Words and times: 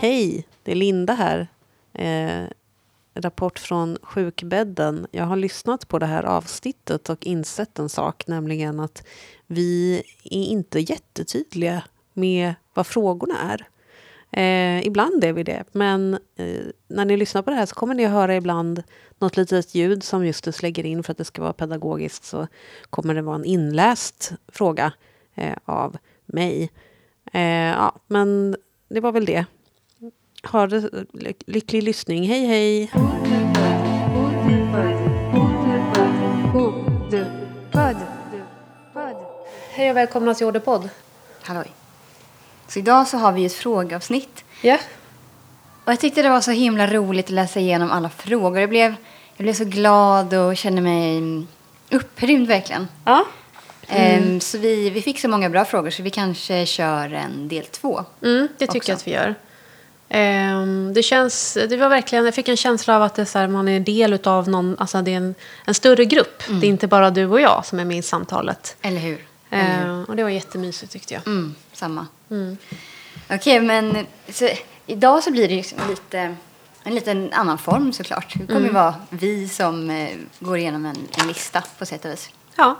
Hej, 0.00 0.46
det 0.62 0.72
är 0.72 0.76
Linda 0.76 1.14
här. 1.14 1.48
Eh, 1.92 2.50
rapport 3.14 3.58
från 3.58 3.98
sjukbädden. 4.02 5.06
Jag 5.10 5.24
har 5.24 5.36
lyssnat 5.36 5.88
på 5.88 5.98
det 5.98 6.06
här 6.06 6.22
avsnittet 6.22 7.10
och 7.10 7.26
insett 7.26 7.78
en 7.78 7.88
sak, 7.88 8.26
nämligen 8.26 8.80
att 8.80 9.06
vi 9.46 10.02
är 10.24 10.44
inte 10.44 10.80
jättetydliga 10.80 11.82
med 12.12 12.54
vad 12.74 12.86
frågorna 12.86 13.34
är. 13.40 13.68
Eh, 14.30 14.86
ibland 14.86 15.24
är 15.24 15.32
vi 15.32 15.42
det, 15.42 15.64
men 15.72 16.14
eh, 16.36 16.64
när 16.88 17.04
ni 17.04 17.16
lyssnar 17.16 17.42
på 17.42 17.50
det 17.50 17.56
här 17.56 17.66
så 17.66 17.74
kommer 17.74 17.94
ni 17.94 18.04
att 18.04 18.12
höra 18.12 18.36
ibland 18.36 18.82
något 19.18 19.36
litet 19.36 19.74
ljud 19.74 20.02
som 20.02 20.26
Justus 20.26 20.62
lägger 20.62 20.86
in 20.86 21.02
för 21.02 21.12
att 21.12 21.18
det 21.18 21.24
ska 21.24 21.42
vara 21.42 21.52
pedagogiskt 21.52 22.24
så 22.24 22.46
kommer 22.90 23.14
det 23.14 23.22
vara 23.22 23.36
en 23.36 23.44
inläst 23.44 24.32
fråga 24.48 24.92
eh, 25.34 25.56
av 25.64 25.96
mig. 26.26 26.70
Eh, 27.32 27.42
ja, 27.70 27.94
men 28.06 28.56
det 28.88 29.00
var 29.00 29.12
väl 29.12 29.24
det. 29.24 29.46
Ha 30.42 30.66
det, 30.66 30.90
lycklig 31.46 31.82
lyssning. 31.82 32.28
Hej, 32.28 32.46
hej! 32.46 32.90
Hej 39.70 39.90
och 39.90 39.96
välkomna 39.96 40.34
till 40.34 40.46
Orderpodd. 40.46 40.88
Halloj. 41.42 41.72
Så 42.68 42.78
idag 42.78 43.08
så 43.08 43.16
har 43.16 43.32
vi 43.32 43.44
ett 43.44 43.52
frågeavsnitt. 43.52 44.44
Ja. 44.62 44.78
Och 45.84 45.92
jag 45.92 46.00
tyckte 46.00 46.22
det 46.22 46.28
var 46.28 46.40
så 46.40 46.50
himla 46.50 46.86
roligt 46.86 47.26
att 47.26 47.30
läsa 47.30 47.60
igenom 47.60 47.90
alla 47.90 48.08
frågor. 48.08 48.60
Jag 48.60 48.70
blev, 48.70 48.94
jag 49.36 49.44
blev 49.44 49.54
så 49.54 49.64
glad 49.64 50.34
och 50.34 50.56
kände 50.56 50.80
mig 50.80 51.22
upprymd 51.90 52.48
verkligen. 52.48 52.88
Ja. 53.04 53.24
Ehm, 53.88 54.40
så 54.40 54.58
vi, 54.58 54.90
vi 54.90 55.02
fick 55.02 55.20
så 55.20 55.28
många 55.28 55.50
bra 55.50 55.64
frågor 55.64 55.90
så 55.90 56.02
vi 56.02 56.10
kanske 56.10 56.66
kör 56.66 57.12
en 57.12 57.48
del 57.48 57.64
två. 57.64 58.04
Mm, 58.22 58.48
det 58.58 58.66
tycker 58.66 58.78
också. 58.78 58.90
jag 58.90 58.96
att 58.96 59.06
vi 59.06 59.12
gör. 59.12 59.34
Ehm, 60.08 60.92
det, 60.94 61.02
känns, 61.02 61.54
det 61.68 61.76
var 61.76 61.88
verkligen, 61.88 62.24
jag 62.24 62.34
fick 62.34 62.48
en 62.48 62.56
känsla 62.56 62.96
av 62.96 63.02
att 63.02 63.14
det 63.14 63.22
är 63.22 63.26
så 63.26 63.38
här, 63.38 63.48
man 63.48 63.68
är 63.68 63.80
del 63.80 64.18
av 64.24 64.48
någon, 64.48 64.76
alltså 64.78 65.02
det 65.02 65.12
är 65.12 65.16
en, 65.16 65.34
en 65.64 65.74
större 65.74 66.04
grupp. 66.04 66.42
Det 66.60 66.66
är 66.66 66.70
inte 66.70 66.86
bara 66.86 67.10
du 67.10 67.26
och 67.26 67.40
jag 67.40 67.66
som 67.66 67.78
är 67.78 67.84
med 67.84 67.98
i 67.98 68.02
samtalet. 68.02 68.76
Eller 68.82 69.00
hur? 69.00 69.26
Ehm, 69.50 70.04
och 70.04 70.16
det 70.16 70.22
var 70.22 70.30
jättemysigt 70.30 70.92
tyckte 70.92 71.14
jag. 71.14 71.26
Mm, 71.26 71.54
samma. 71.72 72.06
Okej, 73.30 73.60
men 73.60 74.06
så, 74.28 74.48
idag 74.86 75.24
så 75.24 75.30
blir 75.30 75.48
det 75.48 75.54
liksom 75.54 75.78
lite, 75.88 76.36
en 76.82 76.94
liten 76.94 77.32
annan 77.32 77.58
form 77.58 77.92
såklart. 77.92 78.34
Det 78.34 78.46
kommer 78.46 78.66
ju 78.66 78.72
vara 78.72 78.94
vi 79.10 79.48
som 79.48 79.90
eh, 79.90 80.10
går 80.38 80.58
igenom 80.58 80.86
en, 80.86 80.96
en 81.20 81.28
lista 81.28 81.62
på 81.78 81.86
sätt 81.86 82.04
och 82.04 82.10
vis. 82.10 82.30
Ja, 82.56 82.76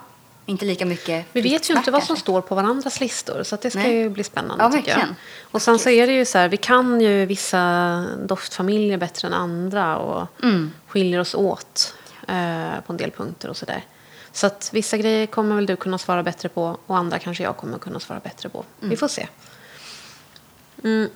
Inte 0.48 0.64
lika 0.64 0.86
mycket 0.86 1.26
vi 1.32 1.40
vet 1.40 1.70
ju 1.70 1.76
inte 1.76 1.90
vad 1.90 2.04
som 2.04 2.16
står 2.16 2.40
på 2.40 2.54
varandras 2.54 3.00
listor. 3.00 3.42
Så 3.42 3.56
det 3.62 3.70
ska 3.70 3.78
Nej. 3.80 3.96
ju 3.96 4.08
bli 4.08 4.24
spännande 4.24 4.64
Ja, 4.64 4.70
tycker 4.70 4.90
jag. 4.90 5.08
Och 5.50 5.62
sen 5.62 5.78
så 5.78 5.90
är 5.90 6.06
det 6.06 6.12
ju 6.12 6.24
så 6.24 6.38
här, 6.38 6.48
vi 6.48 6.56
kan 6.56 7.00
ju 7.00 7.26
vissa 7.26 8.04
doftfamiljer 8.26 8.98
bättre 8.98 9.28
än 9.28 9.34
andra. 9.34 9.96
Och 9.98 10.26
Mm. 10.42 10.72
skiljer 10.86 11.20
oss 11.20 11.34
åt 11.34 11.94
eh, 12.28 12.80
på 12.86 12.92
en 12.92 12.96
del 12.96 13.10
punkter 13.10 13.48
och 13.50 13.56
sådär. 13.56 13.84
Så 14.32 14.46
att 14.46 14.70
vissa 14.72 14.96
grejer 14.96 15.26
kommer 15.26 15.54
väl 15.56 15.66
du 15.66 15.76
kunna 15.76 15.98
svara 15.98 16.22
bättre 16.22 16.48
på 16.48 16.78
och 16.86 16.96
andra 16.96 17.18
kanske 17.18 17.42
jag 17.42 17.56
kommer 17.56 17.78
kunna 17.78 18.00
svara 18.00 18.20
bättre 18.20 18.48
på. 18.48 18.64
Vi 18.80 18.96
får 18.96 19.08
se. 19.08 19.28
Mm. 20.84 21.08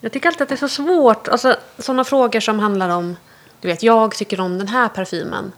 Jag 0.00 0.12
tycker 0.12 0.28
alltid 0.28 0.42
att 0.42 0.48
det 0.48 0.54
är 0.54 0.56
så 0.56 0.68
svårt. 0.68 1.28
Alltså, 1.28 1.56
sådana 1.78 2.04
frågor 2.04 2.40
som 2.40 2.58
handlar 2.58 2.88
om, 2.88 3.16
du 3.60 3.68
vet, 3.68 3.82
jag 3.82 4.14
tycker 4.14 4.40
om 4.40 4.58
den 4.58 4.68
här 4.68 4.88
parfymen. 4.88 5.52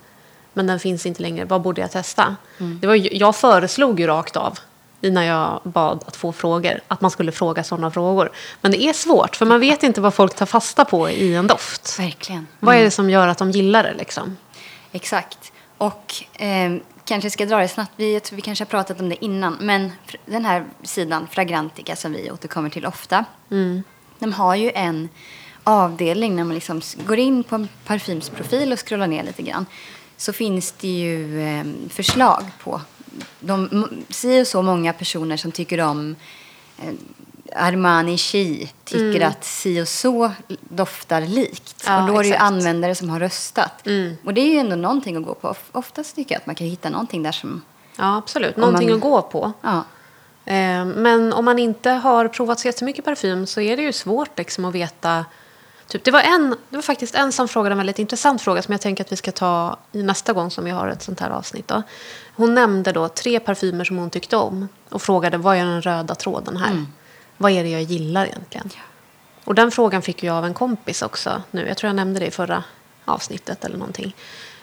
Men 0.52 0.66
den 0.66 0.80
finns 0.80 1.06
inte 1.06 1.22
längre. 1.22 1.44
Vad 1.44 1.62
borde 1.62 1.80
jag 1.80 1.90
testa? 1.90 2.36
Det 2.80 2.86
var, 2.86 3.14
jag 3.16 3.36
föreslog 3.36 4.00
ju 4.00 4.06
rakt 4.06 4.36
av 4.36 4.58
innan 5.00 5.24
jag 5.24 5.60
bad 5.64 6.04
att 6.06 6.16
få 6.16 6.32
frågor. 6.32 6.80
Att 6.88 7.00
man 7.00 7.10
skulle 7.10 7.32
fråga 7.32 7.64
sådana 7.64 7.90
frågor. 7.90 8.30
Men 8.60 8.72
det 8.72 8.82
är 8.82 8.92
svårt. 8.92 9.36
För 9.36 9.46
man 9.46 9.60
vet 9.60 9.82
inte 9.82 10.00
vad 10.00 10.14
folk 10.14 10.34
tar 10.34 10.46
fasta 10.46 10.84
på 10.84 11.10
i 11.10 11.34
en 11.34 11.46
doft. 11.46 11.98
Verkligen. 11.98 12.46
Vad 12.60 12.76
är 12.76 12.82
det 12.82 12.90
som 12.90 13.10
gör 13.10 13.28
att 13.28 13.38
de 13.38 13.50
gillar 13.50 13.82
det 13.82 13.94
liksom? 13.94 14.36
Exakt. 14.92 15.52
Och 15.78 16.14
eh, 16.40 16.72
kanske 17.04 17.30
ska 17.30 17.46
dra 17.46 17.58
det 17.58 17.68
snabbt. 17.68 17.92
Vi, 17.96 18.14
jag 18.14 18.22
vi 18.32 18.42
kanske 18.42 18.64
har 18.64 18.68
pratat 18.68 19.00
om 19.00 19.08
det 19.08 19.24
innan. 19.24 19.56
Men 19.60 19.92
den 20.26 20.44
här 20.44 20.64
sidan, 20.82 21.28
Fragrantica, 21.30 21.96
som 21.96 22.12
vi 22.12 22.30
återkommer 22.30 22.70
till 22.70 22.86
ofta. 22.86 23.24
De 24.18 24.32
har 24.32 24.54
ju 24.54 24.70
en 24.74 25.08
avdelning 25.64 26.36
när 26.36 26.44
man 26.44 26.54
liksom 26.54 26.80
går 27.06 27.18
in 27.18 27.44
på 27.44 27.54
en 27.54 27.68
parfymsprofil 27.84 28.72
och 28.72 28.88
scrollar 28.88 29.06
ner 29.06 29.22
lite 29.22 29.42
grann. 29.42 29.66
Så 30.22 30.32
finns 30.32 30.72
det 30.72 30.88
ju 30.88 31.42
eh, 31.42 31.64
förslag 31.88 32.44
på 32.64 32.80
de, 33.40 33.88
si 34.08 34.42
och 34.42 34.46
så 34.46 34.62
många 34.62 34.92
personer 34.92 35.36
som 35.36 35.52
tycker 35.52 35.80
om 35.80 36.16
eh, 36.78 36.92
Armani 37.56 38.16
Chi 38.18 38.70
tycker 38.84 39.20
att 39.20 39.44
si 39.44 39.82
och 39.82 39.88
så 39.88 40.32
doftar 40.68 41.20
likt. 41.20 41.84
Ja, 41.86 42.02
och 42.02 42.08
då 42.08 42.18
är 42.18 42.22
det 42.22 42.28
ju 42.28 42.34
användare 42.34 42.94
som 42.94 43.10
har 43.10 43.20
röstat. 43.20 43.86
Mm. 43.86 44.16
Och 44.24 44.34
det 44.34 44.40
är 44.40 44.52
ju 44.52 44.58
ändå 44.58 44.76
någonting 44.76 45.16
att 45.16 45.24
gå 45.24 45.34
på. 45.34 45.48
Of- 45.48 45.68
Oftast 45.72 46.16
tycker 46.16 46.34
jag 46.34 46.40
att 46.40 46.46
man 46.46 46.54
kan 46.54 46.66
hitta 46.66 46.90
någonting 46.90 47.22
där 47.22 47.32
som... 47.32 47.62
Ja, 47.96 48.16
absolut. 48.16 48.56
Någonting 48.56 48.88
man- 48.88 48.96
att 48.96 49.02
gå 49.02 49.22
på. 49.22 49.52
Ja, 49.62 49.84
Eh, 50.44 50.84
Men 50.84 51.32
om 51.32 51.44
man 51.44 51.58
inte 51.58 51.90
har 51.90 52.28
provat 52.28 52.60
så 52.60 52.68
jättemycket 52.68 53.04
parfym 53.04 53.46
så 53.46 53.60
är 53.60 53.76
det 53.76 53.82
ju 53.82 53.92
svårt 53.92 54.38
liksom 54.38 54.64
att 54.64 54.74
veta. 54.74 55.24
Typ, 55.92 56.04
det, 56.04 56.10
var 56.10 56.20
en, 56.20 56.50
det 56.70 56.76
var 56.76 56.82
faktiskt 56.82 57.14
en 57.14 57.32
som 57.32 57.48
frågade 57.48 57.72
en 57.72 57.78
väldigt 57.78 57.98
intressant 57.98 58.42
fråga 58.42 58.62
som 58.62 58.72
jag 58.72 58.80
tänker 58.80 59.04
att 59.04 59.12
vi 59.12 59.16
ska 59.16 59.32
ta 59.32 59.76
i 59.92 60.02
nästa 60.02 60.32
gång 60.32 60.50
som 60.50 60.64
vi 60.64 60.70
har 60.70 60.88
ett 60.88 61.02
sånt 61.02 61.20
här 61.20 61.30
avsnitt. 61.30 61.68
Då. 61.68 61.82
Hon 62.36 62.54
nämnde 62.54 62.92
då 62.92 63.08
tre 63.08 63.40
parfymer 63.40 63.84
som 63.84 63.96
hon 63.96 64.10
tyckte 64.10 64.36
om 64.36 64.68
och 64.88 65.02
frågade 65.02 65.38
vad 65.38 65.56
är 65.56 65.64
den 65.64 65.82
röda 65.82 66.14
tråden 66.14 66.56
här? 66.56 66.86
Vad 67.36 67.52
är 67.52 67.62
det 67.62 67.70
jag 67.70 67.82
gillar 67.82 68.26
egentligen? 68.26 68.70
Och 69.44 69.54
den 69.54 69.70
frågan 69.70 70.02
fick 70.02 70.22
jag 70.22 70.36
av 70.36 70.44
en 70.44 70.54
kompis 70.54 71.02
också 71.02 71.42
nu. 71.50 71.68
Jag 71.68 71.76
tror 71.76 71.88
jag 71.88 71.96
nämnde 71.96 72.20
det 72.20 72.26
i 72.26 72.30
förra 72.30 72.64
avsnittet 73.04 73.64
eller 73.64 73.78
någonting. 73.78 74.14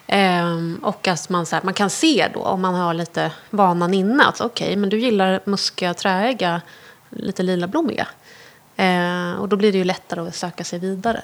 Ehm, 0.07 0.79
och 0.84 1.07
att 1.07 1.29
man, 1.29 1.45
så 1.45 1.56
här, 1.56 1.63
man 1.63 1.73
kan 1.73 1.89
se 1.89 2.29
då 2.34 2.39
om 2.39 2.62
man 2.62 2.75
har 2.75 2.94
lite 2.94 3.31
vanan 3.50 3.94
inne. 3.94 4.23
Att 4.23 4.41
okej, 4.41 4.75
men 4.75 4.89
du 4.89 5.00
gillar 5.00 5.41
muskiga, 5.45 5.94
träiga, 5.94 6.62
lite 7.09 7.44
lilablommiga. 7.44 8.07
Ehm, 8.81 9.40
och 9.40 9.50
då 9.50 9.56
blir 9.56 9.72
det 9.72 9.78
ju 9.78 9.84
lättare 9.84 10.28
att 10.28 10.35
söka 10.35 10.63
sig 10.63 10.79
vidare. 10.79 11.23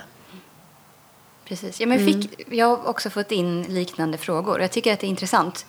precis. 1.45 1.81
Ja, 1.81 1.87
men 1.87 2.05
fick, 2.05 2.41
jag 2.51 2.65
har 2.77 2.87
också 2.89 3.09
fått 3.09 3.31
in 3.31 3.63
liknande 3.63 4.17
frågor. 4.17 4.61
Jag 4.61 4.71
tycker 4.71 4.93
att 4.93 4.99
det 4.99 5.07
är 5.07 5.09
intressant. 5.09 5.65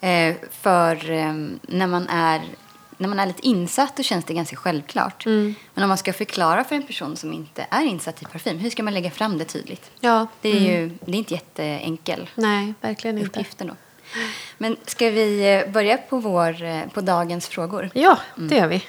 Eh, 0.00 0.34
för 0.50 1.10
eh, 1.10 1.32
när, 1.62 1.86
man 1.86 2.08
är, 2.08 2.42
när 2.96 3.08
man 3.08 3.18
är 3.18 3.26
lite 3.26 3.46
insatt 3.46 3.96
då 3.96 4.02
känns 4.02 4.24
det 4.24 4.34
ganska 4.34 4.56
självklart. 4.56 5.26
Men 5.26 5.54
om 5.82 5.88
man 5.88 5.98
ska 5.98 6.12
förklara 6.12 6.64
för 6.64 6.76
en 6.76 6.86
person 6.86 7.16
som 7.16 7.32
inte 7.32 7.66
är 7.70 7.82
insatt 7.82 8.22
i 8.22 8.24
parfym, 8.24 8.58
hur 8.58 8.70
ska 8.70 8.82
man 8.82 8.94
lägga 8.94 9.10
fram 9.10 9.38
det 9.38 9.44
tydligt? 9.44 9.90
Ja, 10.00 10.26
Det 10.40 10.48
är 10.48 10.60
ju 10.60 10.90
det 11.04 11.12
är 11.12 11.16
inte 11.16 11.34
jätteenkel 11.34 12.30
nej, 12.34 12.74
verkligen 12.80 13.18
uppgift 13.18 13.60
ändå. 13.60 13.74
Men 14.58 14.76
ska 14.86 15.10
vi 15.10 15.54
eh, 15.54 15.72
börja 15.72 15.96
på, 15.96 16.18
vår, 16.18 16.62
eh, 16.62 16.86
på 16.94 17.00
dagens 17.00 17.48
frågor? 17.48 17.90
Ja, 17.94 18.18
det 18.36 18.56
gör 18.56 18.66
vi. 18.68 18.84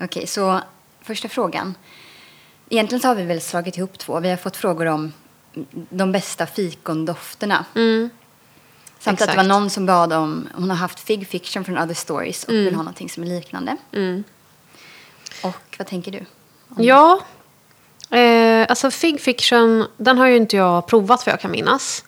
Okej, 0.00 0.26
så 0.26 0.60
första 1.04 1.28
frågan. 1.28 1.74
Egentligen 2.68 3.02
så 3.02 3.08
har 3.08 3.14
vi 3.14 3.22
väl 3.24 3.40
slagit 3.40 3.76
ihop 3.76 3.98
två. 3.98 4.20
Vi 4.20 4.30
har 4.30 4.36
fått 4.36 4.56
frågor 4.56 4.86
om 4.86 5.12
de 5.90 6.12
bästa 6.12 6.46
fikondofterna. 6.46 7.64
Mm. 7.74 8.10
Samt 8.98 9.14
att 9.14 9.18
det 9.18 9.24
exakt. 9.32 9.36
var 9.36 9.44
någon 9.60 9.70
som 9.70 9.86
bad 9.86 10.12
om, 10.12 10.48
hon 10.54 10.70
har 10.70 10.76
haft 10.76 11.00
Fig 11.00 11.28
Fiction 11.28 11.64
från 11.64 11.78
Other 11.78 11.94
Stories 11.94 12.44
och 12.44 12.54
vill 12.54 12.74
ha 12.74 12.82
någonting 12.82 13.10
som 13.10 13.22
är 13.22 13.26
liknande. 13.26 13.76
Mm. 13.92 14.24
Och 15.42 15.76
vad 15.78 15.86
tänker 15.86 16.12
du? 16.12 16.24
Ja, 16.82 17.20
eh, 18.10 18.66
alltså 18.68 18.90
Fig 18.90 19.20
Fiction, 19.20 19.86
den 19.96 20.18
har 20.18 20.26
ju 20.26 20.36
inte 20.36 20.56
jag 20.56 20.86
provat 20.86 21.26
vad 21.26 21.32
jag 21.32 21.40
kan 21.40 21.50
minnas. 21.50 22.04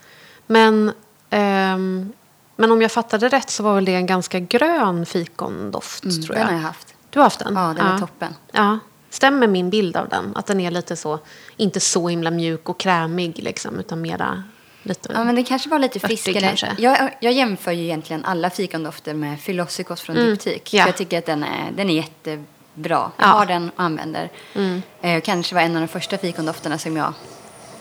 Men, 0.47 0.93
ehm, 1.31 2.13
men 2.57 2.73
om 2.73 2.83
jag 2.83 2.93
fattade 2.93 3.29
rätt 3.29 3.51
så 3.51 3.63
var 3.63 3.75
väl 3.75 3.85
det 3.85 3.95
en 3.95 4.07
ganska 4.07 4.39
grön 4.39 5.07
fikondoft, 5.07 6.03
tror 6.03 6.13
Mm, 6.15 6.29
Den 6.29 6.39
jag. 6.39 6.47
har 6.47 6.53
jag 6.53 6.61
haft. 6.61 6.94
Du 7.15 7.19
har 7.21 7.25
haft 7.25 7.39
den? 7.39 7.55
Ja, 7.55 7.75
den 7.77 7.87
är 7.87 7.99
toppen. 7.99 8.35
Ja. 8.53 8.79
Stämmer 9.11 9.47
min 9.47 9.71
bild 9.71 9.97
av 9.97 10.09
den? 10.09 10.33
Att 10.37 10.47
den 10.47 10.61
är 10.61 10.71
lite 10.71 10.97
så, 10.97 11.19
inte 11.57 11.81
så 11.81 12.09
himla 12.09 12.31
mjuk 12.31 12.69
och 12.69 12.79
krämig 12.81 13.39
liksom, 13.43 13.79
utan 13.79 14.01
mera 14.03 14.43
lite... 14.83 15.13
Ja, 15.13 15.25
men 15.25 15.35
det 15.35 15.43
kanske 15.43 15.69
var 15.69 15.79
lite 15.79 16.01
friskare. 16.01 16.75
Jag, 16.79 17.11
jag 17.21 17.33
jämför 17.33 17.73
ju 17.73 17.85
egentligen 17.85 18.25
alla 18.25 18.51
fikondofter 18.51 19.15
med 19.15 19.43
Philossicos 19.45 20.01
från 20.01 20.17
Mm, 20.17 20.31
Diptyk. 20.31 20.75
ja. 20.75 20.87
Jag 20.87 20.97
tycker 20.97 21.19
att 21.19 21.27
den 21.27 21.43
är, 21.45 21.73
den 21.77 21.91
är 21.91 21.95
jättebra. 21.95 22.43
Jag 22.75 23.13
Ja. 23.17 23.27
har 23.27 23.47
den 23.47 23.71
och 23.77 23.83
använder. 23.83 24.31
Mm. 24.55 24.83
Eh, 25.03 25.21
kanske 25.23 25.55
var 25.55 25.63
en 25.63 25.75
av 25.77 25.81
de 25.83 25.89
första 25.89 26.19
fikondofterna 26.19 26.79
som 26.79 26.97
jag 26.97 27.13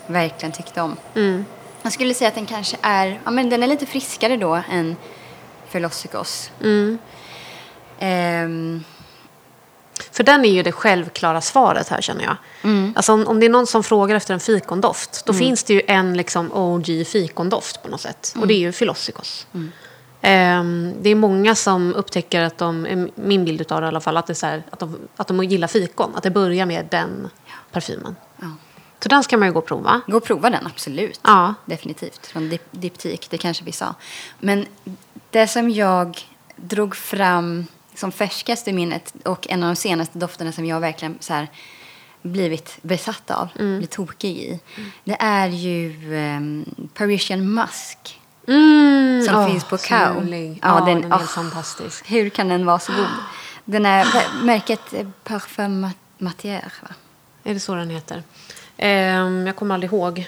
verkligen 0.08 0.52
tyckte 0.52 0.82
om. 0.82 0.96
Mm. 1.16 1.46
Jag 1.82 1.92
skulle 1.94 2.14
säga 2.14 2.28
att 2.28 2.36
den 2.36 2.46
kanske 2.46 2.78
är, 2.82 3.20
ja 3.26 3.32
men 3.32 3.50
den 3.50 3.64
är 3.64 3.68
lite 3.68 3.86
friskare 3.86 4.38
då 4.38 4.62
än 4.72 4.96
Philossicos. 5.72 6.52
Mm. 6.62 6.98
Ehm, 8.00 8.84
För 10.12 10.24
den 10.24 10.46
är 10.46 10.50
ju 10.50 10.64
det 10.64 10.72
självklara 10.72 11.42
svaret 11.42 11.90
här 11.90 12.02
känner 12.02 12.24
jag. 12.24 12.36
Alltså 12.96 13.14
om, 13.14 13.28
om 13.28 13.40
det 13.40 13.46
är 13.46 13.50
någon 13.50 13.68
som 13.68 13.84
frågar 13.84 14.16
efter 14.16 14.34
en 14.34 14.40
fikondoft, 14.40 15.26
då 15.26 15.34
finns 15.34 15.64
det 15.64 15.74
ju 15.74 15.82
en 15.88 16.18
liksom 16.18 16.54
OG 16.54 17.08
fikondoft 17.08 17.84
på 17.84 17.90
något 17.90 18.02
sätt. 18.02 18.34
Och 18.40 18.48
det 18.48 18.54
är 18.54 18.60
ju 18.60 18.72
Philossicos. 18.72 19.48
Ehm, 20.22 20.94
det 21.02 21.10
är 21.10 21.16
många 21.16 21.56
som 21.56 21.96
upptäcker 21.96 22.42
att 22.42 22.58
de, 22.58 23.10
min 23.16 23.46
bild 23.46 23.62
utav 23.62 23.82
det 23.82 23.86
i 23.86 23.88
alla 23.88 24.02
fall, 24.02 24.18
att, 24.18 24.28
det 24.28 24.44
är 24.44 24.48
här, 24.48 24.64
att, 24.70 24.80
de, 24.80 24.98
att 25.16 25.28
de 25.28 25.44
gillar 25.44 25.68
fikon. 25.68 26.12
Att 26.16 26.24
det 26.24 26.32
börjar 26.32 26.66
med 26.66 26.88
den 26.92 27.30
parfymen. 27.72 28.16
Ja. 28.42 28.48
Så 29.00 29.10
den 29.10 29.24
ska 29.24 29.38
man 29.38 29.48
ju 29.48 29.54
gå 29.54 29.60
och 29.60 29.66
prova. 29.66 30.02
Gå 30.08 30.18
och 30.18 30.24
prova 30.24 30.50
den, 30.50 30.68
absolut. 30.68 31.20
Ja. 31.24 31.54
Definitivt. 31.66 32.28
Från 32.28 32.50
dip 32.50 32.62
diptyk, 32.72 33.28
det 33.30 33.38
kanske 33.38 33.64
vi 33.64 33.72
sa. 33.72 33.96
Men 34.40 34.66
det 35.30 35.48
som 35.48 35.70
jag 35.70 36.28
drog 36.56 36.96
fram 36.96 37.68
som 37.96 38.12
färskast 38.12 38.68
i 38.68 38.74
minnet 38.74 39.14
och 39.26 39.48
en 39.50 39.64
av 39.64 39.70
de 39.70 39.76
senaste 39.76 40.20
dofterna 40.20 40.52
som 40.52 40.66
jag 40.66 40.80
verkligen 40.80 41.18
så 41.20 41.34
här, 41.34 41.48
blivit 42.22 42.78
besatt 42.82 43.32
av, 43.32 43.50
Mm. 43.60 43.72
blivit 43.78 43.92
tokig 43.92 44.38
i. 44.38 44.60
Det 45.04 45.18
är 45.20 45.48
ju 45.48 46.16
ehm, 46.18 46.66
Parisian 46.94 47.54
Musk. 47.54 48.20
Mm, 48.48 49.24
Som 49.26 49.36
åh, 49.36 49.48
finns 49.52 49.64
på 49.64 49.78
Kao. 49.78 50.24
Ja, 50.30 50.56
Ja, 50.62 50.86
den- 50.86 51.02
den, 51.02 51.12
är 51.12 51.18
helt 51.18 51.32
fantastisk. 51.32 52.12
Hur 52.12 52.30
kan 52.30 52.48
den 52.48 52.66
vara 52.66 52.80
så 52.80 52.92
god? 52.94 53.06
Den 53.66 53.86
är 53.86 54.06
märket 54.44 54.94
eh, 54.94 55.08
Parfum 55.24 55.88
Matière, 56.18 56.72
va? 56.82 56.90
Är 57.44 57.54
det 57.54 57.60
så 57.60 57.76
den 57.76 57.90
heter? 57.90 58.24
Ehm, 58.78 59.48
jag 59.48 59.56
kommer 59.56 59.74
aldrig 59.74 59.92
ihåg. 59.94 60.28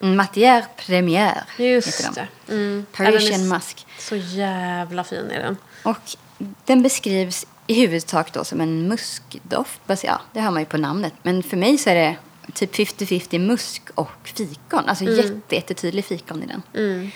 Mm, 0.00 0.16
Matière 0.16 0.68
Première 0.76 1.46
heter 1.56 1.74
Just 1.74 2.14
de. 2.14 2.20
det. 2.46 2.52
Mm. 2.52 2.86
Parisian 2.92 3.40
Ja, 3.40 3.54
Musk. 3.54 3.86
Så 3.98 4.16
jävla 4.16 5.04
fin 5.04 5.30
är 5.30 5.42
den. 5.42 5.56
Och 5.82 6.16
den 6.64 6.82
beskrivs 6.82 7.46
i 7.66 7.74
huvudsak 7.74 8.32
då 8.32 8.44
som 8.44 8.60
en 8.60 8.88
muskdoft. 8.88 9.80
Ja, 10.02 10.20
det 10.32 10.40
hör 10.40 10.50
man 10.50 10.62
ju 10.62 10.66
på 10.66 10.76
namnet. 10.78 11.12
Men 11.22 11.42
för 11.42 11.56
mig 11.56 11.78
så 11.78 11.90
är 11.90 11.94
det 11.94 12.16
typ 12.54 12.74
50-50 12.74 13.38
musk 13.38 13.82
och 13.94 14.10
fikon. 14.22 14.84
Alltså 14.86 15.04
jätte, 15.04 15.54
jättetydlig 15.54 16.04
fikon 16.04 16.42
i 16.42 16.46
den. 16.46 16.62
Mm. 16.74 17.10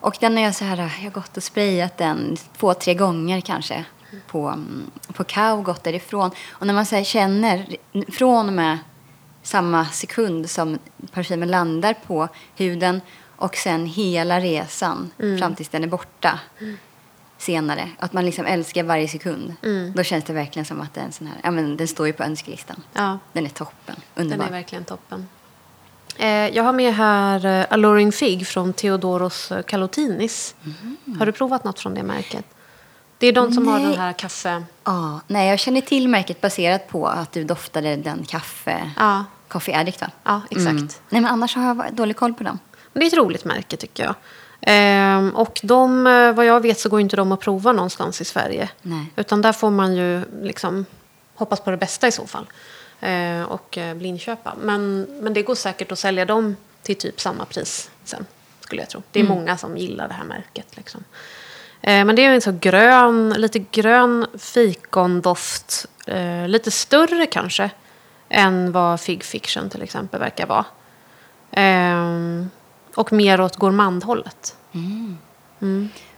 Och 0.00 0.16
den 0.20 0.36
har 0.36 0.44
jag 0.44 0.54
så 0.54 0.64
här, 0.64 0.76
jag 0.76 0.88
har 0.88 1.10
gått 1.10 1.36
och 1.36 1.42
sprayat 1.42 1.98
den 1.98 2.36
två, 2.58 2.74
tre 2.74 2.94
gånger 2.94 3.40
kanske. 3.40 3.84
På, 4.26 4.48
mm, 4.48 4.90
på 5.12 5.24
Kao 5.24 5.58
och 5.58 5.64
gått 5.64 5.84
därifrån. 5.84 6.30
Och 6.50 6.66
när 6.66 6.74
man 6.74 6.86
så 6.86 7.04
känner 7.04 7.76
från 8.12 8.46
och 8.46 8.52
med 8.52 8.78
samma 9.44 9.86
sekund 9.86 10.50
som 10.50 10.78
parfymen 11.12 11.50
landar 11.50 11.94
på 12.06 12.28
huden 12.56 13.00
och 13.36 13.56
sen 13.56 13.86
hela 13.86 14.40
resan 14.40 15.10
fram 15.38 15.54
tills 15.54 15.68
den 15.68 15.82
är 15.82 15.88
borta 15.88 16.40
senare. 17.38 17.90
Att 17.98 18.12
man 18.12 18.24
liksom 18.26 18.46
älskar 18.46 18.82
varje 18.84 19.08
sekund. 19.08 19.54
Då 19.94 20.02
känns 20.02 20.24
det 20.24 20.32
verkligen 20.32 20.66
som 20.66 20.80
att 20.80 20.94
det 20.94 21.00
är 21.00 21.04
en 21.04 21.12
sån 21.12 21.26
här, 21.26 21.36
ja 21.42 21.50
men 21.50 21.76
den 21.76 21.88
står 21.88 22.06
ju 22.06 22.12
på 22.12 22.22
önskelistan. 22.22 22.82
Ja, 22.92 23.18
Den 23.32 23.44
är 23.44 23.50
toppen, 23.50 23.96
den 24.14 24.24
underbar. 24.24 24.46
är 24.46 24.50
verkligen 24.50 24.84
toppen. 24.84 25.28
Eh, 26.16 26.28
jag 26.28 26.62
har 26.62 26.72
med 26.72 26.94
här 26.94 27.46
eh, 27.46 27.66
Alluring 27.70 28.12
Fig 28.12 28.46
från 28.46 28.72
Theodoros 28.72 29.52
eh, 29.52 29.62
Kalotinis. 29.62 30.54
Har 31.18 31.26
du 31.26 31.32
provat 31.32 31.64
något 31.64 31.80
från 31.80 31.94
det 31.94 32.02
märket? 32.02 32.44
Det 33.18 33.26
är 33.26 33.32
de 33.32 33.52
som 33.52 33.68
har 33.68 33.78
Nej. 33.78 33.86
den 33.88 33.98
här 33.98 34.12
kaffe... 34.12 34.64
Ja, 34.84 35.20
nej 35.26 35.48
jag 35.48 35.58
känner 35.58 35.80
till 35.80 36.08
märket 36.08 36.40
baserat 36.40 36.88
på 36.88 37.06
att 37.06 37.32
du 37.32 37.44
doftade 37.44 37.96
den 37.96 38.24
kaffe, 38.24 38.90
Ja, 38.96 39.24
Coffee 39.48 39.74
Addict 39.74 40.00
va? 40.00 40.10
ja 40.24 40.40
exakt. 40.50 40.70
Mm. 40.70 40.88
Nej 41.08 41.20
men 41.20 41.26
annars 41.26 41.56
har 41.56 41.62
jag 41.64 41.94
dålig 41.94 42.16
koll 42.16 42.34
på 42.34 42.44
dem. 42.44 42.58
Men 42.92 43.00
det 43.00 43.06
är 43.06 43.08
ett 43.08 43.18
roligt 43.18 43.44
märke 43.44 43.76
tycker 43.76 44.04
jag. 44.04 44.14
Ehm, 44.60 45.30
och 45.30 45.60
de, 45.62 46.06
eh, 46.06 46.32
vad 46.32 46.46
jag 46.46 46.60
vet 46.60 46.80
så 46.80 46.88
går 46.88 47.00
inte 47.00 47.16
de 47.16 47.32
att 47.32 47.40
prova 47.40 47.72
någonstans 47.72 48.20
i 48.20 48.24
Sverige. 48.24 48.68
Nej. 48.82 49.12
Utan 49.16 49.42
där 49.42 49.52
får 49.52 49.70
man 49.70 49.96
ju 49.96 50.24
liksom 50.42 50.86
hoppas 51.34 51.60
på 51.60 51.70
det 51.70 51.76
bästa 51.76 52.08
i 52.08 52.12
så 52.12 52.26
fall. 52.26 52.46
Eh, 53.00 53.42
och 53.42 53.78
eh, 53.78 53.94
blindköpa. 53.94 54.54
Men, 54.62 55.02
men 55.20 55.34
det 55.34 55.42
går 55.42 55.54
säkert 55.54 55.92
att 55.92 55.98
sälja 55.98 56.24
dem 56.24 56.56
till 56.82 56.96
typ 56.96 57.20
samma 57.20 57.44
pris 57.44 57.90
sen. 58.04 58.26
Skulle 58.60 58.82
jag 58.82 58.88
tro. 58.88 59.02
Det 59.10 59.20
är 59.20 59.24
många 59.24 59.56
som 59.56 59.76
gillar 59.76 60.08
det 60.08 60.14
här 60.14 60.24
märket. 60.24 60.76
Liksom. 60.76 61.04
Eh, 61.86 62.04
men 62.04 62.16
det 62.16 62.24
är 62.24 62.30
en 62.30 62.40
så 62.40 62.58
grön, 62.60 63.34
lite 63.36 63.58
grön 63.58 64.26
fikondoft. 64.38 65.86
Eh, 66.06 66.48
lite 66.48 66.70
större 66.70 67.26
kanske. 67.26 67.70
Än 68.28 68.72
vad 68.72 69.00
Fig 69.00 69.24
Fiction 69.24 69.70
till 69.70 69.82
exempel 69.82 70.20
verkar 70.20 70.46
vara. 70.46 70.64
Ehm, 71.50 72.50
och 72.94 73.12
mer 73.12 73.40
åt 73.40 73.56
gourmandhållet. 73.56 74.56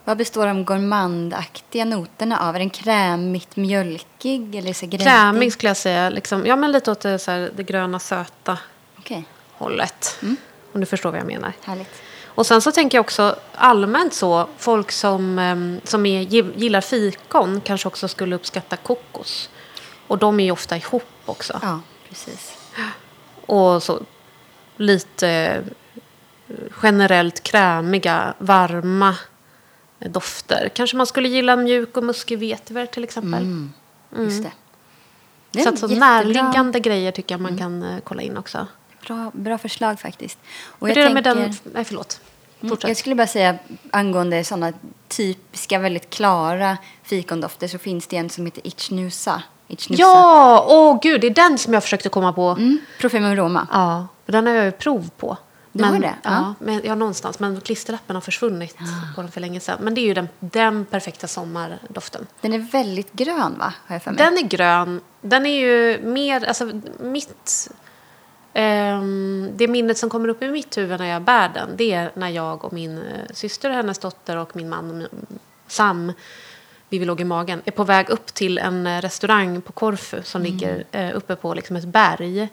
Vad 0.04 0.16
består 0.16 0.46
de 0.46 0.64
gourmandaktiga 0.64 1.84
noterna 1.84 2.40
av? 2.40 2.54
Är 2.54 2.58
den 2.58 2.70
krämigt 2.70 3.56
mjölkig 3.56 4.54
eller 4.54 4.72
så? 4.72 4.90
Krämig 4.90 5.52
skulle 5.52 5.70
jag 5.70 5.76
säga. 5.76 6.10
Liksom, 6.10 6.46
ja, 6.46 6.56
men 6.56 6.72
lite 6.72 6.90
åt 6.90 7.00
det, 7.00 7.18
så 7.18 7.30
här, 7.30 7.50
det 7.56 7.62
gröna 7.62 7.98
söta 7.98 8.58
Okej, 8.98 9.24
hållet. 9.52 10.18
Om 10.72 10.80
du 10.80 10.86
förstår 10.86 11.10
vad 11.10 11.20
jag 11.20 11.26
menar. 11.26 11.52
härligt. 11.62 12.02
Och 12.36 12.46
sen 12.46 12.62
så 12.62 12.72
tänker 12.72 12.98
jag 12.98 13.04
också 13.04 13.36
allmänt 13.54 14.14
så, 14.14 14.48
folk 14.58 14.92
som, 14.92 15.38
em, 15.38 15.80
som 15.84 16.06
är, 16.06 16.20
gillar 16.20 16.80
fikon 16.80 17.60
kanske 17.60 17.88
också 17.88 18.08
skulle 18.08 18.36
uppskatta 18.36 18.76
kokos. 18.76 19.50
Och 20.06 20.18
de 20.18 20.40
är 20.40 20.44
ju 20.44 20.50
ofta 20.50 20.76
ihop 20.76 21.02
också. 21.24 21.60
Ja, 21.62 21.80
precis. 22.08 22.56
Och 23.46 23.82
så 23.82 24.00
lite 24.76 25.28
eh, 26.48 26.54
generellt 26.82 27.42
krämiga, 27.42 28.34
varma 28.38 29.14
dofter. 29.98 30.70
Kanske 30.74 30.96
man 30.96 31.06
skulle 31.06 31.28
gilla 31.28 31.56
mjuk 31.56 31.96
och 31.96 32.04
muskig 32.04 32.38
vetiver 32.38 32.86
till 32.86 33.04
exempel. 33.04 33.42
Mm. 33.42 33.72
Just 34.18 34.42
det. 34.42 34.52
Det 35.50 35.60
är 35.60 35.76
Så 35.76 35.88
så 35.88 35.94
närliggande 35.94 36.80
grejer 36.80 37.12
tycker 37.12 37.34
jag 37.34 37.40
man 37.40 37.58
kan 37.58 37.82
eh, 37.82 37.98
kolla 38.04 38.22
in 38.22 38.36
också. 38.36 38.66
Bra, 39.06 39.30
bra 39.34 39.58
förslag 39.58 40.00
faktiskt. 40.00 40.38
Och 40.66 40.88
Hur 40.88 40.96
jag 40.96 41.04
är 41.04 41.08
det 41.08 41.14
med 41.14 41.24
tänker- 41.24 41.40
den... 41.42 41.72
Nej, 41.74 41.84
förlåt. 41.84 42.20
Mm. 42.60 42.76
Jag 42.82 42.96
skulle 42.96 43.14
bara 43.14 43.26
säga 43.26 43.58
angående 43.90 44.44
sådana 44.44 44.72
typiska, 45.08 45.78
väldigt 45.78 46.10
klara 46.10 46.76
fikondofter 47.02 47.68
så 47.68 47.78
finns 47.78 48.06
det 48.06 48.16
en 48.16 48.30
som 48.30 48.44
heter 48.46 48.66
Ichnusa. 48.66 49.42
Ichnusa. 49.68 50.02
Ja! 50.02 50.66
Åh 50.68 50.98
gud, 51.02 51.20
det 51.20 51.26
är 51.26 51.34
den 51.34 51.58
som 51.58 51.74
jag 51.74 51.82
försökte 51.82 52.08
komma 52.08 52.32
på. 52.32 52.48
Mm, 52.48 52.78
Parfymum 53.00 53.36
Roma. 53.36 53.66
Ja, 53.72 54.06
den 54.26 54.46
har 54.46 54.52
jag 54.54 54.64
ju 54.64 54.70
prov 54.72 55.10
på. 55.16 55.36
Du 55.72 55.84
har 55.84 55.98
det? 55.98 56.14
Ja, 56.22 56.30
Ja. 56.30 56.54
Men, 56.58 56.80
ja, 56.84 56.94
någonstans. 56.94 57.38
Men 57.38 57.60
klisterlappen 57.60 58.16
har 58.16 58.20
försvunnit 58.20 58.76
på 59.14 59.22
den 59.22 59.30
för 59.30 59.40
länge 59.40 59.60
sedan. 59.60 59.78
Men 59.80 59.94
det 59.94 60.00
är 60.00 60.06
ju 60.06 60.14
den, 60.14 60.28
den 60.40 60.84
perfekta 60.84 61.26
sommardoften. 61.26 62.26
Den 62.40 62.52
är 62.52 62.58
väldigt 62.58 63.12
grön 63.12 63.58
va? 63.58 63.72
Har 63.86 63.94
jag 63.94 64.02
för 64.02 64.10
mig. 64.10 64.18
Den 64.18 64.38
är 64.38 64.42
grön. 64.42 65.00
Den 65.20 65.46
är 65.46 65.60
ju 65.60 66.00
mer, 66.02 66.44
alltså 66.48 66.70
mitt... 67.00 67.68
ehm, 68.56 69.50
det 69.56 69.68
minnet 69.68 69.98
som 69.98 70.10
kommer 70.10 70.28
upp 70.28 70.42
i 70.42 70.48
mitt 70.48 70.78
huvud 70.78 71.00
när 71.00 71.06
jag 71.06 71.22
bär 71.22 71.48
den, 71.48 71.76
det 71.76 71.92
är 71.92 72.10
när 72.14 72.28
jag 72.28 72.64
och 72.64 72.72
min 72.72 72.98
eh, 72.98 73.04
syster, 73.34 73.70
hennes 73.70 73.98
dotter 73.98 74.36
och 74.36 74.56
min 74.56 74.68
man 74.68 74.98
min- 74.98 75.08
Sam, 75.68 76.12
vi 76.88 77.04
låg 77.04 77.20
i 77.20 77.24
magen, 77.24 77.62
är 77.64 77.70
på 77.70 77.84
väg 77.84 78.10
upp 78.10 78.26
till 78.26 78.58
en 78.58 78.86
eh, 78.86 79.00
restaurang 79.00 79.60
på 79.62 79.72
Korfu 79.72 80.22
som 80.22 80.42
ligger 80.42 80.84
eh, 80.92 81.16
uppe 81.16 81.36
på 81.36 81.54
liksom 81.54 81.76
ett 81.76 81.84
berg. 81.84 82.48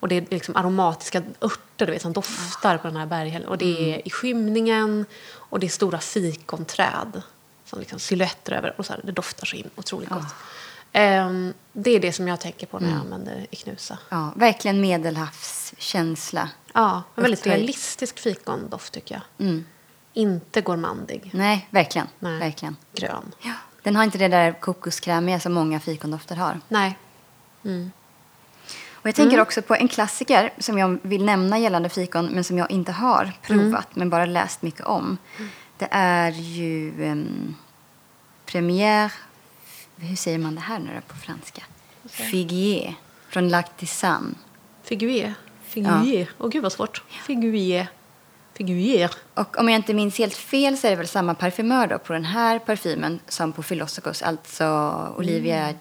Och 0.00 0.08
det 0.08 0.16
är 0.16 0.24
liksom 0.30 0.56
aromatiska 0.56 1.22
örter 1.40 1.86
du 1.86 1.92
vet, 1.92 2.02
som 2.02 2.12
doftar 2.12 2.78
på 2.78 2.88
den 2.88 2.96
här 2.96 3.06
berghällen. 3.06 3.48
Och 3.48 3.58
det 3.58 3.94
är 3.94 4.06
i 4.08 4.10
skymningen 4.10 5.06
och 5.32 5.60
det 5.60 5.66
är 5.66 5.70
stora 5.70 5.98
fikonträd 5.98 7.22
som 7.64 7.78
liksom 7.80 7.98
silhuetter 7.98 8.52
över. 8.52 8.74
Och 8.76 8.86
så 8.86 8.92
här, 8.92 9.00
det 9.04 9.12
doftar 9.12 9.46
så 9.46 9.56
in 9.56 9.70
otroligt 9.76 10.08
gott. 10.08 10.34
Ehm, 10.92 11.54
det 11.72 11.90
är 11.90 12.00
det 12.00 12.12
som 12.12 12.28
jag 12.28 12.40
tänker 12.40 12.66
på 12.66 12.78
när 12.78 12.90
jag 12.90 12.98
använder 12.98 13.46
Iknusa. 13.50 13.98
Ja, 14.08 14.32
verkligen 14.36 14.80
medelhavskänsla. 14.80 16.48
Ja, 16.74 17.02
en 17.14 17.22
väldigt 17.22 17.40
Upphöjd. 17.40 17.56
realistisk 17.56 18.18
fikondoft 18.18 18.92
tycker 18.92 19.14
jag. 19.14 19.46
Mm. 19.46 19.64
Inte 20.12 20.60
gourmandig. 20.60 21.30
Nej, 21.34 21.68
verkligen. 21.70 22.06
Nej. 22.18 22.38
verkligen. 22.38 22.76
Grön. 22.94 23.34
Ja. 23.42 23.52
Den 23.82 23.96
har 23.96 24.04
inte 24.04 24.18
det 24.18 24.28
där 24.28 24.60
kokoskrämiga 24.60 25.40
som 25.40 25.52
många 25.52 25.80
fikondofter 25.80 26.36
har. 26.36 26.60
Nej. 26.68 26.98
Och 28.92 29.08
jag 29.08 29.14
tänker 29.14 29.40
också 29.40 29.62
på 29.62 29.74
en 29.74 29.88
klassiker 29.88 30.52
som 30.58 30.78
jag 30.78 30.98
vill 31.02 31.24
nämna 31.24 31.58
gällande 31.58 31.88
fikon 31.88 32.26
men 32.26 32.44
som 32.44 32.58
jag 32.58 32.70
inte 32.70 32.92
har 32.92 33.32
provat 33.42 33.96
men 33.96 34.10
bara 34.10 34.24
läst 34.24 34.62
mycket 34.62 34.86
om. 34.86 35.18
Det 35.76 35.88
är 35.90 36.30
ju 36.30 36.92
um, 37.10 37.56
Première, 38.46 39.12
hur 39.98 40.16
säger 40.16 40.38
man 40.38 40.54
det 40.54 40.60
här 40.60 40.78
nu 40.78 41.00
på 41.08 41.16
franska? 41.16 41.62
Figuier 42.04 42.94
från 43.28 43.48
Lac 43.48 43.66
de 43.78 43.86
Sun. 43.86 44.34
Figuier. 44.82 45.34
Figuier. 45.62 46.30
Åh 46.38 46.48
gud 46.48 46.62
vad 46.62 46.72
svårt. 46.72 47.02
Figuier. 47.26 47.88
Figuier. 48.54 49.10
Och 49.34 49.58
om 49.58 49.68
jag 49.68 49.76
inte 49.78 49.94
minns 49.94 50.18
helt 50.18 50.34
fel 50.34 50.78
så 50.78 50.86
är 50.86 50.90
det 50.90 50.96
väl 50.96 51.08
samma 51.08 51.34
parfymör 51.34 51.86
då 51.86 51.98
på 51.98 52.12
den 52.12 52.24
här 52.24 52.58
parfymen 52.58 53.20
som 53.28 53.52
på 53.52 53.62
Philosopos, 53.62 54.22
alltså 54.22 54.64
Olivia 55.16 55.74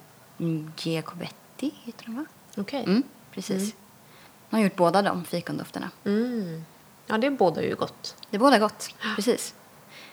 Giacobetti 0.78 1.72
heter 1.84 2.06
hon 2.06 2.16
va? 2.16 2.26
Okej. 2.58 2.84
Mm, 2.84 3.04
precis. 3.32 3.74
Hon 4.50 4.60
har 4.60 4.64
gjort 4.64 4.76
båda 4.76 5.02
de 5.02 5.26
fikondofterna. 5.26 5.90
Mm. 6.06 6.66
Ja, 7.08 7.18
det 7.18 7.30
bådar 7.30 7.62
ju 7.62 7.76
gott. 7.76 8.16
Det 8.30 8.38
är 8.38 8.40
båda 8.40 8.60
gott, 8.60 8.94
precis. 9.16 9.54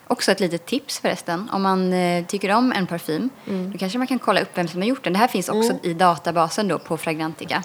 Också 0.07 0.33
ett 0.33 0.41
litet 0.41 0.67
tips 0.67 0.99
förresten. 0.99 1.51
Om 1.53 1.63
man 1.63 1.93
eh, 1.93 2.25
tycker 2.27 2.53
om 2.53 2.73
en 2.73 2.87
parfym, 2.87 3.31
då 3.73 3.79
kanske 3.79 3.99
man 3.99 4.07
kan 4.07 4.19
kolla 4.19 4.41
upp 4.41 4.49
vem 4.55 4.69
som 4.69 4.81
har 4.81 4.89
gjort 4.89 5.05
den. 5.05 5.13
Det 5.13 5.19
här 5.19 5.29
finns 5.29 5.49
också 5.49 5.73
i 5.83 5.95
databasen 5.95 6.69
då 6.69 6.79
på 6.79 6.97
Fragrantica. 6.97 7.63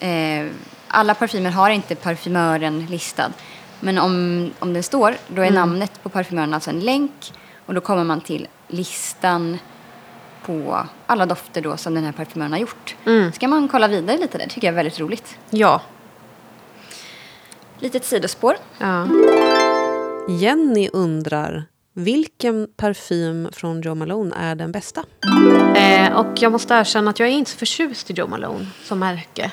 Eh, 0.00 0.46
alla 0.88 1.14
parfymer 1.14 1.50
har 1.50 1.70
inte 1.70 1.94
parfymören 1.94 2.86
listad. 2.86 3.32
Men 3.80 3.98
om, 3.98 4.50
om 4.58 4.72
den 4.72 4.82
står, 4.82 5.16
då 5.28 5.42
är 5.42 5.50
namnet 5.50 6.02
på 6.02 6.08
parfymören 6.08 6.54
alltså 6.54 6.70
en 6.70 6.80
länk 6.80 7.32
och 7.66 7.74
då 7.74 7.80
kommer 7.80 8.04
man 8.04 8.20
till 8.20 8.48
listan 8.68 9.58
på 10.46 10.86
alla 11.06 11.26
dofter 11.26 11.62
då 11.62 11.76
som 11.76 11.94
den 11.94 12.04
här 12.04 12.12
parfymören 12.12 12.52
har 12.52 12.58
gjort. 12.58 12.96
Mm. 13.06 13.32
Ska 13.32 13.48
man 13.48 13.68
kolla 13.68 13.88
vidare 13.88 14.18
lite 14.18 14.38
där, 14.38 14.46
tycker 14.46 14.66
jag 14.66 14.72
är 14.72 14.76
väldigt 14.76 15.00
roligt. 15.00 15.38
Ja. 15.50 15.80
Litet 17.78 18.04
sidospår. 18.04 18.56
ja. 18.78 19.06
Jenny 20.28 20.88
undrar 20.92 21.64
vilken 21.92 22.68
parfym 22.76 23.48
från 23.52 23.80
Joe 23.80 23.94
Malone 23.94 24.36
är 24.36 24.54
den 24.54 24.72
bästa? 24.72 25.04
Eh, 25.76 26.12
och 26.16 26.42
jag 26.42 26.52
måste 26.52 26.74
erkänna 26.74 27.10
att 27.10 27.18
jag 27.18 27.28
är 27.28 27.32
inte 27.32 27.50
så 27.50 27.56
förtjust 27.58 28.10
i 28.10 28.12
Joe 28.12 28.26
Malone 28.26 28.66
som 28.84 28.98
märke. 28.98 29.52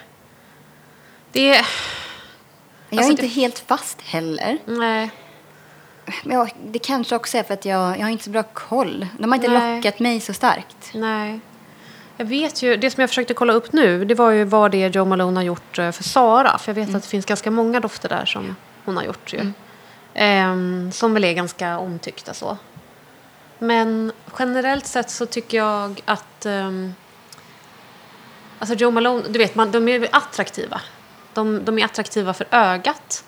Det 1.31 1.49
är... 1.49 1.53
Jag 1.55 2.97
är 2.97 2.97
Alltså, 2.97 3.11
inte 3.11 3.21
det- 3.23 3.27
helt 3.27 3.59
fast 3.59 4.01
heller. 4.01 4.57
Nej. 4.65 5.11
Men 6.23 6.37
jag, 6.37 6.51
det 6.67 6.79
kanske 6.79 7.15
också 7.15 7.37
är 7.37 7.43
för 7.43 7.53
att 7.53 7.65
jag, 7.65 7.97
jag 7.99 8.03
har 8.03 8.09
inte 8.09 8.23
så 8.23 8.29
bra 8.29 8.43
koll. 8.43 9.07
De 9.19 9.31
har 9.31 9.35
inte 9.35 9.47
Nej. 9.51 9.75
lockat 9.75 9.99
mig 9.99 10.19
så 10.19 10.33
starkt. 10.33 10.91
Nej. 10.93 11.39
Jag 12.17 12.25
vet 12.25 12.61
ju, 12.63 12.77
det 12.77 12.91
som 12.91 13.01
jag 13.01 13.09
försökte 13.09 13.33
kolla 13.33 13.53
upp 13.53 13.73
nu, 13.73 14.05
det 14.05 14.15
var 14.15 14.31
ju 14.31 14.43
vad 14.43 14.71
det 14.71 14.83
är 14.83 14.89
Joe 14.89 15.05
Malone 15.05 15.37
har 15.39 15.43
gjort 15.43 15.79
eh, 15.79 15.91
för 15.91 16.03
Sara. 16.03 16.57
För 16.57 16.69
jag 16.71 16.75
vet 16.85 16.95
att 16.95 17.01
det 17.03 17.09
finns 17.09 17.25
ganska 17.25 17.51
många 17.51 17.79
dofter 17.79 18.09
där 18.09 18.25
som 18.25 18.55
hon 18.85 18.97
har 18.97 19.03
gjort 19.03 19.33
ju. 19.33 19.51
Ehm, 20.13 20.91
som 20.91 21.13
väl 21.13 21.23
är 21.23 21.33
ganska 21.33 21.77
omtyckta 21.77 22.33
så. 22.33 22.57
Men 23.59 24.11
generellt 24.39 24.87
sett 24.87 25.09
så 25.09 25.25
tycker 25.25 25.57
jag 25.57 26.01
att... 26.05 26.45
Um, 26.45 26.93
alltså 28.59 28.75
Joe 28.75 28.91
Malone, 28.91 29.23
du 29.29 29.39
vet, 29.39 29.55
man, 29.55 29.71
de 29.71 29.87
är 29.87 30.07
attraktiva. 30.11 30.81
De, 31.33 31.65
de 31.65 31.79
är 31.79 31.85
attraktiva 31.85 32.33
för 32.33 32.47
ögat. 32.51 33.23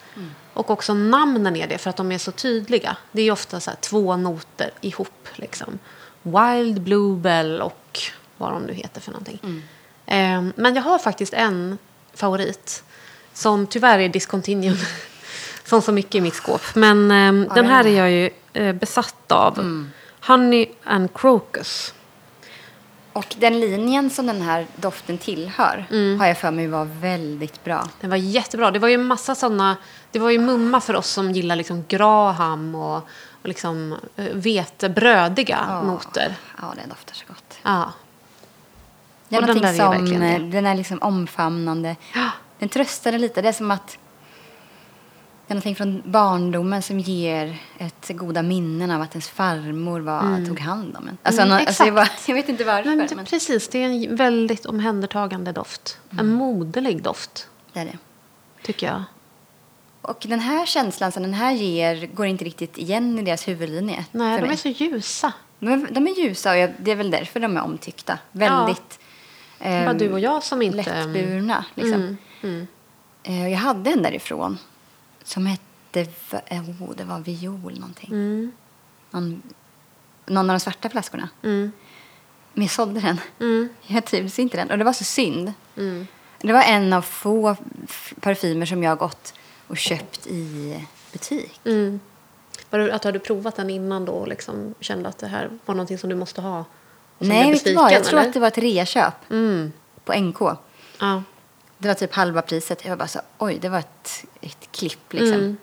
Och 0.54 0.70
också 0.70 0.94
namnen 0.94 1.56
är 1.56 1.68
det 1.68 1.78
för 1.78 1.90
att 1.90 1.96
de 1.96 2.12
är 2.12 2.18
så 2.18 2.32
tydliga. 2.32 2.98
Det 3.12 3.22
är 3.22 3.32
ofta 3.32 3.60
så 3.60 3.72
två 3.80 4.18
noter 4.18 4.72
ihop. 4.82 5.28
Liksom. 5.36 5.80
Wild 6.22 6.82
Bluebell 6.82 7.62
och 7.62 8.00
vad 8.38 8.52
de 8.52 8.64
nu 8.64 8.74
heter 8.74 9.02
för 9.02 9.12
någonting. 9.12 9.40
Ehm, 10.06 10.54
men 10.56 10.76
jag 10.76 10.84
har 10.84 11.00
faktiskt 11.00 11.34
en 11.34 11.78
favorit 12.14 12.84
som 13.34 13.68
tyvärr 13.68 14.00
är 14.00 14.10
discontinuum. 14.10 14.78
som 15.66 15.82
så 15.82 15.92
mycket 15.92 16.16
i 16.16 16.22
mitt 16.22 16.36
skåp. 16.36 16.62
Men 16.76 17.12
ehm, 17.12 17.48
den 17.56 17.66
här 17.66 17.86
är 17.88 17.98
jag 17.98 18.12
ju 18.12 18.30
eh, 18.54 18.74
besatt 18.76 19.32
av. 19.32 19.86
Honey 20.28 20.68
and 20.84 21.14
Crocus. 21.14 21.94
Och 23.14 23.36
den 23.40 23.60
linjen 23.60 24.10
som 24.10 24.26
den 24.28 24.42
här 24.42 24.68
doften 24.76 25.18
tillhör 25.18 25.86
Mm. 25.92 26.20
har 26.20 26.28
jag 26.28 26.38
för 26.38 26.52
mig 26.52 26.68
var 26.68 26.86
väldigt 26.86 27.64
bra. 27.64 27.88
Den 28.02 28.10
var 28.10 28.18
jättebra. 28.18 28.72
Det 28.72 28.80
var 28.80 28.88
ju 28.88 28.98
massa 28.98 29.36
såna... 29.36 29.78
Det 30.12 30.20
var 30.20 30.30
ju 30.30 30.40
mumma 30.40 30.82
för 30.82 30.96
oss 30.96 31.08
som 31.10 31.32
gillar 31.32 31.56
liksom 31.56 31.86
Graham 31.88 32.76
och, 32.76 32.96
och 33.42 33.48
liksom 33.48 33.96
eh, 34.16 34.26
vetebrödiga 34.34 35.82
noter. 35.84 36.36
Ja, 36.62 36.74
den 36.76 36.90
doftar 36.90 37.14
så 37.16 37.26
gott. 37.28 37.58
Ja. 37.64 37.94
Det 39.30 39.36
är 39.36 39.42
Och 39.42 39.48
den 39.48 39.56
någonting 39.58 39.86
är 39.86 39.98
som, 40.10 40.20
det. 40.20 40.36
eh, 40.36 40.42
den 40.42 40.66
är 40.66 40.76
liksom 40.76 41.02
omfamnande. 41.02 41.96
Den 42.60 42.70
tröstar 42.70 43.12
lite. 43.12 43.42
Det 43.42 43.48
är 43.50 43.54
som 43.54 43.72
att 43.72 43.90
är 43.94 43.98
någonting 45.54 45.76
från 45.76 46.02
barndomen 46.06 46.82
som 46.82 47.00
ger 47.00 47.58
ett 47.78 48.10
goda 48.10 48.42
minnen 48.42 48.92
av 48.92 49.02
att 49.02 49.12
ens 49.12 49.30
farmor 49.30 50.00
var, 50.00 50.46
tog 50.48 50.60
hand 50.60 50.98
om 50.98 51.08
en. 51.08 51.18
Alltså, 51.24 51.42
Mm, 51.42 51.58
nå- 51.58 51.64
alltså 51.68 51.84
jag, 51.86 51.96
bara, 51.96 52.08
jag 52.28 52.36
vet 52.36 52.50
inte 52.50 52.64
varför, 52.64 52.96
men 52.96 53.10
men, 53.16 53.26
precis, 53.26 53.68
det 53.68 53.84
är 53.84 53.90
en 53.90 54.16
väldigt 54.16 54.66
omhändertagande 54.66 55.52
doft. 55.52 55.98
En 56.20 56.34
moderlig 56.34 57.04
doft, 57.04 57.48
det 57.74 57.80
är 57.80 57.86
det. 57.86 57.98
tycker 58.64 58.88
jag. 58.88 59.04
Och 60.02 60.26
den 60.30 60.40
här 60.40 60.66
känslan 60.66 61.12
som 61.12 61.24
den 61.24 61.34
här 61.34 61.52
ger 61.52 62.08
går 62.08 62.26
inte 62.26 62.46
riktigt 62.46 62.78
igen 62.78 63.20
i 63.20 63.22
deras 63.22 63.48
huvudlinje. 63.48 64.06
Nej, 64.12 64.38
de 64.38 64.42
mig. 64.46 64.54
är 64.54 64.58
så 64.58 64.68
ljusa. 64.70 65.34
de, 65.60 65.68
är, 65.68 65.88
de 65.92 66.08
är 66.08 66.20
ljusa 66.20 66.52
och 66.52 66.58
jag, 66.58 66.72
det 66.80 66.92
är 66.92 66.96
väl 66.96 67.12
därför 67.12 67.40
de 67.40 67.58
är 67.58 67.62
omtyckta. 67.64 68.18
Väldigt 68.32 69.00
är 69.60 69.82
bara 69.86 69.92
ehm, 69.92 69.98
du 69.98 70.12
och 70.12 70.20
jag 70.20 70.44
som 70.44 70.62
inte... 70.62 70.78
lättburna. 70.78 71.66
Liksom. 71.76 71.94
Mm, 71.94 72.18
mm. 72.42 72.68
Eh, 73.24 73.50
Jag 73.52 73.58
hade 73.60 73.90
en 73.92 74.02
därifrån 74.04 74.58
som 75.24 75.46
hette, 75.46 76.08
eh, 76.46 76.62
oh, 76.82 76.96
det 76.98 77.04
var 77.04 77.20
viol 77.20 77.80
någonting. 77.80 78.10
Mm, 78.12 78.52
Någon, 79.12 79.42
någon 80.26 80.50
av 80.50 80.54
de 80.54 80.60
svarta 80.60 80.90
flaskorna. 80.90 81.30
mm, 81.44 81.72
Men 82.54 82.64
jag 82.64 82.72
sålde 82.72 83.00
den. 83.00 83.20
mm, 83.40 83.70
Jag 83.88 84.06
trivdes 84.06 84.40
inte 84.40 84.58
den 84.58 84.72
och 84.72 84.78
det 84.78 84.84
var 84.84 84.94
så 84.94 85.04
synd. 85.04 85.54
mm. 85.78 86.08
Det 86.42 86.54
var 86.54 86.62
en 86.64 86.94
av 86.94 87.02
få 87.02 87.56
parfymer 88.20 88.66
som 88.66 88.84
jag 88.84 88.92
har 88.92 88.96
gått 88.96 89.34
och 89.68 89.78
köpt 89.78 90.28
i 90.28 90.78
butik. 91.12 91.60
Mm. 91.66 92.00
Var 92.70 92.80
det 92.80 92.94
att 92.96 93.02
du 93.02 93.08
hade 93.08 93.20
provat 93.20 93.56
den 93.56 93.70
innan 93.70 94.06
då 94.06 94.12
och 94.12 94.28
liksom 94.28 94.76
kände 94.80 95.10
att 95.10 95.18
det 95.18 95.28
här 95.28 95.50
var 95.66 95.76
någonting 95.76 95.98
som 95.98 96.10
du 96.10 96.16
måste 96.16 96.42
ha? 96.42 96.66
Nej, 97.20 97.38
vad? 97.38 97.46
Jag 97.46 97.52
besviken, 97.52 98.04
tror 98.04 98.20
eller? 98.20 98.28
att 98.28 98.34
det 98.34 98.40
var 98.40 98.48
ett 98.48 98.58
reaköp 98.58 99.14
Mm. 99.32 99.72
på 100.06 100.14
NK. 100.14 100.40
Ja. 101.00 101.24
Det 101.84 101.88
var 101.88 101.96
typ 101.96 102.14
halva 102.14 102.42
priset. 102.42 102.84
Jag 102.84 102.90
var 102.90 102.98
bara 102.98 103.08
så, 103.08 103.20
oj, 103.38 103.60
det 103.62 103.70
var 103.70 103.80
ett, 103.80 104.26
ett 104.42 104.72
klipp 104.72 105.14
liksom. 105.14 105.40
Mm. 105.40 105.58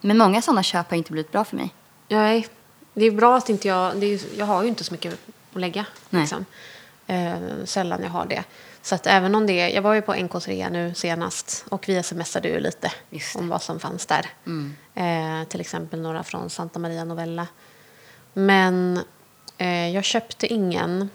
Men 0.00 0.18
många 0.18 0.42
sådana 0.42 0.62
köp 0.62 0.90
har 0.90 0.96
inte 0.96 1.12
blivit 1.12 1.32
bra 1.32 1.44
för 1.44 1.56
mig. 1.56 1.74
Nej, 2.08 2.48
det 2.94 3.04
är 3.04 3.10
bra 3.10 3.36
att 3.36 3.48
inte 3.48 3.68
jag... 3.68 3.96
Det 3.96 4.06
är, 4.06 4.20
jag 4.36 4.46
har 4.46 4.62
ju 4.62 4.68
inte 4.68 4.84
så 4.84 4.94
mycket 4.94 5.14
att 5.54 5.60
lägga. 5.60 5.86
Liksom. 6.10 6.44
Eh, 7.06 7.34
sällan 7.64 8.02
jag 8.02 8.10
har 8.10 8.26
det. 8.26 8.44
Så 8.82 8.94
att 8.94 9.06
även 9.06 9.34
om 9.34 9.46
det... 9.46 9.70
Jag 9.70 9.82
var 9.82 9.94
ju 9.94 10.02
på 10.02 10.14
NKs 10.14 10.48
rea 10.48 10.68
nu 10.68 10.94
senast 10.94 11.64
och 11.68 11.88
vi 11.88 12.02
smsade 12.02 12.48
ju 12.48 12.60
lite 12.60 12.92
om 13.34 13.48
vad 13.48 13.62
som 13.62 13.80
fanns 13.80 14.06
där. 14.06 14.30
Mm. 14.46 14.76
Eh, 14.94 15.48
till 15.48 15.60
exempel 15.60 16.00
några 16.00 16.22
från 16.22 16.50
Santa 16.50 16.78
Maria 16.78 17.04
Novella. 17.04 17.46
Men 18.32 19.00
eh, 19.58 19.88
jag 19.88 20.04
köpte 20.04 20.46
ingen. 20.46 21.10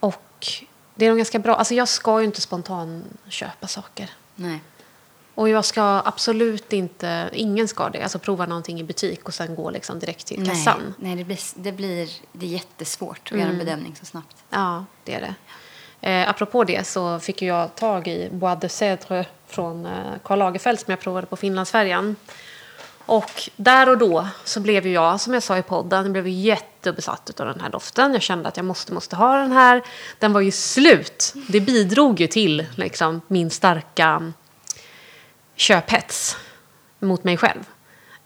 Och 0.00 0.46
det 1.00 1.06
är 1.06 1.10
nog 1.10 1.18
ganska 1.18 1.38
bra. 1.38 1.54
Alltså 1.54 1.74
jag 1.74 1.88
ska 1.88 2.20
ju 2.20 2.26
inte 2.26 2.40
spontan 2.40 3.04
köpa 3.28 3.66
saker. 3.66 4.10
Nej. 4.34 4.60
Och 5.34 5.48
jag 5.48 5.64
ska 5.64 5.82
absolut 6.04 6.72
inte, 6.72 7.30
ingen 7.32 7.68
ska 7.68 7.88
det, 7.88 8.02
alltså 8.02 8.18
prova 8.18 8.46
någonting 8.46 8.80
i 8.80 8.84
butik 8.84 9.24
och 9.28 9.34
sen 9.34 9.54
gå 9.54 9.70
liksom 9.70 9.98
direkt 9.98 10.26
till 10.26 10.40
Nej, 10.40 10.48
kassan. 10.48 10.94
nej 10.98 11.16
det, 11.16 11.24
blir, 11.24 11.38
det 11.54 11.72
blir 11.72 12.10
det 12.32 12.46
är 12.46 12.50
jättesvårt 12.50 13.20
att 13.24 13.30
göra 13.38 13.42
en 13.42 13.54
Mm. 13.54 13.58
bedömning 13.66 13.96
så 14.00 14.06
snabbt. 14.06 14.36
Ja, 14.50 14.84
det 15.04 15.14
är 15.14 15.20
det. 15.20 15.34
Eh, 16.10 16.28
apropå 16.30 16.64
det 16.64 16.86
så 16.86 17.18
fick 17.20 17.42
jag 17.42 17.74
tag 17.74 18.08
i 18.08 18.28
Bois 18.32 18.58
de 18.60 18.68
Cèdre 18.68 19.24
från 19.46 19.86
eh, 19.86 19.92
Karl 20.22 20.38
Lagerfeld 20.38 20.80
som 20.80 20.90
jag 20.90 21.00
provade 21.00 21.26
på 21.26 21.36
Finlandsfärjan. 21.36 22.16
Och 23.06 23.50
där 23.56 23.88
och 23.88 23.98
då 23.98 24.26
så 24.44 24.60
blev 24.60 24.86
jag, 24.86 25.20
som 25.20 25.34
jag 25.34 25.42
sa 25.42 25.58
i 25.58 25.62
podden, 25.62 26.02
jag 26.02 26.12
blev 26.12 26.28
jättebesatt 26.28 27.40
av 27.40 27.46
den 27.46 27.60
här 27.60 27.70
doften. 27.70 28.12
Jag 28.12 28.22
kände 28.22 28.48
att 28.48 28.56
jag 28.56 28.66
måste, 28.66 28.92
måste 28.92 29.16
ha 29.16 29.36
den 29.36 29.52
här. 29.52 29.82
Den 30.18 30.32
var 30.32 30.40
ju 30.40 30.50
slut. 30.50 31.34
Det 31.48 31.60
bidrog 31.60 32.20
ju 32.20 32.26
till 32.26 32.66
liksom, 32.74 33.20
min 33.26 33.50
starka 33.50 34.32
köphets 35.54 36.36
mot 36.98 37.24
mig 37.24 37.36
själv. 37.36 37.64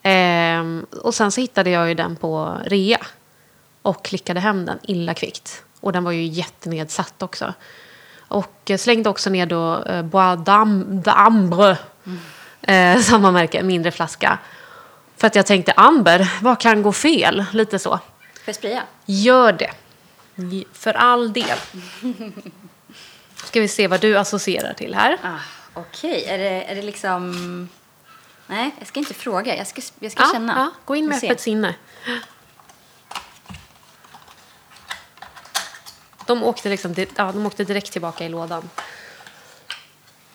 Ehm, 0.02 0.87
och 1.02 1.14
sen 1.14 1.33
så 1.33 1.40
hittade 1.40 1.71
jag 1.71 1.88
ju 1.88 1.95
den 1.95 2.16
på 2.16 2.59
rea 2.64 3.00
och 3.83 4.04
klickade 4.04 4.40
hem 4.40 4.66
den 4.66 4.78
illa 4.83 5.14
kvickt. 5.14 5.62
Och 5.81 5.93
den 5.93 6.04
var 6.04 6.12
ju 6.12 6.25
jättenedsatt 6.25 7.23
också. 7.23 7.54
Och 8.28 8.71
eh, 8.71 8.76
slängde 8.76 9.11
också 9.11 9.31
ner 9.31 9.47
då 9.47 9.83
eh, 9.83 10.02
Bois 10.02 10.38
d'Am- 10.38 11.02
d'Ambre, 11.02 11.76
eh, 12.62 13.00
samma 13.02 13.31
märke, 13.31 13.62
mindre 13.62 13.90
flaska. 13.93 14.38
För 15.16 15.26
att 15.26 15.35
jag 15.35 15.47
tänkte, 15.47 15.73
Amber, 15.73 16.33
vad 16.42 16.61
kan 16.61 16.83
gå 16.83 16.92
fel? 16.92 17.44
Lite 17.52 17.78
så. 17.78 18.00
Jag 18.44 18.54
spraya? 18.54 18.83
Gör 19.06 19.52
det. 19.52 19.71
För 20.73 20.94
all 20.94 21.33
del. 21.33 21.59
Ska 23.44 23.61
vi 23.61 23.68
se 23.68 23.88
vad 23.88 24.00
du 24.00 24.18
associerar 24.18 24.73
till 24.75 24.94
här. 24.94 25.18
Ah, 25.23 25.38
Okej, 25.75 26.25
är, 26.25 26.38
det, 26.38 26.62
är 26.64 26.75
det 26.75 26.83
liksom... 26.83 27.68
Nej, 28.47 28.71
jag 28.78 28.88
ska 28.88 29.00
inte 29.00 29.14
fråga. 29.14 29.56
Jag 29.56 29.66
ska, 29.66 29.83
jag 30.00 30.12
ska 30.12 30.23
Ja, 30.23 30.30
känna. 30.33 30.52
ja, 30.56 30.71
gå 30.85 30.97
in 30.97 31.06
med 31.09 31.16
öppet 31.25 31.40
sinne. 31.40 31.75
De 36.26 36.42
åkte, 36.44 36.68
liksom, 36.68 36.94
ja, 37.16 37.33
de 37.33 37.47
åkte 37.47 37.64
direkt 37.64 37.92
tillbaka 37.92 38.25
i 38.25 38.28
lådan. 38.28 38.71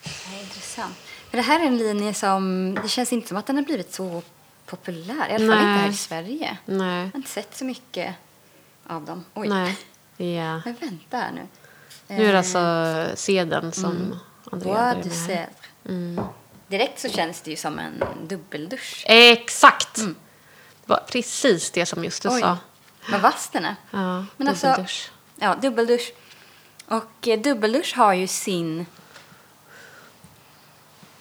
Ja, 0.03 0.39
intressant. 0.41 0.95
Men 1.31 1.37
det 1.37 1.47
här 1.47 1.59
är 1.59 1.65
en 1.65 1.77
linje 1.77 2.13
som... 2.13 2.73
Det 2.83 2.89
känns 2.89 3.13
inte 3.13 3.27
som 3.27 3.37
att 3.37 3.45
den 3.45 3.55
har 3.55 3.63
blivit 3.63 3.93
så 3.93 4.21
populär. 4.69 5.29
I 5.29 5.33
alla 5.35 5.37
fall 5.37 5.41
inte 5.43 5.55
Nej. 5.55 5.77
här 5.79 5.89
i 5.89 5.93
Sverige. 5.93 6.57
Nej. 6.65 6.97
Jag 6.97 7.05
har 7.11 7.15
inte 7.15 7.29
sett 7.29 7.57
så 7.57 7.65
mycket 7.65 8.15
av 8.87 9.05
dem. 9.05 9.25
Oj. 9.33 9.47
Nej. 9.49 9.77
Ja. 10.17 10.61
Men 10.65 10.75
vänta 10.79 11.17
här 11.17 11.31
nu. 11.31 11.41
Nu 12.07 12.25
är 12.25 12.31
det 12.31 12.37
alltså 12.37 13.17
sedeln 13.17 13.71
som 13.71 14.19
Andrea 14.51 14.93
Bois 14.95 15.27
du 15.27 15.33
här. 15.33 15.49
Cèdre. 15.85 16.23
Direkt 16.67 16.99
så 16.99 17.09
känns 17.09 17.41
det 17.41 17.51
ju 17.51 17.57
som 17.57 17.79
en 17.79 18.03
dubbeldusch. 18.27 19.03
Exakt! 19.07 19.95
Det 19.95 20.13
var 20.85 21.03
precis 21.11 21.71
det 21.71 21.85
som 21.85 22.03
just 22.03 22.23
du 22.23 22.29
Oj, 22.29 22.41
sa. 22.41 22.57
vad 23.11 23.21
vass 23.21 23.49
den 23.49 23.65
är. 23.65 23.75
Ja, 23.91 24.25
Men 24.37 24.47
alltså- 24.47 24.67
dubbeldusch. 24.67 25.11
Ja, 25.35 25.55
dubbeldusch. 25.55 26.13
Och 26.85 27.27
eh, 27.27 27.39
dubbeldusch 27.41 27.97
har 27.97 28.13
ju 28.13 28.27
sin... 28.27 28.85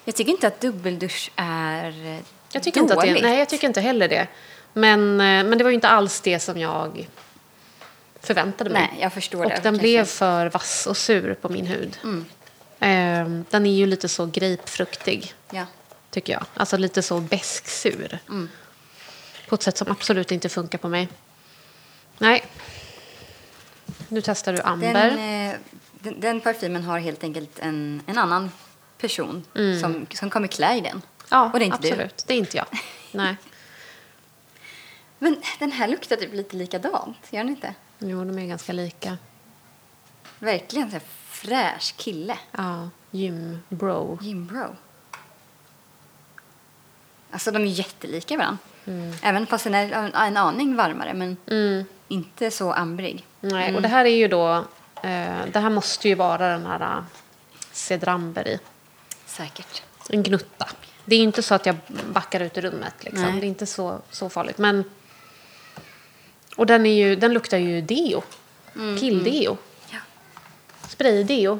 Jag 0.04 0.14
tycker 0.14 0.32
inte 0.32 0.46
att 0.46 0.60
dubbeldusch 0.60 1.30
är 1.36 2.20
Jag 2.52 2.62
tycker 2.62 2.80
inte 2.80 2.94
att 2.94 3.00
det, 3.00 3.22
nej, 3.22 3.38
jag 3.38 3.48
tycker 3.48 3.68
inte 3.68 3.80
heller 3.80 4.08
det. 4.08 4.26
Men, 4.72 5.20
eh, 5.20 5.44
men 5.44 5.58
det 5.58 5.64
var 5.64 5.70
ju 5.70 5.74
inte 5.74 5.88
alls 5.88 6.20
det 6.20 6.40
som 6.40 6.58
jag 6.58 7.08
förväntade 8.20 8.70
mig. 8.70 8.88
Nej, 8.92 9.02
jag 9.02 9.12
förstår 9.12 9.44
och 9.44 9.50
det. 9.50 9.54
den 9.54 9.62
kanske. 9.62 9.80
blev 9.80 10.04
för 10.04 10.46
vass 10.46 10.86
och 10.86 10.96
sur 10.96 11.34
på 11.34 11.48
min 11.48 11.66
hud. 11.66 11.98
Mm. 12.02 12.24
Eh, 12.80 13.44
den 13.50 13.66
är 13.66 13.70
ju 13.74 13.86
lite 13.86 14.08
så 14.08 14.26
grapefruktig, 14.26 15.34
Ja. 15.50 15.66
tycker 16.10 16.32
jag. 16.32 16.44
Alltså 16.54 16.76
lite 16.76 17.02
så 17.02 17.20
besk-sur. 17.20 18.18
Mm. 18.28 18.48
På 19.48 19.54
ett 19.54 19.62
sätt 19.62 19.76
som 19.76 19.90
absolut 19.90 20.32
inte 20.32 20.48
funkar 20.48 20.78
på 20.78 20.88
mig. 20.88 21.08
Nej. 22.18 22.44
Nu 24.08 24.20
testar 24.20 24.52
du 24.52 24.60
amber. 24.60 24.94
Den, 24.94 25.48
eh, 25.50 25.56
den, 25.92 26.20
den 26.20 26.40
parfymen 26.40 26.84
har 26.84 26.98
helt 26.98 27.24
enkelt 27.24 27.58
en, 27.58 28.02
en 28.06 28.18
annan 28.18 28.50
person 28.98 29.44
som, 29.80 30.06
som 30.14 30.30
kommer 30.30 30.48
klä 30.48 30.76
i 30.76 30.80
den. 30.80 31.02
Mm. 31.30 31.42
ja, 31.44 31.50
och 31.52 31.58
det 31.58 31.64
är 31.64 31.66
inte 31.66 31.78
du. 31.82 31.88
absolut. 31.88 32.24
Det 32.26 32.34
är 32.34 32.38
inte 32.38 32.56
jag. 32.56 32.66
Nej. 33.12 33.36
Men 35.18 35.42
den 35.58 35.72
här 35.72 35.88
luktar 35.88 36.16
typ 36.16 36.34
lite 36.34 36.56
likadant, 36.56 37.16
gör 37.30 37.40
den 37.40 37.48
inte? 37.48 37.74
Jo, 37.98 38.24
de 38.24 38.38
är 38.38 38.46
ganska 38.46 38.72
lika. 38.72 39.18
Verkligen 40.38 40.90
så 40.90 40.92
här 40.92 41.02
fräsch 41.28 41.94
kille. 41.96 42.38
Ja, 42.52 42.88
gym 43.10 43.62
bro. 43.68 44.18
Jim 44.22 44.46
Bro. 44.46 44.76
Alltså 47.30 47.50
de 47.50 47.62
är 47.62 47.66
jättelika 47.66 48.36
varandra. 48.36 48.58
Mm. 48.84 49.14
Även 49.22 49.46
fast 49.46 49.64
den 49.64 49.74
är 49.74 49.92
en, 49.92 50.14
en 50.14 50.36
aning 50.36 50.76
varmare 50.76 51.14
men 51.14 51.36
Mm. 51.46 51.84
inte 52.08 52.50
så 52.50 52.72
ambrig. 52.72 53.26
Nej, 53.40 53.76
och 53.76 53.82
det 53.82 53.88
här 53.88 54.04
är 54.04 54.16
ju 54.16 54.28
då... 54.28 54.56
Eh, 55.02 55.46
det 55.52 55.58
här 55.58 55.70
måste 55.70 56.08
ju 56.08 56.14
vara 56.14 56.48
den 56.48 56.66
här 56.66 56.98
uh, 56.98 57.04
cedramber 57.72 58.48
i. 58.48 58.58
Säkert. 59.26 59.82
En 60.08 60.22
gnutta. 60.22 60.68
Det 61.04 61.14
är 61.14 61.18
ju 61.18 61.24
inte 61.24 61.42
så 61.42 61.54
att 61.54 61.66
jag 61.66 61.76
backar 62.12 62.40
ut 62.40 62.56
i 62.56 62.60
rummet. 62.60 62.94
Liksom. 63.00 63.40
Det 63.40 63.46
är 63.46 63.48
inte 63.48 63.66
så, 63.66 64.00
så 64.10 64.28
farligt. 64.28 64.58
Men, 64.58 64.84
och 66.56 66.66
den, 66.66 66.86
är 66.86 66.94
ju, 66.94 67.16
den 67.16 67.32
luktar 67.32 67.58
ju 67.58 67.80
deo. 67.80 68.22
Killdeo. 69.00 69.56
Ja. 69.90 69.98
Spraydeo. 70.88 71.58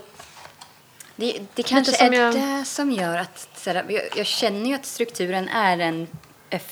Det, 1.16 1.38
det 1.54 1.62
kanske 1.62 2.04
är 2.06 2.12
jag- 2.12 2.34
det 2.34 2.64
som 2.64 2.92
gör 2.92 3.18
att... 3.18 3.48
Så 3.56 3.70
här, 3.70 3.86
jag, 3.88 4.02
jag 4.16 4.26
känner 4.26 4.66
ju 4.68 4.74
att 4.74 4.86
strukturen 4.86 5.48
är 5.48 5.78
en, 5.78 6.06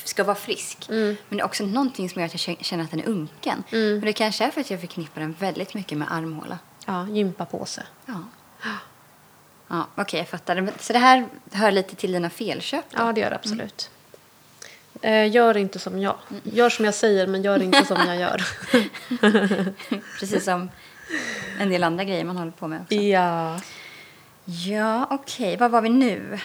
ska 0.04 0.24
vara 0.24 0.34
frisk. 0.36 0.88
Mm. 0.88 1.16
Men 1.28 1.36
det 1.38 1.42
är 1.42 1.44
också 1.46 1.64
någonting 1.66 2.10
som 2.10 2.20
gör 2.20 2.26
att 2.26 2.46
jag 2.46 2.56
kä- 2.56 2.62
känner 2.62 2.84
att 2.84 2.90
den 2.90 3.00
är 3.00 3.06
unken. 3.08 3.62
Och 4.00 4.06
det 4.06 4.12
kanske 4.12 4.44
är 4.44 4.50
för 4.50 4.60
att 4.60 4.70
jag 4.70 4.80
förknippar 4.80 5.20
den 5.20 5.32
väldigt 5.38 5.74
mycket 5.74 5.98
med 5.98 6.12
armhåla. 6.12 6.58
Ja, 6.86 7.08
gympapåse. 7.08 7.82
Ja. 8.06 8.14
Ja, 9.68 9.86
Okej, 9.94 10.18
jag 10.20 10.28
fattar. 10.28 10.70
Så 10.80 10.92
det 10.92 10.98
här 10.98 11.26
hör 11.52 11.70
lite 11.70 11.96
till 11.96 12.12
dina 12.12 12.30
felköp? 12.30 12.84
då? 12.90 12.98
Ja, 13.02 13.12
det 13.12 13.20
gör 13.20 13.30
det 13.30 13.36
absolut. 13.36 13.90
Eh, 15.02 15.30
gör 15.30 15.56
inte 15.56 15.78
som 15.78 15.98
jag. 16.00 16.16
Gör 16.42 16.70
som 16.70 16.84
jag 16.84 16.94
säger, 16.94 17.26
men 17.26 17.42
gör 17.42 17.62
inte 17.62 17.84
som 17.84 17.96
jag 18.06 18.16
gör. 18.16 18.42
Precis 20.20 20.44
som 20.44 20.70
en 21.60 21.68
del 21.68 21.84
andra 21.84 22.04
grejer 22.04 22.24
man 22.24 22.36
håller 22.36 22.52
på 22.52 22.68
med 22.68 22.80
också. 22.80 22.94
ja. 22.94 23.60
Ja, 24.66 25.06
okej. 25.10 25.56
Vad 25.56 25.70
var 25.70 25.80
vi 25.82 25.88
nu? 25.88 26.38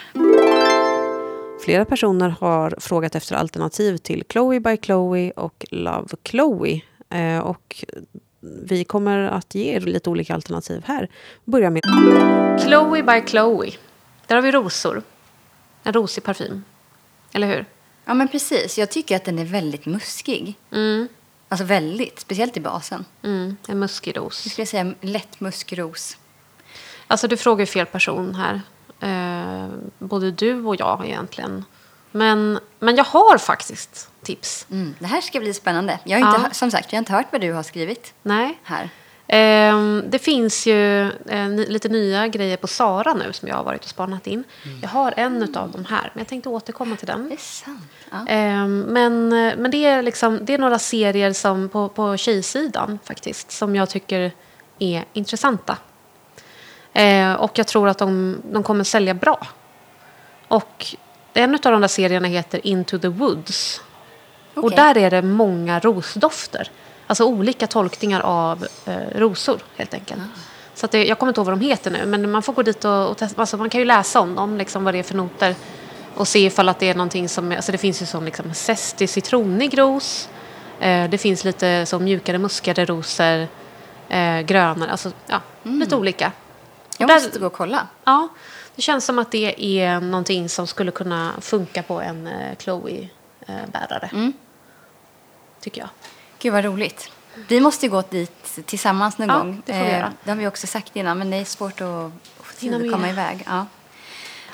Flera 1.65 1.85
personer 1.85 2.29
har 2.29 2.75
frågat 2.79 3.15
efter 3.15 3.35
alternativ 3.35 3.97
till 3.97 4.23
Chloe 4.29 4.59
by 4.59 4.77
Chloe 4.77 5.31
och 5.31 5.65
Love 5.71 6.07
Chloe. 6.23 6.81
Eh, 7.09 7.39
och 7.39 7.85
vi 8.41 8.83
kommer 8.83 9.19
att 9.19 9.55
ge 9.55 9.75
er 9.75 9.79
lite 9.79 10.09
olika 10.09 10.33
alternativ 10.33 10.83
här. 10.85 11.09
Börja 11.45 11.69
med 11.69 11.81
Chloe 12.61 13.03
by 13.03 13.27
Chloe. 13.27 13.71
Där 14.27 14.35
har 14.35 14.41
vi 14.41 14.51
rosor. 14.51 15.03
En 15.83 15.93
rosig 15.93 16.23
parfym. 16.23 16.63
Eller 17.33 17.47
hur? 17.47 17.65
Ja, 18.05 18.13
men 18.13 18.27
precis. 18.27 18.77
Jag 18.77 18.91
tycker 18.91 19.15
att 19.15 19.25
den 19.25 19.39
är 19.39 19.45
väldigt 19.45 19.85
muskig. 19.85 20.55
Mm. 20.71 21.07
Alltså 21.47 21.65
väldigt, 21.65 22.19
speciellt 22.19 22.57
i 22.57 22.59
basen. 22.59 23.05
Mm, 23.23 23.57
en 23.67 23.79
muskig 23.79 24.17
ros. 24.17 24.45
Jag 24.45 24.51
skulle 24.51 24.65
säga 24.65 24.93
lätt 25.01 25.39
muskros. 25.39 26.17
Alltså 27.07 27.27
du 27.27 27.37
frågar 27.37 27.65
fel 27.65 27.85
person 27.85 28.35
här. 28.35 28.61
Eh, 28.99 29.69
både 29.99 30.31
du 30.31 30.63
och 30.63 30.75
jag 30.79 31.05
egentligen. 31.05 31.65
Men, 32.11 32.59
men 32.79 32.95
jag 32.95 33.03
har 33.03 33.37
faktiskt 33.37 34.09
tips. 34.23 34.65
Mm, 34.71 34.95
det 34.99 35.07
här 35.07 35.21
ska 35.21 35.39
bli 35.39 35.53
spännande. 35.53 35.99
Jag 36.03 36.19
har 36.19 36.35
inte, 36.35 36.47
Ja. 36.47 36.53
Som 36.53 36.71
sagt, 36.71 36.91
jag 36.91 36.97
har 36.97 37.01
inte 37.01 37.13
hört 37.13 37.27
vad 37.31 37.41
du 37.41 37.53
har 37.53 37.63
skrivit 37.63 38.13
Nej. 38.23 38.59
här. 38.63 38.89
Ehm, 39.33 40.03
det 40.09 40.19
finns 40.19 40.67
ju 40.67 41.09
eh, 41.09 41.49
lite 41.49 41.89
nya 41.89 42.27
grejer 42.27 42.57
på 42.57 42.67
Sara 42.67 43.13
nu 43.13 43.33
som 43.33 43.47
jag 43.47 43.55
har 43.55 43.63
varit 43.63 43.83
och 43.83 43.89
spanat 43.89 44.27
in. 44.27 44.43
Jag 44.81 44.89
har 44.89 45.13
en 45.17 45.55
av 45.55 45.71
dem 45.71 45.85
här, 45.85 46.11
men 46.13 46.19
jag 46.19 46.27
tänkte 46.27 46.49
återkomma 46.49 46.95
till 46.95 47.07
den. 47.07 47.29
Det 47.29 47.35
är 47.35 47.37
sant. 47.37 47.81
Ja. 48.11 48.27
Ehm, 48.27 48.79
men 48.81 49.33
eh, 49.33 49.53
men 49.57 49.71
det, 49.71 49.85
är 49.85 50.01
liksom, 50.01 50.39
det 50.41 50.53
är 50.53 50.57
några 50.57 50.79
serier 50.79 51.33
som 51.33 51.69
på, 51.69 51.89
på 51.89 52.17
tjejsidan 52.17 52.99
faktiskt 53.03 53.51
som 53.51 53.75
jag 53.75 53.89
tycker 53.89 54.31
är 54.79 55.05
intressanta. 55.13 55.77
Eh, 56.93 57.33
och 57.33 57.51
jag 57.55 57.67
tror 57.67 57.89
att 57.89 57.97
de, 57.97 58.41
de 58.51 58.63
kommer 58.63 58.83
sälja 58.83 59.13
bra. 59.13 59.47
Och 60.47 60.95
en 61.33 61.53
av 61.53 61.59
de 61.61 61.81
där 61.81 61.87
serierna 61.87 62.27
heter 62.27 62.67
Into 62.67 62.99
the 62.99 63.07
Woods. 63.07 63.81
Och 64.53 64.63
Okej. 64.63 64.75
där 64.75 64.97
är 64.97 65.09
det 65.11 65.21
många 65.21 65.79
rosdofter. 65.79 66.71
Alltså 67.07 67.25
olika 67.25 67.67
tolkningar 67.67 68.21
av 68.21 68.67
eh, 68.85 68.95
rosor 69.19 69.59
helt 69.75 69.93
enkelt. 69.93 70.21
Så 70.75 70.85
att 70.85 70.91
det, 70.91 71.05
jag 71.05 71.19
kommer 71.19 71.29
inte 71.29 71.39
ihåg 71.41 71.45
vad 71.47 71.59
de 71.59 71.65
heter 71.65 71.91
nu, 71.91 72.05
men 72.05 72.31
man 72.31 72.41
får 72.43 72.53
gå 72.53 72.61
dit 72.63 72.85
och, 72.85 73.09
och 73.09 73.17
testa. 73.17 73.41
Alltså 73.41 73.57
man 73.57 73.69
kan 73.69 73.79
ju 73.81 73.85
läsa 73.85 74.19
om 74.19 74.35
dem, 74.35 74.57
liksom 74.57 74.83
vad 74.83 74.93
det 74.93 74.99
är 74.99 75.03
för 75.03 75.15
noter. 75.15 75.55
Och 76.15 76.27
se 76.27 76.39
ifall 76.45 76.69
att 76.69 76.79
det 76.79 76.89
är 76.89 76.95
någonting 76.95 77.29
som, 77.29 77.51
alltså 77.51 77.71
det 77.71 77.77
finns 77.77 78.01
ju 78.01 78.05
som 78.05 78.25
liksom 78.25 78.53
zestig 78.53 79.09
citronig 79.09 79.77
ros. 79.79 80.29
Eh, 80.79 81.09
det 81.09 81.17
finns 81.17 81.43
lite 81.43 81.85
så 81.85 81.99
mjukare 81.99 82.37
muskade 82.37 82.85
rosor. 82.85 83.47
Eh, 84.09 84.39
grönare, 84.41 84.91
alltså 84.91 85.11
ja, 85.27 85.41
lite 85.63 85.95
olika. 85.95 86.31
Jag 86.97 87.07
där- 87.09 87.15
måste 87.15 87.39
gå 87.39 87.45
och 87.45 87.53
kolla. 87.53 87.87
Ja, 88.03 88.27
det 88.75 88.81
känns 88.81 89.05
som 89.05 89.19
att 89.19 89.31
det 89.31 89.79
är 89.81 89.99
någonting 89.99 90.49
som 90.49 90.67
skulle 90.67 90.91
kunna 90.91 91.31
funka 91.41 91.83
på 91.83 92.01
en 92.01 92.27
eh, 92.27 92.55
Chloe-bärare. 92.57 94.09
Mm. 94.13 94.33
Tycker 95.59 95.81
jag. 95.81 95.89
Gud 96.39 96.53
vad 96.53 96.63
roligt. 96.65 97.11
Vi 97.47 97.59
måste 97.59 97.85
ju 97.85 97.89
gå 97.91 98.01
dit 98.09 98.59
tillsammans 98.65 99.17
någon 99.17 99.29
Ja, 99.29 99.37
gång. 99.37 99.61
det 99.65 99.73
får 99.73 99.79
vi 99.79 99.85
Eh, 99.91 99.97
göra. 99.97 100.13
Det 100.23 100.29
har 100.31 100.37
vi 100.37 100.47
också 100.47 100.67
sagt 100.67 100.95
innan, 100.95 101.17
men 101.17 101.29
det 101.29 101.37
är 101.37 101.45
svårt 101.45 101.81
att 101.81 102.11
få 102.43 102.53
tid 102.59 102.73
att 102.73 102.91
komma 102.91 103.09
iväg. 103.09 103.43
Ja. 103.47 103.65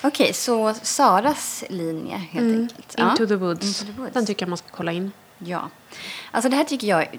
Okej, 0.01 0.33
så 0.33 0.73
Saras 0.73 1.63
linje 1.69 2.15
helt 2.17 2.55
enkelt. 2.61 2.93
Ja. 2.97 3.01
Mm. 3.03 3.11
Into 3.11 3.27
the 3.27 3.35
Woods. 3.35 3.65
Into 3.81 3.93
the 3.93 3.99
Woods. 4.01 4.13
Den 4.13 4.25
tycker 4.25 4.45
jag 4.45 4.49
man 4.49 4.57
ska 4.57 4.67
kolla 4.71 4.91
in. 4.91 5.11
Ja. 5.37 5.69
Alltså 6.31 6.49
det 6.49 6.55
här 6.55 6.63
tycker 6.63 6.87
jag 6.87 7.01
är 7.01 7.09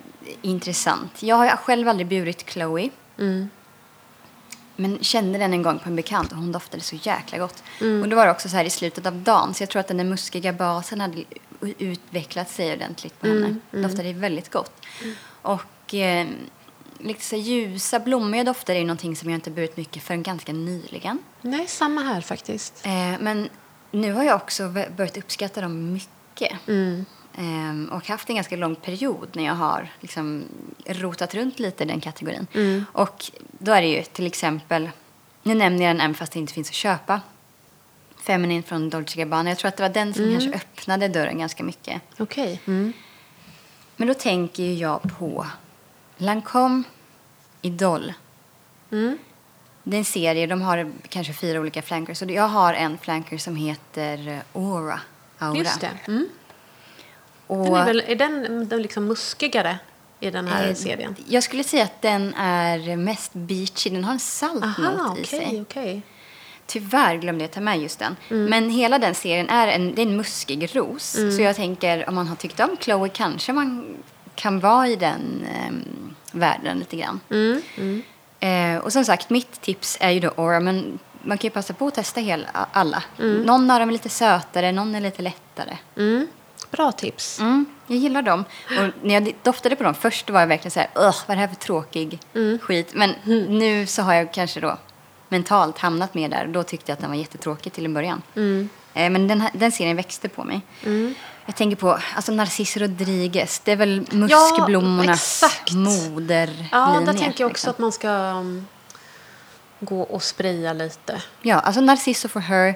intressant. 0.43 1.23
Jag 1.23 1.37
har 1.37 1.49
själv 1.49 1.89
aldrig 1.89 2.07
burit 2.09 2.51
Chloe. 2.51 2.91
Mm. 3.19 3.51
Men 4.81 4.99
kände 5.01 5.39
den 5.39 5.53
en 5.53 5.63
gång 5.63 5.79
på 5.79 5.89
en 5.89 5.97
bekant 5.97 6.33
och 6.33 6.39
hon 6.39 6.53
doftade 6.53 6.83
så 6.83 6.97
jäkla 6.97 7.39
gott. 7.39 7.63
Mm. 7.81 8.03
Och 8.03 8.09
då 8.09 8.17
var 8.17 8.25
det 8.27 8.33
också 8.33 8.49
så 8.49 8.57
här 8.57 8.65
i 8.65 8.71
slutet 8.71 9.07
av 9.07 9.15
dagen. 9.17 9.55
Så 9.55 9.63
jag 9.63 9.71
tror 9.71 9.81
att 9.81 9.89
den 9.89 9.97
där 9.97 10.05
muskiga 10.05 10.53
basen 10.53 11.01
hade 11.01 11.25
utvecklat 11.79 12.51
sig 12.51 12.73
ordentligt 12.73 13.21
på 13.21 13.27
Mm, 13.27 13.61
henne. 13.71 13.89
Doftade 13.89 14.13
väldigt 14.13 14.51
gott. 14.53 14.73
Och 15.43 15.95
eh, 15.95 16.27
lite 16.99 17.25
så 17.25 17.37
ljusa, 17.37 18.01
blommiga 18.01 18.45
dofter 18.45 18.75
är 18.75 18.79
ju 18.79 18.85
någonting 18.85 19.17
som 19.17 19.31
jag 19.31 19.37
inte 19.37 19.51
burit 19.51 19.77
mycket 19.77 20.03
förrän 20.03 20.23
ganska 20.23 20.53
nyligen. 20.53 21.19
Nej, 21.43 21.67
samma 21.67 22.01
här 22.01 22.21
faktiskt. 22.21 22.87
Eh, 22.87 23.15
men 23.21 23.49
nu 23.91 24.13
har 24.13 24.25
jag 24.25 24.37
också 24.37 24.69
börjat 24.97 25.17
uppskatta 25.17 25.61
dem 25.61 25.93
mycket. 25.93 26.53
Mm. 26.69 27.05
Ehm, 27.41 27.89
och 27.93 28.09
haft 28.09 28.29
en 28.29 28.37
ganska 28.37 28.57
lång 28.57 28.77
period 28.77 29.29
när 29.33 29.45
jag 29.45 29.55
har 29.55 29.93
liksom 30.01 30.45
rotat 30.87 31.35
runt 31.35 31.59
lite 31.59 31.85
i 31.85 31.87
den 31.87 32.01
kategorin. 32.01 32.47
Mm. 32.55 32.85
Och 32.93 33.31
då 33.59 33.73
är 33.73 33.83
det 33.83 33.89
ju 33.89 34.03
till 34.03 34.27
exempel, 34.27 34.91
nu 35.43 35.55
nämner 35.55 35.87
jag 35.87 35.97
den 35.97 36.01
även 36.01 36.15
fast 36.15 36.33
det 36.33 36.39
inte 36.39 36.53
finns 36.53 36.69
att 36.69 36.75
köpa. 36.75 37.21
Feminine 38.17 38.63
från 38.63 38.91
Dolce 38.91 39.19
Gabbana. 39.19 39.51
Jag 39.51 39.59
tror 39.59 39.69
att 39.69 39.77
det 39.77 39.83
var 39.83 39.91
den 39.91 40.15
som 40.15 40.31
kanske 40.31 40.53
öppnade 40.53 41.09
dörren 41.09 41.39
ganska 41.39 41.65
mycket. 41.65 42.03
Okej. 42.19 42.61
Mm. 42.67 42.93
Men 43.97 44.09
då 44.09 44.15
tänker 44.15 44.63
ju 44.63 44.75
jag 44.75 45.03
på 45.19 45.47
Lancome 46.17 46.83
Idol. 47.63 48.13
Mm. 48.91 49.19
Det 49.83 49.97
är 49.97 49.99
en 49.99 50.05
serie, 50.05 50.47
de 50.47 50.63
har 50.63 50.93
kanske 51.09 51.33
fyra 51.33 51.61
olika 51.61 51.83
flankers. 51.83 52.23
Och 52.23 52.31
jag 52.31 52.49
har 52.49 52.75
en 52.75 52.99
flanker 52.99 53.39
som 53.39 53.57
heter 53.57 54.43
Aura. 54.53 55.01
Aura. 55.39 55.59
Just 55.59 55.81
det. 55.81 55.91
Mm. 56.07 56.29
Och, 57.49 57.65
Den 57.65 57.75
är, 57.75 57.85
väl, 57.85 58.03
är 58.07 58.17
den, 58.17 58.69
den 58.69 58.83
liksom 58.83 59.05
muskigare 59.05 59.79
i 60.21 60.31
den 60.31 60.49
här 60.49 60.69
Eh, 60.69 60.75
serien? 60.75 61.17
Jag 61.27 61.43
skulle 61.43 61.65
säga 61.65 61.85
att 61.85 62.03
den 62.03 62.35
är 62.35 62.97
mest 62.97 63.33
beachy. 63.33 63.91
Den 63.91 64.05
har 64.05 64.13
en 64.13 64.19
salt 64.19 64.65
Aha, 64.65 64.91
not 64.91 65.19
i 65.19 65.23
okej, 65.23 65.41
sig. 65.49 65.63
okej. 65.63 66.03
Tyvärr 66.67 67.17
glömde 67.17 67.45
jag 67.45 67.51
ta 67.51 67.61
med 67.61 67.79
just 67.81 67.99
den. 67.99 68.17
Mm. 68.31 68.45
Men 68.45 68.71
hela 68.71 68.99
den 68.99 69.15
serien 69.15 69.49
är 69.49 69.69
en, 69.69 69.95
det 69.95 70.03
är 70.03 70.07
en 70.07 70.17
muskig 70.17 70.77
ros. 70.77 71.17
Så 71.37 71.43
jag 71.43 71.57
tänker 71.57 72.09
om 72.09 72.15
man 72.15 72.27
har 72.27 72.37
tyckt 72.37 72.61
om 72.61 72.77
Chloe 72.81 73.09
kanske 73.09 73.53
man 73.53 73.97
kan 74.35 74.61
vara 74.61 74.89
i 74.89 74.97
den 74.97 75.47
um, 75.69 76.15
världen 76.33 76.79
lite 76.79 76.97
grann. 76.97 77.21
Mm. 77.31 77.63
Mm. 77.77 78.03
Eh, 78.41 78.83
och 78.85 78.93
som 78.93 79.05
sagt, 79.05 79.31
mitt 79.31 79.61
tips 79.61 79.97
är 80.01 80.11
ju 80.11 80.21
då 80.21 80.29
Aura. 80.37 80.61
Men 80.61 80.99
man 81.23 81.39
kan 81.39 81.49
ju 81.49 81.53
passa 81.53 81.73
på 81.75 81.87
att 81.87 81.95
testa 81.95 82.21
hela, 82.21 82.47
alla. 82.73 83.03
Någon 83.45 83.71
av 83.71 83.81
dem 83.81 83.89
är 83.89 83.93
lite 83.93 84.09
sötare, 84.09 84.73
någon 84.73 84.95
är 84.95 85.01
lite 85.01 85.23
lättare. 85.23 85.77
Mm. 86.69 86.85
Bra 86.85 86.93
tips. 86.93 87.41
Mm, 87.41 87.67
jag 87.87 87.99
gillar 87.99 88.23
dem. 88.23 88.45
Och 88.65 89.05
när 89.07 89.15
jag 89.15 89.35
doftade 89.43 89.77
på 89.77 89.85
dem 89.85 89.95
först 89.95 90.31
var 90.31 90.41
jag 90.41 90.47
verkligen 90.47 90.71
så 90.71 90.81
här, 90.81 90.89
vad 90.95 91.13
är 91.29 91.35
det 91.35 91.41
här 91.41 91.49
för 91.49 91.57
tråkig 91.57 92.21
skit. 92.61 92.91
Men 92.95 93.15
nu 93.49 93.87
så 93.87 94.03
har 94.03 94.15
jag 94.15 94.33
kanske 94.33 94.61
då 94.61 94.79
mentalt 95.29 95.79
hamnat 95.79 96.15
mer 96.15 96.29
där. 96.29 96.47
Då 96.47 96.63
tyckte 96.63 96.91
jag 96.91 96.95
att 96.97 97.01
den 97.01 97.11
var 97.11 97.17
jättetråkig 97.17 97.73
till 97.73 97.85
en 97.85 97.95
början. 97.95 98.23
Eh, 98.95 99.11
men 99.11 99.29
den, 99.29 99.41
här, 99.41 99.51
den 99.55 99.73
serien 99.73 99.97
växte 99.97 100.29
på 100.29 100.45
mig. 100.45 100.61
Jag 101.47 101.57
tänker 101.57 101.77
på 101.77 101.99
alltså 102.17 102.33
Narciso 102.33 102.81
Rodriguez. 102.81 103.61
Det 103.65 103.73
är 103.73 103.77
väl 103.77 104.07
muskblommornas 104.11 105.43
exakt. 105.43 105.73
moderlinje. 105.73 106.69
Ja, 106.73 107.03
där 107.07 107.13
tänker 107.13 107.45
jag 107.45 107.51
också 107.51 107.51
liksom. 107.51 107.71
att 107.71 107.79
man 107.79 107.93
ska 107.93 108.09
um, 108.11 108.67
gå 109.81 110.01
och 110.03 110.23
spraya 110.23 110.73
lite. 110.73 111.23
Ja, 111.43 111.59
alltså 111.61 111.81
Narciso 111.81 112.29
for 112.29 112.41
her. 112.41 112.75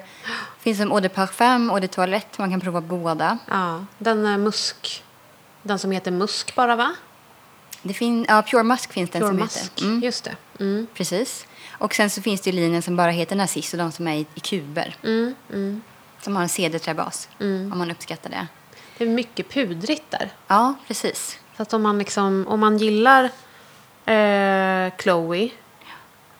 Finns 0.59 0.77
som 0.77 0.91
eau 0.91 0.99
de 0.99 1.09
parfum, 1.09 1.69
eau 1.69 1.79
de 1.79 1.87
toilette. 1.87 2.41
Man 2.41 2.49
kan 2.51 2.59
prova 2.61 2.81
båda. 2.81 3.37
Ja, 3.49 3.85
den 3.97 4.25
är 4.25 4.37
musk. 4.37 5.03
Den 5.63 5.79
som 5.79 5.91
heter 5.91 6.11
musk 6.11 6.55
bara 6.55 6.75
va? 6.75 6.95
Det 7.81 7.93
fin- 7.93 8.25
ja, 8.29 8.41
Pure 8.41 8.63
Musk 8.63 8.93
finns 8.93 9.09
den 9.09 9.21
Pure 9.21 9.29
som 9.31 9.37
musk. 9.37 9.57
heter. 9.63 9.83
Mm. 9.85 9.99
Just 10.03 10.23
det. 10.23 10.35
Mm. 10.59 10.87
Precis. 10.93 11.45
Och 11.71 11.93
sen 11.95 12.09
så 12.09 12.21
finns 12.21 12.41
det 12.41 12.51
linjen 12.51 12.81
som 12.81 12.95
bara 12.95 13.11
heter 13.11 13.35
Narciso, 13.35 13.77
de 13.77 13.91
som 13.91 14.07
är 14.07 14.15
i, 14.15 14.25
i 14.35 14.39
kuber. 14.39 14.95
Mm. 15.03 15.35
Mm. 15.53 15.81
Som 16.21 16.35
har 16.35 16.43
en 16.43 16.49
cederträbas, 16.49 17.29
Mm. 17.39 17.71
om 17.71 17.77
man 17.77 17.91
uppskattar 17.91 18.29
det. 18.29 18.47
Det 18.97 19.03
är 19.03 19.09
mycket 19.09 19.49
pudrigt 19.49 20.03
där. 20.11 20.29
Ja, 20.47 20.73
precis. 20.87 21.39
Så 21.57 21.61
att 21.63 21.73
om 21.73 21.81
man, 21.83 21.97
liksom, 21.99 22.45
om 22.47 22.59
man 22.59 22.77
gillar 22.77 23.23
eh, 24.05 24.91
Chloe 25.01 25.49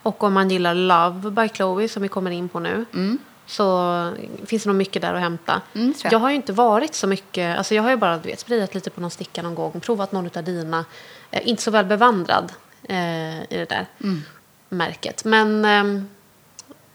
och 0.04 0.24
om 0.24 0.34
man 0.34 0.50
gillar 0.50 0.74
Love 0.76 1.32
by 1.32 1.50
Chloe 1.50 1.88
som 1.90 2.02
vi 2.02 2.08
kommer 2.08 2.32
in 2.32 2.50
på 2.50 2.60
nu 2.60 2.86
Mm. 2.94 3.18
så 3.46 4.14
finns 4.46 4.64
det 4.64 4.70
nog 4.70 4.76
mycket 4.76 5.02
där 5.02 5.14
att 5.14 5.22
hämta. 5.22 5.62
Mm, 5.76 5.94
jag. 6.04 6.14
jag 6.14 6.20
har 6.20 6.30
ju 6.30 6.36
inte 6.36 6.54
varit 6.54 6.96
så 6.96 7.08
mycket, 7.08 7.58
alltså 7.58 7.76
jag 7.76 7.84
har 7.84 7.90
ju 7.90 7.96
bara 7.96 8.18
du 8.18 8.30
vet, 8.30 8.40
sprayat 8.40 8.76
lite 8.76 8.90
på 8.90 9.02
någon 9.02 9.12
sticka 9.12 9.42
någon 9.42 9.56
gång, 9.56 9.80
provat 9.80 10.12
någon 10.12 10.30
av 10.38 10.44
dina, 10.44 10.86
eh, 11.32 11.48
inte 11.48 11.64
så 11.64 11.72
väl 11.72 11.86
bevandrad 11.86 12.52
eh, 12.84 13.42
i 13.44 13.48
det 13.50 13.70
där 13.70 13.88
Mm. 14.04 14.22
märket. 14.70 15.26
Men 15.26 15.66
ehm, 15.66 16.10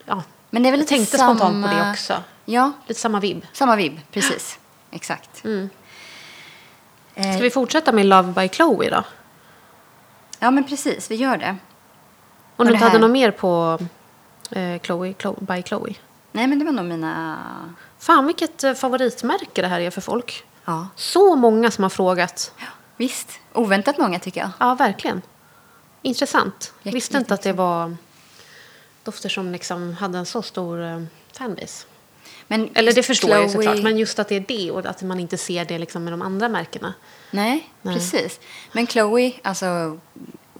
ja, 0.04 0.22
Men 0.50 0.62
det 0.62 0.68
är 0.68 0.70
väl 0.70 0.80
jag 0.80 0.88
tänkte 0.88 1.18
samma... 1.18 1.34
spontant 1.38 1.66
på 1.66 1.74
det 1.76 1.90
också. 1.90 2.22
Ja, 2.44 2.72
Lite 2.86 3.00
samma 3.00 3.20
vibb. 3.20 3.46
samma 3.52 3.76
vibb. 3.76 4.00
Precis. 4.12 4.58
Exakt. 4.90 5.44
Mm. 5.44 5.70
Eh, 7.14 7.32
Ska 7.32 7.42
vi 7.42 7.50
fortsätta 7.50 7.92
med 7.92 8.06
Love 8.06 8.32
by 8.32 8.48
Chloe 8.48 8.90
då? 8.90 9.04
Ja, 10.38 10.50
men 10.50 10.64
precis. 10.64 11.10
Vi 11.10 11.14
gör 11.14 11.36
det. 11.36 11.56
Om 12.58 12.66
Och 12.66 12.66
du 12.66 12.72
inte 12.72 12.84
hade 12.84 12.98
något 12.98 13.10
mer 13.10 13.30
på 13.30 13.78
eh, 14.50 14.80
Chloe, 14.82 15.14
Chloe, 15.20 15.36
by 15.40 15.62
Chloe? 15.62 15.94
Nej, 16.32 16.46
men 16.46 16.58
det 16.58 16.64
var 16.64 16.72
nog 16.72 16.84
mina... 16.84 17.38
Fan 17.98 18.26
vilket 18.26 18.64
eh, 18.64 18.74
favoritmärke 18.74 19.62
det 19.62 19.68
här 19.68 19.80
är 19.80 19.90
för 19.90 20.00
folk. 20.00 20.44
Ja, 20.64 20.88
Så 20.96 21.36
många 21.36 21.70
som 21.70 21.82
har 21.82 21.90
frågat. 21.90 22.52
visst. 22.96 23.40
Oväntat 23.52 23.98
många, 23.98 24.18
tycker 24.18 24.40
jag. 24.40 24.50
Ja, 24.60 24.74
verkligen. 24.74 25.22
Intressant. 26.02 26.72
Jätte- 26.82 26.94
Visste 26.94 27.16
inte 27.18 27.34
att 27.34 27.42
det 27.42 27.52
var 27.52 27.96
dofter 29.04 29.28
som 29.28 29.52
liksom 29.52 29.92
hade 29.94 30.18
en 30.18 30.26
så 30.26 30.42
stor 30.42 30.82
eh, 30.84 31.02
fanbase. 31.32 31.86
Men 32.46 32.70
Eller 32.74 32.92
det 32.92 33.02
förstår 33.02 33.30
jag 33.30 33.40
Chloe- 33.44 33.52
såklart. 33.52 33.82
Men 33.82 33.98
just 33.98 34.18
att 34.18 34.28
det 34.28 34.36
är 34.36 34.44
det 34.48 34.70
och 34.70 34.86
att 34.86 35.02
man 35.02 35.20
inte 35.20 35.36
ser 35.38 35.64
det 35.64 35.78
liksom 35.78 36.04
med 36.04 36.12
de 36.12 36.22
andra 36.22 36.48
märkena. 36.48 36.94
Nej, 37.30 37.70
Nej. 37.82 37.94
precis. 37.94 38.40
Men 38.72 38.86
Chloe, 38.86 39.32
alltså 39.42 39.98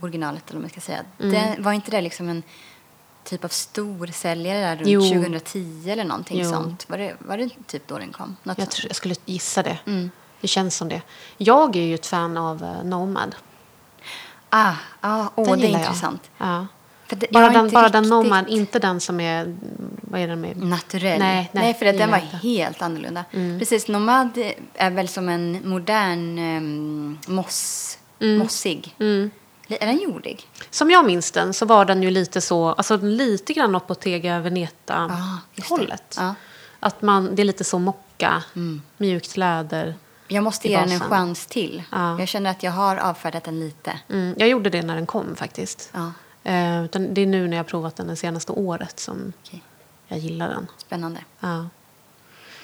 originalet 0.00 0.50
eller 0.50 0.60
man 0.60 0.70
ska 0.70 0.80
säga, 0.80 1.00
Mm. 1.20 1.32
det, 1.32 1.62
var 1.62 1.72
inte 1.72 1.90
det 1.90 2.00
liksom 2.00 2.28
en 2.28 2.42
typ 3.24 3.44
av 3.44 3.48
storsäljare 3.48 4.60
där 4.60 4.76
runt 4.76 4.88
Jo. 4.88 5.00
2010 5.02 5.90
eller 5.90 6.04
någonting 6.04 6.38
Jo. 6.40 6.50
sånt? 6.50 6.88
Var 6.88 6.98
det, 6.98 7.16
var 7.18 7.38
det 7.38 7.48
typ 7.66 7.88
då 7.88 7.98
den 7.98 8.12
kom? 8.12 8.36
Något 8.42 8.58
Jag, 8.58 8.70
tror, 8.70 8.86
jag 8.88 8.96
skulle 8.96 9.14
gissa 9.24 9.62
det. 9.62 9.78
Mm. 9.86 10.10
Det 10.40 10.48
känns 10.48 10.76
som 10.76 10.88
det. 10.88 11.02
Jag 11.36 11.76
är 11.76 11.82
ju 11.82 11.94
ett 11.94 12.06
fan 12.06 12.36
av 12.36 12.62
eh, 12.64 12.84
Nomad. 12.84 13.34
Ah, 14.50 14.72
ah 15.00 15.26
åh, 15.34 15.48
Den 15.50 15.60
det 15.60 15.66
är 15.66 15.78
intressant. 15.78 16.30
Ja. 16.38 16.66
Det, 17.10 17.30
Bara, 17.32 17.48
den, 17.50 17.70
bara 17.70 17.88
den 17.88 18.08
Nomad, 18.08 18.48
inte 18.48 18.78
den 18.78 19.00
som 19.00 19.20
är... 19.20 19.56
Vad 20.00 20.20
är 20.20 20.28
den 20.28 20.40
med? 20.40 20.56
Naturell. 20.56 21.18
Nej, 21.18 21.50
nej, 21.52 21.74
för 21.74 21.86
att 21.86 21.92
det 21.94 21.98
den 21.98 22.10
var 22.10 22.18
inte. 22.18 22.36
helt 22.36 22.82
annorlunda. 22.82 23.24
Mm. 23.32 23.58
Precis, 23.58 23.88
Nomad 23.88 24.38
är 24.74 24.90
väl 24.90 25.08
som 25.08 25.28
en 25.28 25.68
modern 25.68 26.38
um, 26.38 27.18
moss, 27.26 27.98
Mm. 28.20 28.38
mossig. 28.38 28.94
Mm. 28.98 29.30
Är 29.68 29.86
den 29.86 29.98
jordig? 30.02 30.46
Som 30.70 30.90
jag 30.90 31.04
minns 31.06 31.30
den 31.30 31.54
så 31.54 31.66
var 31.66 31.84
den 31.84 32.02
ju 32.02 32.10
lite 32.10 32.40
så, 32.40 32.68
alltså 32.68 32.96
lite 32.96 33.52
grann 33.52 33.74
upp 33.74 33.86
på 33.86 33.94
Tega 33.94 34.34
Ja, 34.34 34.40
Veneta-hållet. 34.40 36.10
det. 36.10 36.22
Ja. 36.22 36.34
Att 36.80 37.02
man, 37.02 37.34
det 37.34 37.42
är 37.42 37.44
lite 37.44 37.64
så 37.64 37.78
mocka, 37.78 38.42
Mm. 38.56 38.82
mjukt 38.96 39.36
läder. 39.36 39.94
Jag 40.28 40.44
måste 40.44 40.68
ge 40.68 40.76
den 40.76 40.92
en 40.92 41.00
chans 41.00 41.46
till. 41.46 41.82
Ja. 41.92 42.18
Jag 42.18 42.28
känner 42.28 42.50
att 42.50 42.62
jag 42.62 42.72
har 42.72 42.96
avfärdat 42.96 43.44
den 43.44 43.60
lite. 43.60 43.98
Mm, 44.08 44.34
jag 44.38 44.48
gjorde 44.48 44.70
det 44.70 44.82
när 44.82 44.94
den 44.94 45.06
kom 45.06 45.36
faktiskt. 45.36 45.92
Eh, 45.94 46.82
det 46.82 47.20
är 47.22 47.26
nu 47.26 47.48
när 47.48 47.56
jag 47.56 47.64
har 47.64 47.68
provat 47.68 47.96
den 47.96 48.06
det 48.06 48.16
senaste 48.16 48.52
året 48.52 49.00
som 49.00 49.32
okej. 49.44 49.62
jag 50.08 50.18
gillar 50.18 50.48
den. 50.48 50.66
Spännande. 50.76 51.20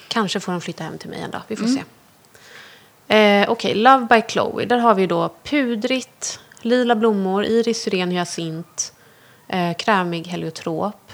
Kanske 0.08 0.40
får 0.40 0.52
den 0.52 0.60
flytta 0.60 0.84
hem 0.84 0.98
till 0.98 1.10
mig 1.10 1.20
en 1.20 1.30
dag. 1.30 1.42
Vi 1.48 1.56
får 1.56 1.64
Mm. 1.64 1.76
se. 1.76 1.84
Eh, 3.16 3.50
Okej, 3.50 3.74
Love 3.74 4.06
by 4.10 4.22
Chloe. 4.28 4.64
Där 4.66 4.78
har 4.78 4.94
vi 4.94 5.06
då 5.06 5.34
pudrigt, 5.44 6.40
lila 6.64 6.94
blommor, 6.96 7.44
iris, 7.44 7.82
syren, 7.82 8.10
hyacint, 8.10 8.92
eh, 9.48 9.76
krämig 9.76 10.26
heliotrop, 10.26 11.12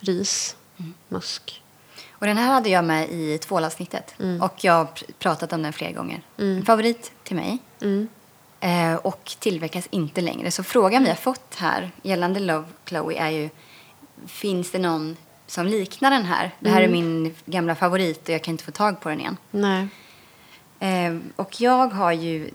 ris, 0.00 0.56
Mm. 0.78 0.94
musk. 1.08 1.62
Och 2.10 2.26
den 2.26 2.36
här 2.36 2.52
hade 2.52 2.68
jag 2.68 2.84
med 2.84 3.08
i 3.10 3.38
tvålavsnittet. 3.38 4.14
Mm. 4.20 4.42
Och 4.42 4.64
jag 4.64 4.72
har 4.72 4.84
pr- 4.84 5.12
pratat 5.18 5.52
om 5.52 5.62
den 5.62 5.72
flera 5.72 5.92
gånger. 5.92 6.22
Mm. 6.38 6.64
Favorit 6.64 7.12
till 7.22 7.36
mig. 7.36 7.58
Mm. 7.82 8.08
Eh, 8.60 8.94
och 8.94 9.32
tillverkas 9.38 9.86
inte 9.90 10.20
längre. 10.20 10.50
Så 10.50 10.62
frågan 10.62 11.02
vi 11.02 11.08
har 11.08 11.16
fått 11.16 11.54
här 11.54 11.90
gällande 12.02 12.40
Love 12.40 12.66
Chloe 12.86 13.14
är 13.18 13.30
ju 13.30 13.48
Finns 14.26 14.70
det 14.70 14.78
någon 14.78 15.16
som 15.46 15.66
liknar 15.66 16.10
den 16.10 16.24
här? 16.24 16.50
Det 16.60 16.70
här 16.70 16.82
Mm. 16.82 16.90
är 16.90 17.02
min 17.02 17.34
gamla 17.46 17.74
favorit 17.74 18.22
och 18.28 18.34
jag 18.34 18.42
kan 18.44 18.52
inte 18.52 18.64
få 18.64 18.70
tag 18.70 19.00
på 19.00 19.08
den 19.08 19.20
igen. 19.20 19.36
Nej. 19.50 19.88
Eh, 20.78 21.16
och 21.36 21.60
jag 21.60 21.88
har 21.88 22.12
ju 22.12 22.50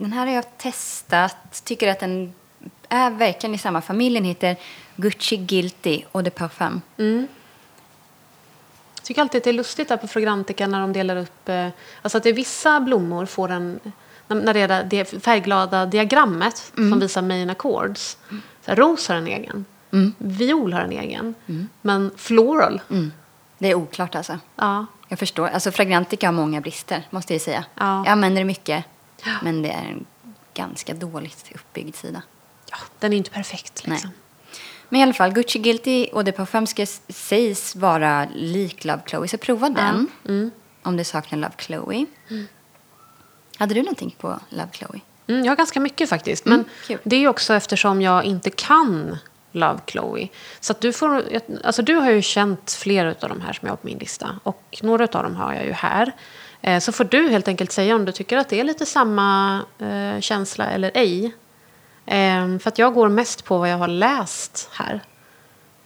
Den 0.00 0.12
här 0.12 0.26
har 0.26 0.34
jag 0.34 0.58
testat. 0.58 1.64
Tycker 1.64 1.88
att 1.88 2.00
den 2.00 2.32
är 2.88 3.10
verkligen 3.10 3.54
i 3.54 3.58
samma 3.58 3.80
familj. 3.80 4.14
Den 4.14 4.24
heter 4.24 4.56
Gucci 4.96 5.36
Guilty 5.36 6.02
och 6.12 6.22
de 6.24 6.30
Parfum. 6.30 6.80
Mm. 6.98 7.26
Jag 8.94 9.04
tycker 9.04 9.20
alltid 9.22 9.38
att 9.38 9.44
det 9.44 9.50
är 9.50 9.54
lustigt 9.54 9.88
där 9.88 9.96
på 9.96 10.08
Fragrantica 10.08 10.66
när 10.66 10.80
de 10.80 10.92
delar 10.92 11.16
upp... 11.16 11.48
Eh, 11.48 11.68
alltså 12.02 12.18
att 12.18 12.24
det 12.24 12.28
är 12.28 12.34
vissa 12.34 12.80
blommor 12.80 13.26
får 13.26 13.50
en... 13.50 13.80
När 14.28 14.54
det 14.54 14.60
är 14.60 14.84
det- 14.84 15.22
färgglada 15.24 15.86
diagrammet 15.86 16.72
som 16.74 17.00
visar 17.00 17.22
main 17.22 17.50
accords. 17.50 18.18
Så 18.64 18.70
här, 18.70 18.76
ros 18.76 19.08
har 19.08 19.16
en 19.16 19.26
egen. 19.26 19.64
Mm. 19.92 20.14
Viol 20.18 20.72
har 20.72 20.80
en 20.80 20.92
egen. 20.92 21.34
Men 21.82 22.10
floral, 22.16 22.80
Mm. 22.90 23.12
Det 23.58 23.70
är 23.70 23.74
oklart 23.74 24.14
alltså. 24.14 24.38
ja. 24.56 24.86
Jag 25.08 25.18
förstår. 25.18 25.48
Alltså 25.48 25.70
Fragrantica 25.70 26.26
har 26.26 26.32
många 26.32 26.60
brister, 26.60 27.06
måste 27.10 27.34
jag 27.34 27.40
säga. 27.42 27.64
Ja. 27.74 27.98
Jag 27.98 28.08
använder 28.08 28.40
det 28.40 28.44
mycket, 28.44 28.84
men 29.42 29.62
det 29.62 29.68
är 29.70 29.82
en 29.86 30.06
ganska 30.54 30.94
dåligt 30.94 31.50
uppbyggd 31.54 31.94
sida. 31.96 32.22
ja. 32.70 32.76
Den 32.98 33.12
är 33.12 33.16
inte 33.16 33.30
perfekt 33.30 33.86
liksom. 33.86 34.10
Men 34.88 35.00
i 35.00 35.02
alla 35.02 35.12
fall, 35.12 35.32
Gucci 35.32 35.58
Guilty 35.58 36.06
och 36.12 36.24
de 36.24 36.32
Parfum 36.32 36.66
ska 36.66 36.86
sägs 37.08 37.76
vara 37.76 38.28
lik 38.34 38.84
Love 38.84 39.02
Chloe, 39.06 39.28
så 39.28 39.38
prova 39.38 39.68
den 39.70 40.06
Mm. 40.28 40.50
om 40.82 40.96
du 40.96 41.04
saknar 41.04 41.38
Love 41.38 41.54
Chloe. 41.58 42.06
Hade 43.58 43.74
du 43.74 43.82
någonting 43.82 44.14
på 44.18 44.40
Love 44.48 44.68
Chloe? 44.72 45.00
Mm, 45.26 45.44
jag 45.44 45.50
har 45.50 45.56
ganska 45.56 45.80
mycket 45.80 46.08
faktiskt. 46.08 46.46
Mm, 46.46 46.58
Men 46.58 46.66
kul. 46.86 46.98
det 47.04 47.16
är 47.16 47.28
också 47.28 47.54
eftersom 47.54 48.02
jag 48.02 48.24
inte 48.24 48.50
kan 48.50 49.18
Love 49.52 49.80
Chloe. 49.86 50.28
Så 50.60 50.74
du, 50.80 50.92
får, 50.92 51.24
alltså 51.64 51.82
du 51.82 51.94
har 51.94 52.10
ju 52.10 52.22
känt 52.22 52.72
flera 52.72 53.08
av 53.20 53.28
de 53.28 53.40
här 53.40 53.52
som 53.52 53.66
jag 53.66 53.72
har 53.72 53.76
på 53.76 53.86
min 53.86 53.98
lista. 53.98 54.40
Och 54.42 54.78
några 54.82 55.04
av 55.04 55.22
dem 55.22 55.36
har 55.36 55.54
jag 55.54 55.64
ju 55.66 55.72
här. 55.72 56.12
Eh, 56.62 56.78
så 56.78 56.92
får 56.92 57.04
du 57.04 57.28
helt 57.28 57.48
enkelt 57.48 57.72
säga 57.72 57.94
om 57.94 58.04
du 58.04 58.12
tycker 58.12 58.36
att 58.36 58.48
det 58.48 58.60
är 58.60 58.64
lite 58.64 58.86
samma 58.86 59.60
eh, 59.78 60.20
känsla 60.20 60.70
eller 60.70 60.90
ej. 60.94 61.34
Eh, 62.06 62.58
för 62.58 62.68
att 62.68 62.78
jag 62.78 62.94
går 62.94 63.08
mest 63.08 63.44
på 63.44 63.58
vad 63.58 63.68
jag 63.68 63.78
har 63.78 63.88
läst 63.88 64.68
här. 64.72 65.00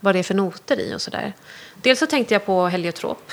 Vad 0.00 0.14
det 0.14 0.18
är 0.18 0.22
för 0.22 0.34
noter 0.34 0.80
i 0.80 0.94
och 0.94 1.02
sådär. 1.02 1.32
Dels 1.82 1.98
så 1.98 2.06
tänkte 2.06 2.34
jag 2.34 2.46
på 2.46 2.66
Heliotrop 2.66 3.32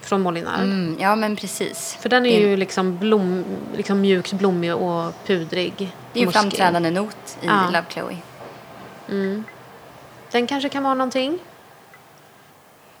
från 0.00 0.20
Molinard. 0.20 0.60
Mm, 0.60 0.96
ja, 1.00 1.16
men 1.16 1.36
precis. 1.36 1.96
För 2.00 2.08
den 2.08 2.26
är 2.26 2.40
ju 2.40 2.56
liksom, 2.56 2.98
blom, 2.98 3.44
liksom 3.76 4.00
mjukt 4.00 4.32
blommig 4.32 4.74
och 4.74 5.12
pudrig. 5.26 5.92
Det 6.12 6.20
är 6.20 6.24
ju 6.24 6.32
framträdande 6.32 6.90
not 6.90 7.38
i 7.42 7.46
Ja. 7.46 7.66
Love 7.66 7.84
Chloe. 7.88 8.16
Mm. 9.08 9.44
Den 10.30 10.46
kanske 10.46 10.68
kan 10.68 10.82
vara 10.82 10.94
någonting. 10.94 11.38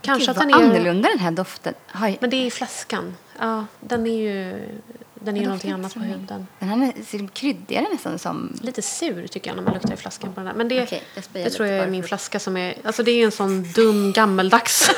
Kanske 0.00 0.26
Gud, 0.26 0.30
att 0.30 0.36
den 0.36 0.50
är... 0.50 0.54
annorlunda 0.54 1.08
den 1.08 1.18
här 1.18 1.30
doften. 1.30 1.74
Har, 1.86 2.16
Men 2.20 2.30
det 2.30 2.36
är 2.36 2.46
i 2.46 2.50
flaskan. 2.50 3.16
Ja, 3.38 3.66
den 3.80 4.06
är 4.06 4.18
ju 4.18 4.68
Den 5.14 5.36
är 5.36 5.40
ju 5.40 5.46
någonting 5.46 5.72
annat 5.72 5.94
på 5.94 6.00
huden. 6.00 6.46
Den 6.58 6.68
här 6.68 6.92
är- 6.98 7.04
ser 7.04 7.26
kryddigare 7.26 7.86
nästan 7.92 8.18
som... 8.18 8.58
Lite 8.62 8.82
sur 8.82 9.26
tycker 9.26 9.50
jag 9.50 9.56
när 9.56 9.62
man 9.62 9.74
luktar 9.74 9.92
i 9.92 9.96
flaskan 9.96 10.32
på 10.32 10.40
den 10.40 10.46
här. 10.46 10.54
Men 10.54 10.68
det, 10.68 10.74
jag 11.14 11.24
spejar 11.24 11.44
det 11.44 11.50
tror 11.50 11.68
jag 11.68 11.78
är 11.78 11.88
min 11.90 12.02
flaska 12.04 12.38
som 12.40 12.56
är... 12.56 12.74
Alltså 12.84 13.02
det 13.02 13.10
är 13.10 13.24
en 13.24 13.32
sån 13.32 13.72
dum 13.72 14.12
gammeldags. 14.12 14.90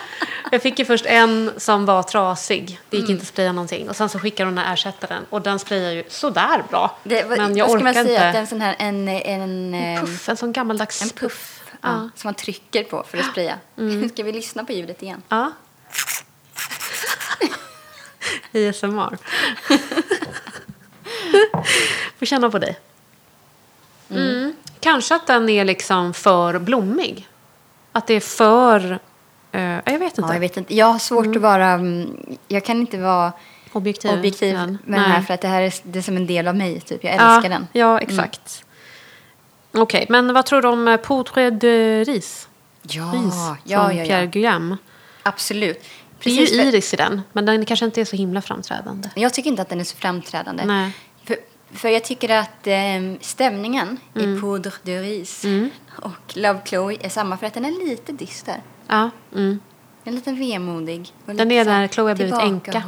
jag 0.52 0.62
fick 0.62 0.78
ju 0.78 0.84
först 0.84 1.06
en 1.06 1.50
som 1.56 1.86
var 1.86 2.02
trasig. 2.02 2.80
Det 2.90 2.96
gick 2.96 3.04
Mm. 3.04 3.12
inte 3.12 3.22
att 3.22 3.28
spraya 3.28 3.52
någonting. 3.52 3.88
Och 3.88 3.96
sen 3.96 4.08
så 4.08 4.18
skickade 4.18 4.48
hon 4.50 4.54
den 4.54 4.64
här 4.64 4.74
ersättaren. 4.74 5.22
Och 5.30 5.42
den 5.42 5.58
sprayar 5.58 5.90
ju 5.92 6.04
sådär 6.08 6.62
bra. 6.70 6.98
Det, 7.04 7.24
vad, 7.28 7.38
Men 7.38 7.56
jag 7.56 7.64
vad 7.66 7.70
ska 7.70 7.88
orkar 7.88 7.94
man 7.94 8.04
säga? 8.06 8.20
Att 8.20 8.26
inte. 8.26 8.38
en 8.38 8.46
sån 8.46 8.60
här, 8.60 8.76
en, 8.78 9.08
en, 9.08 9.74
En 9.74 9.94
eh, 9.96 10.00
puff, 10.00 10.28
en 10.28 10.36
sån 10.36 10.52
gammaldags 10.52 11.02
en 11.02 11.08
puff. 11.08 11.60
Ja. 11.70 11.76
Ja. 11.82 11.94
Mm. 11.94 12.10
Som 12.16 12.28
man 12.28 12.34
trycker 12.34 12.84
på 12.84 13.04
för 13.08 13.18
att 13.18 13.24
spraya. 13.30 13.58
Ska 14.12 14.22
vi 14.22 14.32
lyssna 14.32 14.64
på 14.64 14.72
ljudet 14.72 15.02
igen? 15.02 15.22
Ja. 15.28 15.52
ASMR. 18.68 19.18
Får 22.18 22.26
känna 22.26 22.50
på 22.50 22.58
dig. 22.58 22.78
Mm. 24.10 24.54
Kanske 24.80 25.14
att 25.14 25.26
den 25.26 25.48
är 25.48 25.64
liksom 25.64 26.14
för 26.14 26.58
blommig. 26.58 27.28
Att 27.92 28.06
det 28.06 28.14
är 28.14 28.20
för... 28.20 28.98
eh, 29.52 29.62
jag 29.62 29.98
vet 29.98 30.18
inte. 30.18 30.22
Ja, 30.22 30.32
jag 30.32 30.40
vet 30.40 30.56
inte. 30.56 30.76
Jag 30.76 30.86
har 30.86 30.98
svårt 30.98 31.36
att 31.36 31.42
vara... 31.42 31.66
mm, 31.66 32.16
Jag 32.48 32.64
kan 32.64 32.80
inte 32.80 32.98
vara 32.98 33.32
Objektiv. 33.72 34.10
objektiv 34.10 34.54
men- 34.54 34.78
med 34.84 35.00
den 35.00 35.10
här 35.10 35.18
nej. 35.18 35.26
för 35.26 35.34
att 35.34 35.40
det 35.40 35.48
här 35.48 35.62
är, 35.62 35.74
det 35.82 35.98
är 35.98 36.02
som 36.02 36.16
en 36.16 36.26
del 36.26 36.48
av 36.48 36.56
mig. 36.56 36.80
Typ. 36.80 37.04
Jag 37.04 37.14
ja, 37.14 37.34
älskar 37.36 37.50
den. 37.50 37.66
Ja, 37.72 37.98
exakt. 37.98 38.64
Okej, 39.72 40.06
men 40.08 40.34
vad 40.34 40.46
tror 40.46 40.62
du 40.62 40.68
om 40.68 40.88
eh, 40.88 40.96
Poudre 40.96 41.50
de 41.50 42.04
Ris? 42.04 42.48
Ja, 42.82 43.02
Ris 43.14 43.34
ja, 43.64 43.86
från 43.86 43.96
ja, 43.96 44.04
Pierre 44.04 44.20
ja. 44.24 44.30
Guillaume. 44.30 44.76
Absolut. 45.22 45.84
Det 46.24 46.30
är 46.30 46.36
Precis, 46.36 46.52
ju 46.52 46.58
för- 46.62 46.68
iris 46.68 46.94
i 46.94 46.96
den, 46.96 47.22
men 47.32 47.46
den 47.46 47.64
kanske 47.64 47.84
inte 47.86 48.00
är 48.00 48.04
så 48.04 48.16
himla 48.16 48.42
framträdande. 48.42 49.08
Jag 49.14 49.34
tycker 49.34 49.50
inte 49.50 49.62
att 49.62 49.68
den 49.68 49.80
är 49.80 49.84
så 49.84 49.96
framträdande. 49.96 50.64
Nej. 50.64 50.92
För, 51.24 51.36
för 51.72 51.88
jag 51.88 52.04
tycker 52.04 52.28
att 52.28 52.66
eh, 52.66 52.74
stämningen 53.20 53.96
Mm. 54.14 54.36
i 54.36 54.40
Poudre 54.40 54.72
de 54.82 54.98
Riz 55.00 55.44
och 55.96 56.36
Love 56.36 56.60
Chloe 56.64 56.96
är 57.00 57.08
samma 57.08 57.36
för 57.36 57.46
att 57.46 57.54
den 57.54 57.64
är 57.64 57.86
lite 57.88 58.12
dyster. 58.12 58.62
Ja, 58.86 59.10
mm. 59.34 59.60
Den 60.04 60.14
är 60.14 60.16
lite 60.18 60.32
vemodig. 60.32 61.12
och 61.26 61.34
Den 61.34 61.50
är 61.52 61.64
när 61.64 61.88
Chloe 61.88 62.10
har 62.10 62.16
blivit 62.16 62.34
änka. 62.34 62.82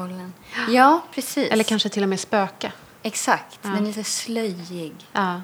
Ja, 0.68 1.02
precis. 1.14 1.50
Eller 1.50 1.64
kanske 1.64 1.88
till 1.88 2.02
och 2.02 2.08
med 2.08 2.20
spöka. 2.20 2.72
Exakt. 3.02 3.62
Den 3.62 3.76
är 3.76 3.80
lite 3.80 4.04
slöjig. 4.04 4.92
Ja. 5.12 5.40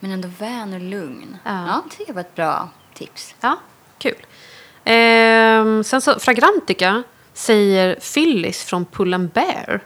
Men 0.00 0.10
ändå 0.10 0.28
vän 0.38 0.74
och 0.74 0.80
lugn. 0.80 1.36
Ja. 1.44 1.66
Ja, 1.66 1.82
det 1.84 1.90
tycker 1.96 2.10
jag 2.10 2.14
var 2.14 2.20
ett 2.20 2.34
bra 2.34 2.68
tips. 2.94 3.34
Ja, 3.40 3.56
kul. 3.98 4.26
Ehm, 4.86 5.84
sen 5.84 6.00
så, 6.00 6.18
Fragrantica 6.18 7.02
säger 7.34 7.94
Phyllis 8.14 8.64
från 8.64 8.84
Pull 8.84 9.18
Bear. 9.34 9.80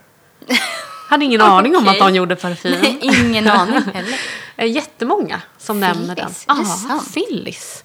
Hade 1.08 1.24
ingen 1.24 1.40
aning 1.40 1.76
om 1.76 1.88
att 1.88 1.98
de 1.98 2.14
gjorde 2.14 2.36
parfym. 2.36 2.76
Nej, 2.82 2.98
ingen 3.00 3.48
aning 3.48 3.74
heller. 3.94 4.20
Eh, 4.56 4.66
Jättemånga 4.70 5.40
som 5.58 5.80
nämner 5.80 6.16
den. 6.16 6.26
Phyllis, 6.26 6.44
det 6.46 6.54
Ja, 6.58 6.64
sant? 6.64 7.14
Phyllis. 7.14 7.84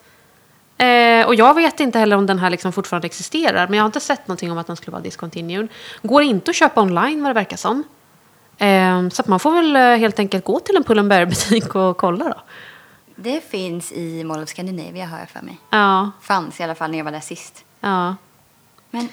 Eh, 0.78 1.26
och 1.28 1.36
jag 1.36 1.54
vet 1.54 1.80
inte 1.80 2.00
heller 2.00 2.16
om 2.16 2.26
den 2.26 2.40
här 2.40 2.50
liksom 2.50 2.74
fortfarande 2.74 3.06
existerar. 3.06 3.68
Men 3.68 3.78
jag 3.78 3.84
har 3.84 3.88
inte 3.88 4.00
sett 4.00 4.28
någonting 4.28 4.52
om 4.52 4.58
att 4.58 4.68
den 4.68 4.76
skulle 4.76 4.92
vara 4.92 5.02
discontinued. 5.04 5.68
Går 6.02 6.24
inte 6.24 6.52
att 6.52 6.56
köpa 6.58 6.82
online 6.82 7.22
vad 7.24 7.30
det 7.30 7.34
verkar 7.34 7.58
som. 7.58 7.84
Eh, 8.58 9.10
så 9.10 9.24
man 9.26 9.40
får 9.40 9.52
väl 9.52 9.76
eh, 9.76 9.82
helt 9.82 10.20
enkelt 10.20 10.46
gå 10.46 10.60
till 10.60 10.76
en 10.76 10.84
Pull 10.84 11.00
and 11.00 11.10
Bear-butik 11.10 11.76
och 11.76 11.98
kolla 11.98 12.26
då. 12.26 12.42
Det 13.16 13.42
finns 13.42 13.92
i 13.92 14.24
Mall 14.24 14.44
of 14.44 14.50
Scandinavia 14.50 15.06
har 15.06 15.20
jag 15.20 15.30
för 15.30 15.42
mig. 15.42 15.58
Ja, 15.70 16.12
Fanns 16.22 16.60
i 16.60 16.64
alla 16.64 16.76
fall 16.76 16.92
när 16.92 16.98
jag 16.98 17.06
var 17.06 17.12
där 17.12 17.20
sist. 17.20 17.66
ja. 17.80 18.16
Men 18.92 19.10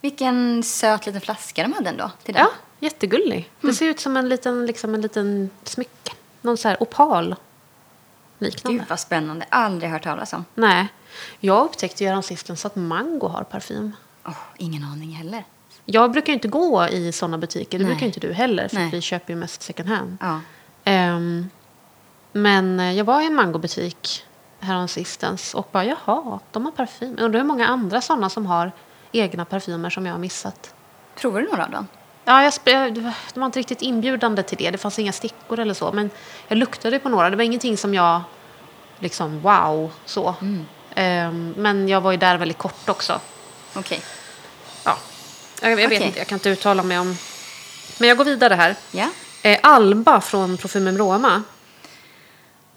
vilken 0.00 0.62
söt 0.62 1.06
liten 1.06 1.20
flaska 1.20 1.62
de 1.62 1.72
hade 1.72 1.88
ändå 1.90 2.10
till 2.24 2.34
den. 2.34 2.42
Ja, 2.42 2.50
jättegullig. 2.80 3.50
Det 3.60 3.72
ser 3.74 3.86
ut 3.86 4.00
som 4.00 4.16
en 4.16 4.28
liten, 4.28 4.66
liksom 4.66 4.94
en 4.94 5.00
liten 5.00 5.50
smycke. 5.64 6.12
Någon 6.40 6.56
så 6.56 6.68
här 6.68 6.82
opal 6.82 7.34
liknande. 8.38 8.78
Gud 8.78 8.88
vad 8.88 9.00
spännande. 9.00 9.46
Aldrig 9.48 9.90
hört 9.90 10.02
talas 10.02 10.32
om. 10.32 10.44
Nej. 10.54 10.86
Jag 11.40 11.64
upptäckte 11.64 12.04
ju 12.04 12.08
häromsistens 12.10 12.66
att 12.66 12.76
Mango 12.76 13.28
har 13.28 13.42
parfym. 13.44 13.92
Åh, 14.26 14.32
ingen 14.56 14.84
aning 14.84 15.10
heller. 15.12 15.44
Jag 15.84 16.12
brukar 16.12 16.28
ju 16.28 16.34
inte 16.34 16.48
gå 16.48 16.88
i 16.88 17.12
sådana 17.12 17.38
butiker. 17.38 17.78
Det 17.78 17.84
Nej. 17.84 17.92
brukar 17.94 18.06
inte 18.06 18.20
du 18.20 18.32
heller. 18.32 18.68
För 18.68 18.76
Nej. 18.76 18.86
att 18.86 18.94
vi 18.94 19.00
köper 19.00 19.32
ju 19.32 19.38
mest 19.38 19.62
second 19.62 19.88
hand. 19.88 20.16
Ja. 20.20 20.40
Ehm, 20.84 21.50
men 22.32 22.80
eh, 22.80 22.92
jag 22.92 23.04
var 23.04 23.20
i 23.20 23.26
en 23.26 23.34
mangobutik 23.34 24.24
häromsistens 24.60 25.54
och 25.54 25.68
bara 25.72 25.84
jaha, 25.84 26.38
de 26.52 26.64
har 26.64 26.72
parfym. 26.72 27.14
Jag 27.18 27.24
undrar 27.24 27.40
hur 27.40 27.46
många 27.46 27.66
andra 27.66 28.00
sådana 28.00 28.30
som 28.30 28.46
har 28.46 28.72
egna 29.12 29.44
parfymer 29.44 29.90
som 29.90 30.06
jag 30.06 30.14
har 30.14 30.18
missat. 30.18 30.74
Provar 31.16 31.40
du 31.40 31.46
några 31.48 31.64
av 31.64 31.70
dem? 31.70 31.86
Ja, 32.24 32.42
jag 32.42 32.52
var- 32.74 32.90
de 33.34 33.40
var 33.40 33.46
inte 33.46 33.58
riktigt 33.58 33.82
inbjudande 33.82 34.42
till 34.42 34.58
det. 34.58 34.70
Det 34.70 34.78
fanns 34.78 34.98
inga 34.98 35.12
stickor 35.12 35.58
eller 35.58 35.74
så. 35.74 35.92
Men 35.92 36.10
jag 36.48 36.58
luktade 36.58 36.98
på 36.98 37.08
några. 37.08 37.30
Det 37.30 37.36
var 37.36 37.44
ingenting 37.44 37.76
som 37.76 37.94
jag 37.94 38.20
liksom 38.98 39.40
wow 39.40 39.92
så. 40.04 40.34
Ehm, 40.94 41.54
men 41.56 41.88
jag 41.88 42.00
var 42.00 42.10
ju 42.12 42.16
där 42.18 42.36
väldigt 42.38 42.58
kort 42.58 42.88
också. 42.88 43.20
Okej. 43.74 44.00
Ja. 44.84 44.96
Jag, 45.62 45.70
jag 45.70 45.76
vet 45.76 45.86
Okej. 45.86 46.02
inte, 46.02 46.18
jag 46.18 46.26
kan 46.28 46.36
inte 46.36 46.48
uttala 46.50 46.82
mig 46.82 46.98
om... 46.98 47.16
Men 47.98 48.08
jag 48.08 48.18
går 48.18 48.24
vidare 48.24 48.54
här. 48.54 48.76
Eh, 49.42 49.58
Alba 49.62 50.20
från 50.20 50.56
Parfymem 50.56 50.98
Roma. 50.98 51.42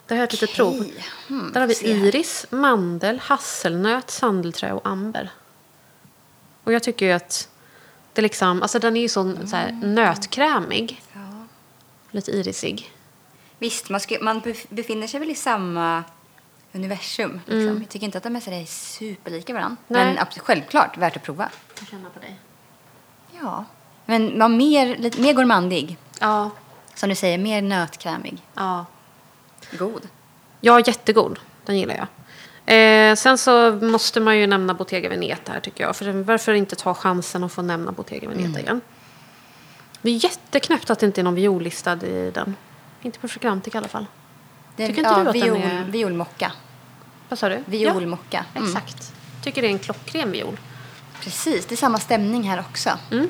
Där 0.07 0.15
har 0.15 0.21
jag 0.21 0.23
ett 0.23 0.41
litet 0.41 0.55
prov. 0.55 0.85
Hmm, 1.27 1.51
Där 1.53 1.59
har 1.61 1.67
vi 1.67 1.73
iris, 1.89 2.45
mandel, 2.49 3.19
hasselnöt, 3.19 4.11
sandelträ 4.11 4.71
och 4.73 4.87
amber. 4.87 5.29
Och 6.63 6.73
jag 6.73 6.83
tycker 6.83 7.05
ju 7.05 7.11
att 7.11 7.49
det 8.13 8.21
liksom, 8.21 8.61
alltså 8.61 8.79
den 8.79 8.97
är 8.97 9.01
ju 9.01 9.09
så, 9.09 9.33
så 9.47 9.55
här, 9.55 9.71
nötkrämig. 9.71 11.01
Ja. 11.13 11.19
Lite 12.11 12.31
irisig. 12.31 12.91
Visst, 13.59 13.89
man, 13.89 13.99
ska, 13.99 14.17
man 14.21 14.41
bef- 14.41 14.65
befinner 14.69 15.07
sig 15.07 15.19
väl 15.19 15.29
i 15.29 15.35
samma 15.35 16.03
universum. 16.73 17.41
Liksom. 17.45 17.77
Jag 17.81 17.89
tycker 17.89 18.05
inte 18.05 18.17
att 18.17 18.23
de 18.23 18.35
är 18.35 18.39
så 18.39 18.49
där 18.49 18.65
superlika 18.65 19.53
varandra. 19.53 19.77
Nej. 19.87 20.05
Men 20.05 20.17
absolut, 20.19 20.45
självklart, 20.45 20.97
värt 20.97 21.15
att 21.17 21.23
prova. 21.23 21.49
Jag 21.79 21.87
känner 21.87 22.09
på 22.09 22.19
dig. 22.19 22.39
Ja. 23.41 23.65
Men 24.05 24.37
man 24.37 24.57
mer, 24.57 24.97
lite 24.97 25.21
mer 25.21 25.33
gourmandig. 25.33 25.97
Ja, 26.19 26.49
Som 26.95 27.09
du 27.09 27.15
säger, 27.15 27.37
mer 27.37 27.61
nötkrämig. 27.61 28.41
ja. 28.55 28.85
God. 29.75 30.01
Ja, 30.61 30.79
jättegod. 30.79 31.39
Den 31.65 31.77
gillar 31.77 31.95
jag. 31.95 32.07
Eh, 32.67 33.15
sen 33.15 33.37
så 33.37 33.71
måste 33.71 34.19
man 34.19 34.37
ju 34.37 34.47
nämna 34.47 34.73
Bottega 34.73 35.09
Veneta 35.09 35.51
här 35.51 35.59
tycker 35.59 35.83
jag. 35.83 35.95
För 35.95 36.11
varför 36.23 36.53
inte 36.53 36.75
ta 36.75 36.93
chansen 36.93 37.43
att 37.43 37.51
få 37.51 37.61
nämna 37.61 37.91
Bottega 37.91 38.29
Veneta 38.29 38.45
Mm. 38.49 38.61
igen? 38.61 38.81
Det 40.01 40.09
är 40.09 40.23
jätteknäppt 40.23 40.89
att 40.89 40.99
det 40.99 41.05
inte 41.05 41.21
är 41.21 41.23
någon 41.23 41.35
violistad 41.35 42.05
i 42.05 42.31
den. 42.33 42.55
Inte 43.01 43.19
på 43.19 43.27
Fragrantic 43.27 43.75
i 43.75 43.77
alla 43.77 43.87
fall. 43.87 44.05
Det, 44.75 44.87
Tycker 44.87 44.99
inte 45.01 45.13
du 45.21 45.27
att 45.29 45.33
den 45.33 45.43
viol, 45.43 45.57
är- 45.57 45.83
Violmocka. 45.83 46.51
Vad 47.29 47.39
sa 47.39 47.49
du? 47.49 47.63
Violmocka. 47.65 48.45
Ja, 48.53 48.59
Mm. 48.59 48.69
exakt. 48.75 49.13
Tycker 49.43 49.61
det 49.61 49.67
är 49.67 49.71
en 49.71 49.79
klockren 49.79 50.31
viol. 50.31 50.59
Precis, 51.21 51.65
det 51.65 51.75
är 51.75 51.77
samma 51.77 51.99
stämning 51.99 52.43
här 52.49 52.59
också. 52.69 52.89
Mm. 53.11 53.29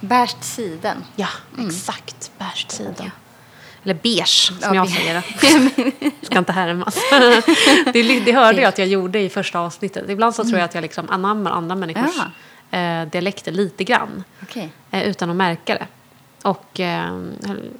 Beige 0.00 0.36
siden. 0.40 1.04
Ja, 1.16 1.28
exakt. 1.58 2.30
Beige 2.38 2.70
sida. 2.70 3.10
Eller 3.84 3.94
beige, 3.94 4.26
som 4.28 4.56
Ja, 4.62 4.74
jag 4.74 4.88
säger 4.90 5.14
det. 5.14 5.92
Ska 6.26 6.38
inte 6.38 6.52
härmas. 6.52 6.94
det, 7.92 8.20
det 8.20 8.32
hörde 8.32 8.60
jag 8.60 8.68
att 8.68 8.78
jag 8.78 8.88
gjorde 8.88 9.20
i 9.20 9.28
första 9.28 9.58
avsnittet. 9.60 10.08
Ibland 10.10 10.34
så 10.34 10.44
tror 10.44 10.58
jag 10.58 10.64
att 10.64 10.74
jag 10.74 10.82
liksom 10.82 11.10
anammar 11.10 11.50
andra 11.50 11.74
människors 11.74 12.14
eh, 12.70 13.02
dialekter 13.04 13.52
lite 13.52 13.84
grann. 13.84 14.24
Okej. 14.42 14.72
Eh, 14.90 15.02
utan 15.02 15.30
att 15.30 15.36
märka 15.36 15.74
det. 15.74 15.86
Och 16.48 16.80
eh, 16.80 17.18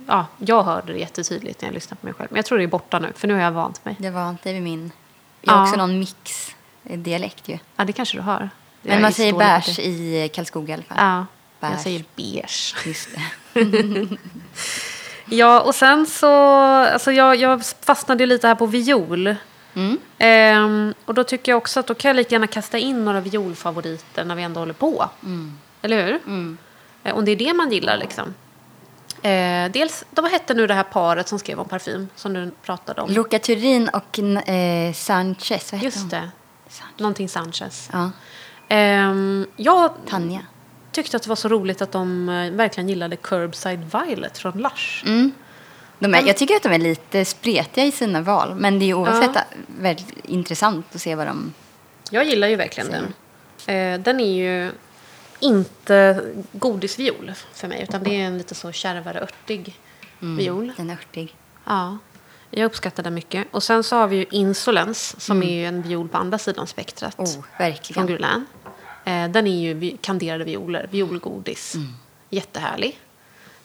ja, 0.07 0.27
jag 0.39 0.63
hörde 0.63 0.93
det 0.93 0.99
jättetydligt 0.99 1.61
när 1.63 1.69
jag 1.69 1.75
lyssnade 1.75 2.01
på 2.01 2.07
mig 2.07 2.15
själv. 2.15 2.29
Men 2.31 2.37
jag 2.37 2.47
tror 2.47 2.59
det 2.59 2.65
är 2.65 2.69
borta 2.69 2.99
nu, 2.99 3.13
för 3.17 3.29
nu 3.29 3.35
har 3.35 3.41
jag 3.41 3.53
vant 3.53 3.85
mig. 3.85 3.97
Det 3.99 4.11
var 4.11 4.31
inte 4.31 4.53
vid 4.53 4.63
min... 4.63 4.93
Jag 5.41 5.53
har 5.53 5.59
Ja. 5.61 5.65
också 5.65 5.77
någon 5.77 5.99
mix-dialekt 5.99 7.49
ju. 7.49 7.59
Ja, 7.77 7.85
det 7.85 7.93
kanske 7.93 8.17
du 8.19 8.23
har. 8.23 8.51
Jag 8.83 8.93
Men 8.93 9.03
man 9.03 9.13
säger 9.13 9.33
det. 9.77 9.83
i 9.87 10.29
Karlskoga 10.35 10.71
i 10.71 10.75
alla 10.75 10.83
fall. 10.83 10.97
Ja, 11.01 11.27
jag 11.61 11.71
Beige. 11.71 11.83
säger 11.83 12.05
beige. 12.17 12.75
Just 12.87 13.09
det. 13.15 13.23
Ja, 15.37 15.61
och 15.61 15.75
sen 15.75 16.07
så... 16.07 16.27
Alltså 16.27 17.13
jag, 17.13 17.37
jag 17.37 17.65
fastnade 17.65 18.23
ju 18.23 18.27
lite 18.27 18.47
här 18.49 18.55
på 18.55 18.67
viol. 18.67 19.35
Mm. 19.75 19.99
Ehm, 20.19 20.95
och 21.05 21.15
då 21.15 21.25
tycker 21.25 21.53
jag 21.53 21.57
också 21.57 21.81
att 21.81 21.87
då 21.87 21.95
kan 21.95 22.09
jag 22.09 22.17
lika 22.17 22.35
gärna 22.35 22.47
kasta 22.47 22.79
in 22.79 23.05
några 23.05 23.21
violfavoriter 23.21 24.25
när 24.25 24.35
vi 24.35 24.43
ändå 24.43 24.61
håller 24.61 24.75
på. 24.75 25.09
Eller 25.83 26.07
hur? 26.07 26.21
Mm. 26.27 26.59
Eh, 27.05 27.17
om 27.17 27.25
det 27.25 27.33
är 27.33 27.37
det 27.37 27.55
man 27.55 27.73
gillar 27.73 27.97
liksom. 27.97 28.35
Eh, 29.23 29.71
dels, 29.71 30.05
då, 30.11 30.23
vad 30.23 30.31
hette 30.31 30.55
nu 30.55 30.67
det 30.67 30.75
här 30.75 30.83
paret 30.83 31.29
som 31.29 31.39
skrev 31.39 31.61
om 31.61 31.69
parfym 31.69 32.09
som 32.17 32.33
du 32.33 32.51
pratade 32.63 33.01
om? 33.01 33.11
Luca 33.11 33.39
Turin 33.39 33.89
och 33.89 34.19
eh, 34.49 34.93
Sanchez. 34.93 35.73
Vad 35.73 35.81
heter 35.81 35.85
Just 35.85 36.11
det. 36.11 36.31
Sanchez. 36.69 36.99
Någonting 36.99 37.29
Sanchez. 37.29 37.89
Ja, 37.93 38.11
Ehm, 38.69 39.47
jag 39.57 39.91
Tanja. 40.09 40.41
Tyckte 40.93 41.17
att 41.17 41.23
det 41.23 41.29
var 41.29 41.37
så 41.37 41.49
roligt 41.49 41.83
att 41.83 41.93
de 41.93 42.29
eh, 42.29 42.51
verkligen 42.51 42.89
gillade 42.89 43.17
Curbside 43.17 43.85
Violet 43.93 44.39
från 44.39 44.53
Lush. 44.53 45.07
Mm. 45.07 45.33
De 45.99 46.15
är, 46.15 46.27
jag 46.27 46.37
tycker 46.37 46.55
att 46.57 46.63
de 46.63 46.73
är 46.73 46.79
lite 46.79 47.25
spretiga 47.25 47.85
i 47.85 47.93
sina 47.93 48.21
val. 48.21 48.55
Men 48.55 48.79
det 48.79 48.85
är 48.85 48.95
oavsett 48.95 49.31
Ja. 49.35 49.43
väldigt 49.81 50.13
intressant 50.25 50.87
att 50.95 51.01
se 51.01 51.15
vad 51.15 51.27
de... 51.27 51.53
Jag 52.11 52.25
gillar 52.25 52.49
ju 52.49 52.57
verkligen 52.57 52.91
den. 52.91 53.05
Eh, 53.77 54.01
den 54.01 54.21
är 54.21 54.33
ju 54.35 54.71
inte 55.41 56.25
godisviol 56.53 57.33
för 57.55 57.69
mig, 57.69 57.83
utan 57.83 58.03
det 58.03 58.11
är 58.21 58.27
en 58.27 58.39
lite 58.39 58.55
så 58.55 58.73
kärvare, 58.73 59.21
örtig 59.21 59.79
viol. 60.19 60.73
Den 60.77 60.91
är 60.91 60.95
örtig. 60.95 61.37
Ja, 61.65 61.99
jag 62.51 62.65
uppskattar 62.65 63.03
den 63.03 63.15
mycket. 63.15 63.47
Och 63.51 63.63
sen 63.63 63.85
så 63.85 63.97
har 63.97 64.07
vi 64.09 64.17
ju 64.17 64.27
Insolens, 64.31 65.21
som 65.21 65.43
är 65.43 65.53
ju 65.53 65.67
en 65.67 65.83
viol 65.83 66.09
på 66.09 66.19
andra 66.19 66.39
sidan 66.39 66.67
spektrat. 66.67 67.19
Oh, 67.19 67.27
från 67.27 67.45
verkligen. 67.59 68.47
Eh, 69.05 69.29
den 69.29 69.47
är 69.47 69.73
ju 69.73 69.97
kanderade 69.97 70.45
violer, 70.45 70.89
violgodis. 70.91 71.75
Jättehärlig. 72.31 73.01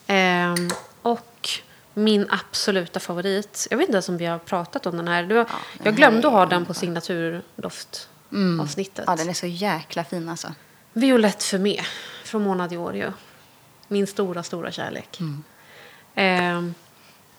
Ehm, 0.08 0.69
och 1.02 1.50
min 1.93 2.28
absoluta 2.30 3.00
favorit, 3.00 3.67
jag 3.69 3.78
vet 3.78 3.88
inte 3.88 3.95
ens 3.95 4.10
om 4.10 4.17
vi 4.17 4.26
har 4.26 4.39
pratat 4.39 4.86
om 4.86 4.97
den 4.97 5.08
här. 5.08 5.23
Du, 5.23 5.36
den 5.36 5.45
jag 5.84 5.95
glömde 5.95 6.28
att 6.28 6.34
ha 6.34 6.45
den 6.45 6.65
på 6.65 6.73
signaturdoftavsnittet. 6.73 9.04
Ja, 9.08 9.15
den 9.15 9.30
är 9.30 9.34
så 9.34 9.47
jäkla 9.47 10.04
fin 10.04 10.30
alltså. 10.30 10.54
Violett 10.93 11.43
för 11.43 11.58
mig 11.58 11.82
från 12.23 12.43
Mona 12.43 12.67
Diorio. 12.67 13.13
Min 13.88 14.08
stora, 14.08 14.43
stora 14.43 14.71
kärlek. 14.71 15.19
Ehm, 16.15 16.73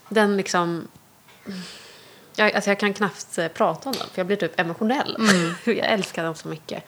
den 0.09 0.37
liksom... 0.37 0.89
Jag, 2.37 2.53
alltså 2.53 2.71
jag 2.71 2.81
kan 2.81 2.95
knappt 2.95 3.39
eh, 3.39 3.49
prata 3.49 3.89
om 3.89 3.95
den, 3.99 4.07
för 4.13 4.19
jag 4.19 4.27
blir 4.27 4.37
typ 4.37 4.61
emotionell. 4.61 5.17
jag 5.65 5.77
älskar 5.77 6.25
den 6.25 6.35
så 6.35 6.49
mycket. 6.49 6.85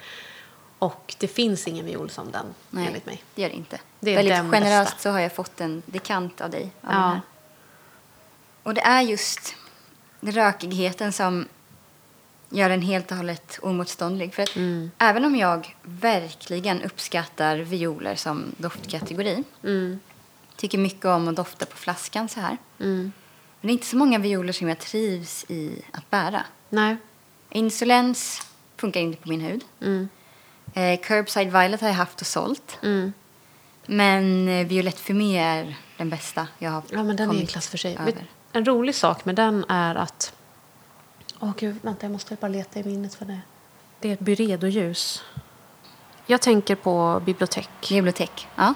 Och 0.81 1.14
det 1.19 1.29
finns 1.29 1.69
ingen 1.69 1.87
viol 1.87 2.11
som 2.11 2.31
den, 2.33 2.47
Nej, 2.71 2.87
enligt 2.87 3.07
mig. 3.07 3.23
det 3.35 3.43
gör 3.43 3.49
det 3.49 3.55
inte. 3.57 3.81
Det 4.01 4.11
är 4.11 4.16
Väldigt 4.16 4.35
den 4.35 4.51
generöst 4.51 4.90
bästa. 4.90 4.99
så 5.03 5.11
har 5.11 5.21
jag 5.21 5.35
fått 5.35 5.61
en 5.61 5.83
dekant 5.87 6.40
av 6.40 6.51
dig. 6.51 6.73
Av 6.83 6.93
Ja. 6.93 7.21
Och 8.62 8.75
det 8.75 8.81
är 8.81 9.01
just 9.03 9.55
rökigheten 10.21 11.12
som 11.12 11.49
gör 12.51 12.69
den 12.69 12.83
helt 12.83 13.11
och 13.11 13.16
hållet 13.16 13.59
omotståndlig. 13.62 14.35
För 14.35 14.43
att 14.43 14.57
Mm. 14.57 14.90
även 14.99 15.25
om 15.25 15.37
jag 15.37 15.77
verkligen 15.83 16.83
uppskattar 16.83 17.57
violer 17.57 18.14
som 18.14 18.45
doftkategori, 18.57 19.45
Mm, 19.64 20.01
tycker 20.57 20.79
mycket 20.79 21.05
om 21.05 21.29
att 21.29 21.37
dofta 21.37 21.66
på 21.66 21.77
flaskan 21.77 22.29
så 22.29 22.40
här, 22.40 22.57
mm. 22.81 23.12
men 23.61 23.69
det 23.69 23.69
är 23.69 23.73
inte 23.73 23.87
så 23.87 23.97
många 23.97 24.19
violer 24.19 24.53
som 24.53 24.69
jag 24.69 24.79
trivs 24.79 25.45
i 25.49 25.83
att 25.93 26.11
bära. 26.11 26.45
Nej. 26.69 26.97
Insolens 27.51 28.47
funkar 28.77 29.01
inte 29.01 29.23
på 29.23 29.29
min 29.29 29.40
hud. 29.40 29.64
Mm, 29.81 30.09
Eh, 30.74 31.00
Curbside 31.00 31.52
Violet 31.52 31.80
har 31.80 31.88
jag 31.88 31.94
haft 31.94 32.20
och 32.20 32.26
sålt. 32.26 32.78
mm. 32.83 33.12
Men 33.87 34.48
eh, 34.48 34.66
Violette 34.66 34.98
Fumé 34.98 35.38
är 35.38 35.76
den 35.96 36.11
bästa 36.11 36.46
jag 36.59 36.70
har 36.70 36.83
Ja, 36.90 37.02
men 37.02 37.16
den 37.16 37.18
är 37.18 37.22
en 37.22 37.28
kommit 37.28 37.50
klass 37.50 37.68
för 37.68 37.78
sig. 37.78 37.96
över. 38.00 38.26
En 38.52 38.64
rolig 38.64 38.94
sak 38.94 39.24
med 39.24 39.35
den 39.35 39.64
är 39.68 39.94
att... 39.94 40.33
Åh 41.40 41.50
gud, 41.59 41.76
vänta, 41.83 42.06
jag 42.06 42.12
måste 42.12 42.35
bara 42.40 42.48
leta 42.48 42.80
i 42.80 42.85
minnet 42.85 43.14
för 43.14 43.24
det. 43.24 43.40
Det 44.00 44.09
är 44.09 44.12
ett 44.12 44.20
Byredo-ljus. 44.20 45.22
Jag 46.26 46.40
tänker 46.40 46.74
på 46.74 47.22
bibliotek. 47.24 47.68
Bibliotek. 47.88 48.48
Ja. 48.56 48.74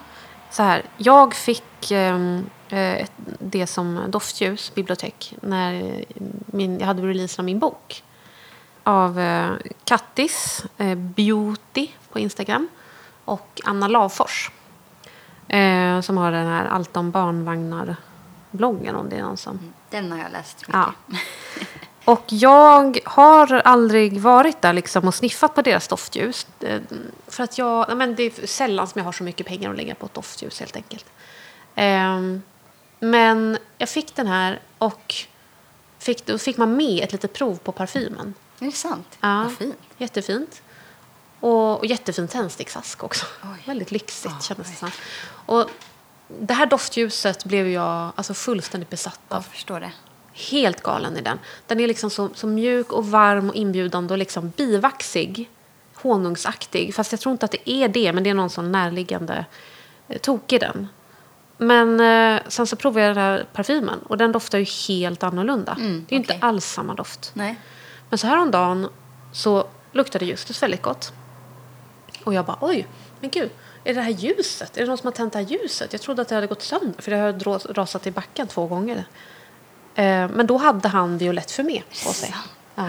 Så 0.50 0.62
här, 0.62 0.82
jag 0.96 1.34
fick 1.34 1.90
ehm, 1.90 2.46
eh, 2.68 2.78
ett- 2.94 3.12
det 3.38 3.66
som 3.66 4.00
doftljus, 4.08 4.74
bibliotek, 4.74 5.34
när 5.40 6.04
min, 6.46 6.78
jag 6.78 6.86
hade 6.86 7.02
releasen 7.02 7.42
av 7.42 7.44
min 7.44 7.58
bok. 7.58 8.02
Av 8.84 9.20
eh, 9.20 9.52
Kattis, 9.84 10.64
eh, 10.78 10.94
Beauty 10.94 11.88
på 12.12 12.18
Instagram 12.18 12.68
och 13.24 13.60
Anna 13.64 13.88
Lavfors. 13.88 14.50
Eh, 15.48 16.00
som 16.00 16.16
har 16.18 16.32
den 16.32 16.46
här 16.46 16.64
Allt 16.66 16.96
om 16.96 17.10
barnvagnar-bloggen 17.10 18.96
om 18.96 19.08
det 19.08 19.16
är 19.16 19.22
någon 19.22 19.36
som 19.36 19.72
Den 19.90 20.12
har 20.12 20.18
jag 20.18 20.32
läst 20.32 20.60
mycket. 20.60 20.74
Ja. 20.74 20.92
Och 22.04 22.24
jag 22.26 22.98
har 23.04 23.52
aldrig 23.52 24.20
varit 24.20 24.62
där 24.62 24.72
liksom 24.72 25.08
och 25.08 25.14
sniffat 25.14 25.54
på 25.54 25.62
deras 25.62 25.88
doftljus. 25.88 26.46
Eh, 26.60 26.80
För 27.26 27.44
att 27.44 27.58
jag, 27.58 27.96
men 27.96 28.14
det 28.14 28.22
är 28.22 28.46
sällan 28.46 28.86
som 28.86 28.98
jag 28.98 29.04
har 29.04 29.12
så 29.12 29.24
mycket 29.24 29.46
pengar 29.46 29.70
att 29.70 29.76
lägga 29.76 29.94
på 29.94 30.06
ett 30.06 30.14
doftljus 30.14 30.60
helt 30.60 30.76
enkelt. 30.76 31.06
Ehm, 31.74 32.42
Men 33.00 33.58
jag 33.78 33.88
fick 33.88 34.14
den 34.16 34.26
här 34.26 34.60
och 34.78 35.14
fick, 35.98 36.26
då 36.26 36.38
fick 36.38 36.56
man 36.56 36.76
med 36.76 37.04
ett 37.04 37.12
litet 37.12 37.32
prov 37.32 37.56
på 37.56 37.72
parfymen. 37.72 38.34
Är 38.64 38.70
det 38.70 38.76
sant? 38.76 39.18
Ja, 39.20 39.42
Vad 39.42 39.52
fint. 39.52 39.78
Jättefint. 39.98 40.62
Och, 41.40 41.78
och 41.78 41.86
jättefin 41.86 42.28
tändsticksask 42.28 43.04
också. 43.04 43.26
Oj. 43.42 43.62
Väldigt 43.66 43.90
lyxigt 43.90 44.34
Ja, 44.38 44.42
kändes 44.42 44.70
det 44.70 44.76
som. 44.76 44.90
Och 45.46 45.70
det 46.40 46.54
här 46.54 46.66
doftljuset 46.66 47.44
blev 47.44 47.68
jag 47.68 48.12
alltså 48.14 48.34
fullständigt 48.34 48.90
besatt 48.90 49.20
av. 49.28 49.36
Jag 49.36 49.44
förstår 49.44 49.80
det. 49.80 49.92
Helt 50.32 50.82
galen 50.82 51.16
i 51.16 51.20
den. 51.20 51.38
Den 51.66 51.80
är 51.80 51.86
liksom 51.86 52.10
så, 52.10 52.30
så 52.34 52.46
mjuk 52.46 52.92
och 52.92 53.06
varm 53.06 53.48
och 53.48 53.54
inbjudande 53.54 54.14
och 54.14 54.18
liksom 54.18 54.52
bivaxig. 54.56 55.50
Honungsaktig. 55.94 56.94
Fast 56.94 57.12
jag 57.12 57.20
tror 57.20 57.32
inte 57.32 57.44
att 57.44 57.52
det 57.52 57.70
är 57.70 57.88
det, 57.88 58.12
men 58.12 58.24
det 58.24 58.30
är 58.30 58.34
någon 58.34 58.50
sån 58.50 58.72
närliggande 58.72 59.44
eh, 60.08 60.18
tok 60.18 60.52
i 60.52 60.58
den. 60.58 60.88
Men 61.56 62.00
eh, 62.00 62.42
sen 62.48 62.66
så 62.66 62.76
provade 62.76 63.06
jag 63.06 63.16
den 63.16 63.24
här 63.24 63.46
parfymen 63.52 63.98
och 63.98 64.18
den 64.18 64.32
doftar 64.32 64.58
ju 64.58 64.64
helt 64.88 65.22
annorlunda. 65.22 65.76
Mm, 65.80 66.04
det 66.08 66.14
är 66.14 66.18
ju 66.18 66.24
okej. 66.24 66.34
inte 66.34 66.46
alls 66.46 66.64
samma 66.66 66.94
doft. 66.94 67.30
Nej. 67.34 67.56
Men 68.14 68.18
så 68.18 68.26
häromdagen 68.26 68.88
så 69.32 69.66
luktade 69.92 70.24
Justus 70.24 70.62
väldigt 70.62 70.82
gott. 70.82 71.12
Och 72.24 72.34
jag 72.34 72.44
bara, 72.44 72.58
oj, 72.60 72.86
men 73.20 73.30
gud, 73.30 73.50
är 73.84 73.94
det 73.94 74.00
här 74.00 74.10
ljuset? 74.10 74.76
Är 74.76 74.80
det 74.80 74.86
någon 74.86 74.98
som 74.98 75.06
har 75.06 75.12
tänt 75.12 75.32
det 75.32 75.38
här 75.38 75.46
ljuset? 75.46 75.92
Jag 75.92 76.02
trodde 76.02 76.22
att 76.22 76.28
det 76.28 76.34
hade 76.34 76.46
gått 76.46 76.62
sönder, 76.62 77.02
för 77.02 77.10
det 77.10 77.16
har 77.16 77.72
rasat 77.74 78.06
i 78.06 78.10
backen 78.10 78.46
två 78.46 78.66
gånger. 78.66 79.04
Eh, 79.94 80.28
men 80.28 80.46
då 80.46 80.56
hade 80.56 80.88
han 80.88 81.18
violett 81.18 81.50
för 81.50 81.62
mig 81.62 81.84
på 81.88 82.12
sig. 82.12 82.34
Ja. 82.74 82.88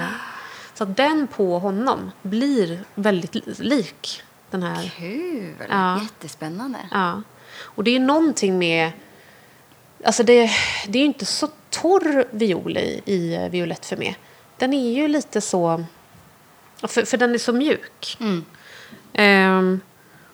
Så 0.73 0.85
den 0.85 1.27
på 1.27 1.59
honom 1.59 2.11
blir 2.21 2.83
väldigt 2.95 3.35
li- 3.35 3.55
lik 3.59 4.23
den 4.51 4.63
här. 4.63 4.91
Kul. 4.97 5.55
Ja. 5.69 6.01
Jättespännande. 6.01 6.79
Ja. 6.91 7.21
Och 7.59 7.83
det 7.83 7.95
är 7.95 7.99
någonting 7.99 8.57
med... 8.57 8.91
Alltså 10.03 10.23
det, 10.23 10.51
det 10.87 10.97
är 10.97 11.01
ju 11.01 11.07
inte 11.07 11.25
så 11.25 11.47
torr 11.69 12.25
viol 12.31 12.77
i, 12.77 13.01
i 13.05 13.49
violett 13.49 13.85
för 13.85 13.97
mig. 13.97 14.17
Den 14.57 14.73
är 14.73 14.93
ju 14.93 15.07
lite 15.07 15.41
så... 15.41 15.85
För, 16.81 17.05
för 17.05 17.17
den 17.17 17.33
är 17.33 17.37
så 17.37 17.53
mjuk. 17.53 18.17
Mm. 18.19 18.45
Ehm, 19.13 19.79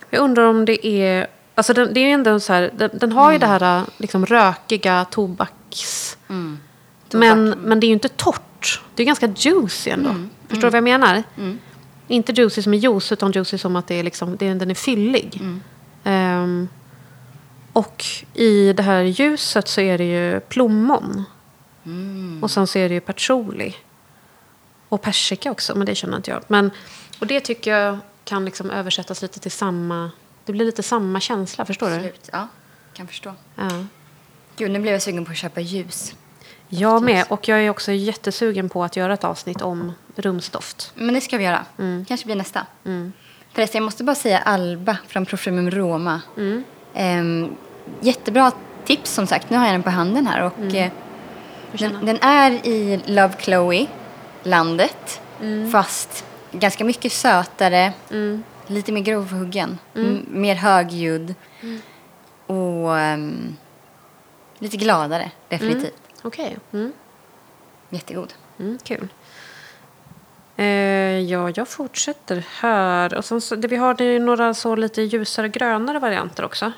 jag 0.09 0.21
undrar 0.21 0.43
om 0.43 0.65
det 0.65 0.87
är... 0.87 1.27
Alltså 1.55 1.73
den, 1.73 1.93
det 1.93 1.99
är 1.99 2.13
ändå 2.13 2.39
så 2.39 2.53
här, 2.53 2.71
den, 2.77 2.89
den 2.93 3.11
har 3.11 3.31
ju 3.31 3.37
det 3.37 3.47
här 3.47 3.83
liksom 3.97 4.25
rökiga 4.25 5.05
tobaks... 5.05 6.17
Mm. 6.29 6.59
Men, 7.13 7.49
men 7.49 7.79
det 7.79 7.85
är 7.85 7.87
ju 7.87 7.93
inte 7.93 8.09
torrt. 8.09 8.81
Det 8.95 9.03
är 9.03 9.07
ganska 9.07 9.33
juicy 9.37 9.89
ändå. 9.89 10.15
Förstår 10.47 10.67
du 10.67 10.69
vad 10.69 10.77
jag 10.77 10.83
menar? 10.83 11.23
Mm. 11.37 11.59
Inte 12.07 12.31
juicy 12.31 12.61
som 12.61 12.73
är 12.73 12.77
juice, 12.77 13.11
utan 13.11 13.31
juicy 13.31 13.57
som 13.57 13.75
att 13.75 13.87
det 13.87 13.95
är 13.95 14.03
liksom, 14.03 14.37
det 14.37 14.53
den 14.53 14.71
är 14.71 14.75
fyllig. 14.75 15.37
Mm. 15.39 15.61
Ehm, 16.03 16.67
och 17.73 18.05
i 18.33 18.73
det 18.73 18.83
här 18.83 19.01
ljuset 19.01 19.67
så 19.67 19.81
är 19.81 19.97
det 19.97 20.03
ju 20.03 20.39
plommon. 20.39 21.23
Mm. 21.85 22.43
Och 22.43 22.51
sen 22.51 22.67
så 22.67 22.79
är 22.79 22.89
det 22.89 22.95
ju 22.95 23.01
patchouli. 23.01 23.73
Och 24.91 25.01
persika 25.01 25.51
också, 25.51 25.75
men 25.75 25.85
det 25.85 25.95
känner 25.95 26.17
inte 26.17 26.31
jag. 26.31 26.43
Men, 26.47 26.71
och 27.19 27.27
det 27.27 27.39
tycker 27.39 27.77
jag 27.77 27.97
kan 28.23 28.45
liksom 28.45 28.69
översättas 28.71 29.21
lite 29.21 29.39
till 29.39 29.51
samma... 29.51 30.11
Det 30.45 30.51
blir 30.51 30.65
lite 30.65 30.83
samma 30.83 31.19
känsla, 31.19 31.65
förstår 31.65 31.87
du? 31.89 31.95
Absolut. 31.95 32.29
Ja, 32.31 32.47
kan 32.93 33.07
förstå. 33.07 33.33
Ja. 33.55 33.69
Gud, 34.57 34.71
nu 34.71 34.79
blev 34.79 34.93
jag 34.93 35.01
sugen 35.01 35.25
på 35.25 35.31
att 35.31 35.37
köpa 35.37 35.61
ljus. 35.61 36.13
Jag 36.69 37.03
med. 37.03 37.25
Och 37.29 37.47
jag 37.47 37.59
är 37.59 37.69
också 37.69 37.91
jättesugen 37.91 38.69
på 38.69 38.83
att 38.83 38.95
göra 38.95 39.13
ett 39.13 39.23
avsnitt 39.23 39.61
om 39.61 39.93
rumsdoft. 40.15 40.91
Men 40.95 41.13
det 41.13 41.21
ska 41.21 41.37
vi 41.37 41.43
göra. 41.43 41.65
Mm. 41.77 42.05
Kanske 42.05 42.25
blir 42.25 42.35
nästa. 42.35 42.65
Förresten, 43.53 43.79
jag 43.79 43.83
måste 43.85 44.03
bara 44.03 44.15
säga 44.15 44.39
Alba 44.39 44.97
från 45.07 45.25
Parfymum 45.25 45.71
Roma. 45.71 46.21
Mm. 46.37 46.63
Ehm, 46.93 47.55
jättebra 48.01 48.51
tips 48.85 49.11
som 49.13 49.27
sagt. 49.27 49.49
Nu 49.49 49.57
har 49.57 49.65
jag 49.65 49.73
den 49.73 49.83
på 49.83 49.89
handen 49.89 50.27
här. 50.27 50.41
Och, 50.41 50.57
Mm. 50.59 50.75
eh, 50.75 50.91
den, 51.73 52.05
den 52.05 52.17
är 52.21 52.51
i 52.67 53.01
Love 53.05 53.33
Chloe, 53.39 53.87
landet. 54.43 55.21
Mm. 55.41 55.71
Fast 55.71 56.25
ganska 56.51 56.85
mycket 56.85 57.11
sötare. 57.11 57.93
Lite 58.67 58.91
mer 58.91 59.01
grovhuggen. 59.01 59.79
Mm. 59.95 60.25
Mer 60.29 60.55
högljudd. 60.55 61.35
Och 62.47 62.99
ehm, 62.99 63.57
lite 64.59 64.77
gladare, 64.77 65.31
definitivt. 65.49 65.93
Okej. 66.21 66.57
Mm. 66.73 66.93
Jättegod. 67.89 68.33
Mm, 68.59 68.77
kul. 68.83 69.07
Eh, 70.57 70.65
ja, 71.19 71.51
jag 71.55 71.67
fortsätter 71.67 72.45
här. 72.49 73.13
Och 73.17 73.25
sen 73.25 73.41
så, 73.41 73.55
det 73.55 73.67
vi 73.67 73.75
har 73.75 73.93
det 73.93 74.05
är 74.05 74.19
några 74.19 74.53
så 74.53 74.75
lite 74.75 75.01
ljusare 75.01 75.49
grönare 75.49 75.99
varianter 75.99 76.45
också. 76.45 76.71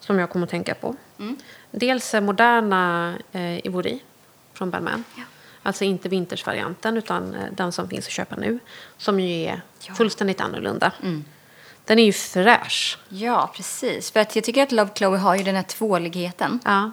Som 0.00 0.18
jag 0.18 0.30
kommer 0.30 0.44
att 0.46 0.50
tänka 0.50 0.74
på. 0.74 0.96
Mm. 1.18 1.36
Dels 1.70 2.14
moderna 2.14 3.14
eh, 3.32 3.66
Ivory 3.66 3.98
från 4.52 4.70
Balmain. 4.70 5.04
Ja. 5.16 5.22
Alltså 5.66 5.84
inte 5.84 6.08
vintersvarianten 6.08 6.96
utan 6.96 7.34
eh, 7.34 7.44
den 7.52 7.72
som 7.72 7.88
finns 7.88 8.06
att 8.06 8.12
köpa 8.12 8.36
nu. 8.36 8.58
Som 8.98 9.20
ju 9.20 9.44
är 9.44 9.60
Ja. 9.80 9.94
fullständigt 9.94 10.40
annorlunda. 10.40 10.92
Mm. 11.02 11.24
Den 11.84 11.98
är 11.98 12.04
ju 12.04 12.12
fräsch. 12.12 12.98
Ja, 13.08 13.50
precis. 13.56 14.10
För 14.10 14.20
att 14.20 14.36
jag 14.36 14.44
tycker 14.44 14.62
att 14.62 14.72
Love 14.72 14.90
Chloe 14.94 15.16
har 15.18 15.36
ju 15.36 15.42
den 15.44 15.54
här 15.56 15.62
tvåligheten 15.62 16.60
Ja. 16.64 16.90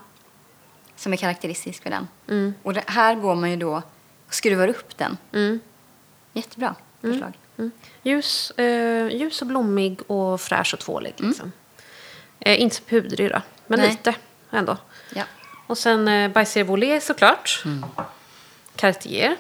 som 0.96 1.14
är 1.14 1.18
karaktäristisk 1.18 1.84
för 1.84 1.90
den. 1.90 2.08
Mm. 2.28 2.54
Och 2.64 2.74
det, 2.74 2.84
här 2.88 3.16
går 3.16 3.36
man 3.36 3.50
ju 3.52 3.56
då 3.56 3.82
och 4.28 4.34
skruvar 4.34 4.68
upp 4.68 4.98
den. 4.98 5.18
Mm. 5.34 5.60
Jättebra 6.34 6.76
förslag. 7.02 7.34
Ljus, 8.04 8.52
eh, 8.52 9.08
ljus 9.08 9.42
och 9.42 9.48
blommig 9.48 10.00
och 10.08 10.42
fräsch 10.42 10.74
och 10.74 10.80
tvålig. 10.80 11.14
Liksom. 11.18 11.52
Eh, 12.40 12.62
inte 12.62 12.76
så 12.76 12.84
pudrig 12.84 13.30
då, 13.32 13.42
men 13.68 13.80
Nej. 13.80 13.90
lite 13.90 14.16
ändå. 14.52 14.78
Ja. 15.16 15.24
Och 15.68 15.78
sen 15.78 16.08
eh, 16.08 16.32
Baiser 16.32 16.64
Volé 16.64 17.02
såklart. 17.02 17.64
Cartier. 18.82 19.38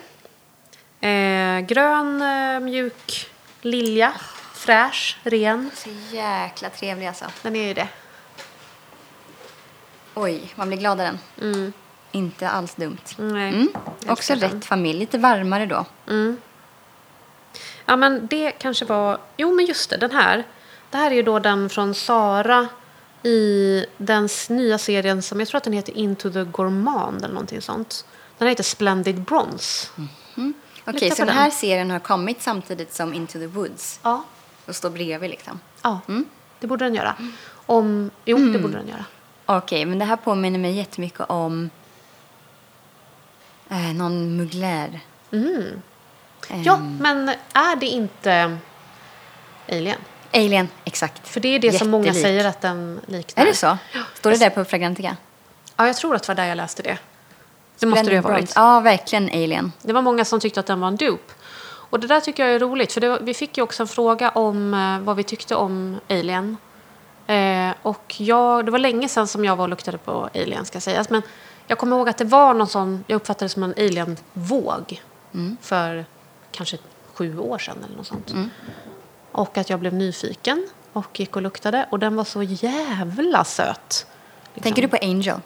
Eh, 1.01 1.59
grön, 1.59 2.21
eh, 2.21 2.59
mjuk 2.59 3.29
lilja. 3.61 4.13
Fräsch, 4.53 5.17
ren. 5.23 5.71
Så 5.75 5.89
jäkla 6.11 6.69
trevlig 6.69 7.07
alltså. 7.07 7.25
Den 7.41 7.55
är 7.55 7.67
ju 7.67 7.73
det. 7.73 7.87
Oj, 10.13 10.53
man 10.55 10.67
blir 10.67 10.77
glad 10.77 10.99
av 11.01 11.17
den. 11.37 11.73
Inte 12.11 12.49
alls 12.49 12.75
dumt. 12.75 12.97
Nej, 13.17 13.49
Mm. 13.49 13.67
Också 14.07 14.33
älskar 14.33 14.35
den. 14.35 14.57
rätt 14.57 14.65
familj, 14.65 14.99
lite 14.99 15.17
varmare 15.17 15.65
då. 15.65 15.85
Ja, 17.85 17.95
men 17.95 18.27
det 18.27 18.51
kanske 18.51 18.85
var... 18.85 19.17
Jo, 19.37 19.53
men 19.55 19.65
just 19.65 19.89
det, 19.89 19.97
den 19.97 20.11
här. 20.11 20.43
Det 20.89 20.97
här 20.97 21.11
är 21.11 21.15
ju 21.15 21.23
då 21.23 21.39
den 21.39 21.69
från 21.69 21.93
Sara 21.95 22.67
i 23.23 23.85
den 23.97 24.29
nya 24.49 24.77
serien 24.77 25.21
som 25.21 25.39
jag 25.39 25.47
tror 25.47 25.57
att 25.57 25.63
den 25.63 25.73
heter 25.73 25.97
Into 25.97 26.31
the 26.31 26.43
Gourmand 26.43 27.17
eller 27.17 27.33
någonting 27.33 27.61
sånt. 27.61 28.05
Den 28.41 28.47
heter 28.49 28.63
Splendid 28.63 29.21
Bronze. 29.21 29.87
Okej, 30.85 30.99
Lita 30.99 31.15
så 31.15 31.21
den 31.21 31.27
den. 31.27 31.35
här 31.37 31.49
serien 31.49 31.91
har 31.91 31.99
kommit 31.99 32.41
samtidigt 32.41 32.93
som 32.93 33.13
Into 33.13 33.39
the 33.39 33.47
Woods 33.47 33.99
Ja. 34.03 34.23
och 34.65 34.75
står 34.75 34.89
bredvid 34.89 35.29
liksom. 35.29 35.59
Ja, 35.81 35.99
det 36.59 36.67
borde 36.67 36.85
den 36.85 36.95
göra. 36.95 37.15
Om... 37.65 38.11
Jo, 38.25 38.37
det 38.37 38.59
borde 38.59 38.77
den 38.77 38.87
göra. 38.87 39.05
Okej, 39.45 39.85
men 39.85 39.99
det 39.99 40.05
här 40.05 40.15
påminner 40.15 40.59
mig 40.59 40.71
jättemycket 40.71 41.19
om 41.29 41.69
eh, 43.69 43.93
någon 43.93 44.35
Mugler. 44.37 44.99
Eh, 45.31 46.61
Ja, 46.63 46.77
men 46.77 47.29
är 47.53 47.75
det 47.75 47.85
inte 47.87 48.57
Alien? 49.69 49.97
Alien, 50.33 50.67
exakt. 50.85 51.27
För 51.27 51.39
det 51.39 51.47
är 51.47 51.59
det 51.59 51.71
som 51.77 51.89
många 51.89 52.05
Jättelik. 52.05 52.23
säger 52.25 52.45
att 52.45 52.61
den 52.61 52.99
liknar. 53.07 53.43
Är 53.43 53.47
det 53.47 53.55
så? 53.55 53.77
Står 54.15 54.31
det 54.31 54.37
där 54.37 54.49
på 54.49 54.65
Fragrantica? 54.65 55.17
Ja, 55.75 55.87
jag 55.87 55.95
tror 55.97 56.15
att 56.15 56.23
det 56.23 56.27
var 56.27 56.35
där 56.35 56.45
jag 56.45 56.55
läste 56.55 56.83
det. 56.83 56.97
Det 57.79 57.85
måste 57.85 58.09
det 58.09 58.15
ha 58.19 58.29
varit. 58.29 58.53
Ja, 58.55 58.79
verkligen 58.79 59.29
Alien. 59.29 59.71
Det 59.81 59.93
var 59.93 60.01
många 60.01 60.25
som 60.25 60.39
tyckte 60.39 60.59
att 60.59 60.65
den 60.65 60.79
var 60.79 60.87
en 60.87 60.95
dupe. 60.95 61.33
Och 61.63 61.99
det 61.99 62.07
där 62.07 62.19
tycker 62.19 62.45
jag 62.45 62.55
är 62.55 62.59
roligt, 62.59 62.93
för 62.93 63.09
var, 63.09 63.19
vi 63.19 63.33
fick 63.33 63.57
ju 63.57 63.63
också 63.63 63.83
en 63.83 63.87
fråga 63.87 64.29
om 64.29 64.73
eh, 64.73 64.99
vad 64.99 65.15
vi 65.15 65.23
tyckte 65.23 65.55
om 65.55 65.99
Alien. 66.09 66.57
Eh, 67.27 67.71
och 67.81 68.15
jag, 68.17 68.65
det 68.65 68.71
var 68.71 68.79
länge 68.79 69.07
sedan 69.09 69.27
som 69.27 69.45
jag 69.45 69.55
var 69.55 69.63
och 69.63 69.69
luktade 69.69 69.97
på 69.97 70.29
Alien, 70.35 70.65
ska 70.65 70.79
sägas. 70.79 71.09
Men 71.09 71.21
jag 71.67 71.77
kommer 71.77 71.95
ihåg 71.97 72.09
att 72.09 72.17
det 72.17 72.25
var 72.25 72.53
någon 72.53 72.67
sån, 72.67 73.03
jag 73.07 73.15
uppfattade 73.15 73.45
det 73.45 73.49
som 73.49 73.63
en 73.63 73.73
Alien-våg. 73.77 75.01
För 75.61 76.05
kanske 76.51 76.77
sju 77.13 77.39
år 77.39 77.57
sedan 77.57 77.77
eller 77.85 77.97
något 77.97 78.07
sånt. 78.07 78.33
Och 79.31 79.57
att 79.57 79.69
jag 79.69 79.79
blev 79.79 79.93
nyfiken 79.93 80.67
och 80.93 81.19
gick 81.19 81.35
och 81.35 81.41
luktade. 81.41 81.85
Och 81.91 81.99
den 81.99 82.15
var 82.15 82.23
så 82.23 82.43
jävla 82.43 83.43
söt. 83.43 84.05
liksom. 84.53 84.63
Tänker 84.63 84.81
du 84.81 84.87
på 84.87 84.97
Angel? 85.01 85.39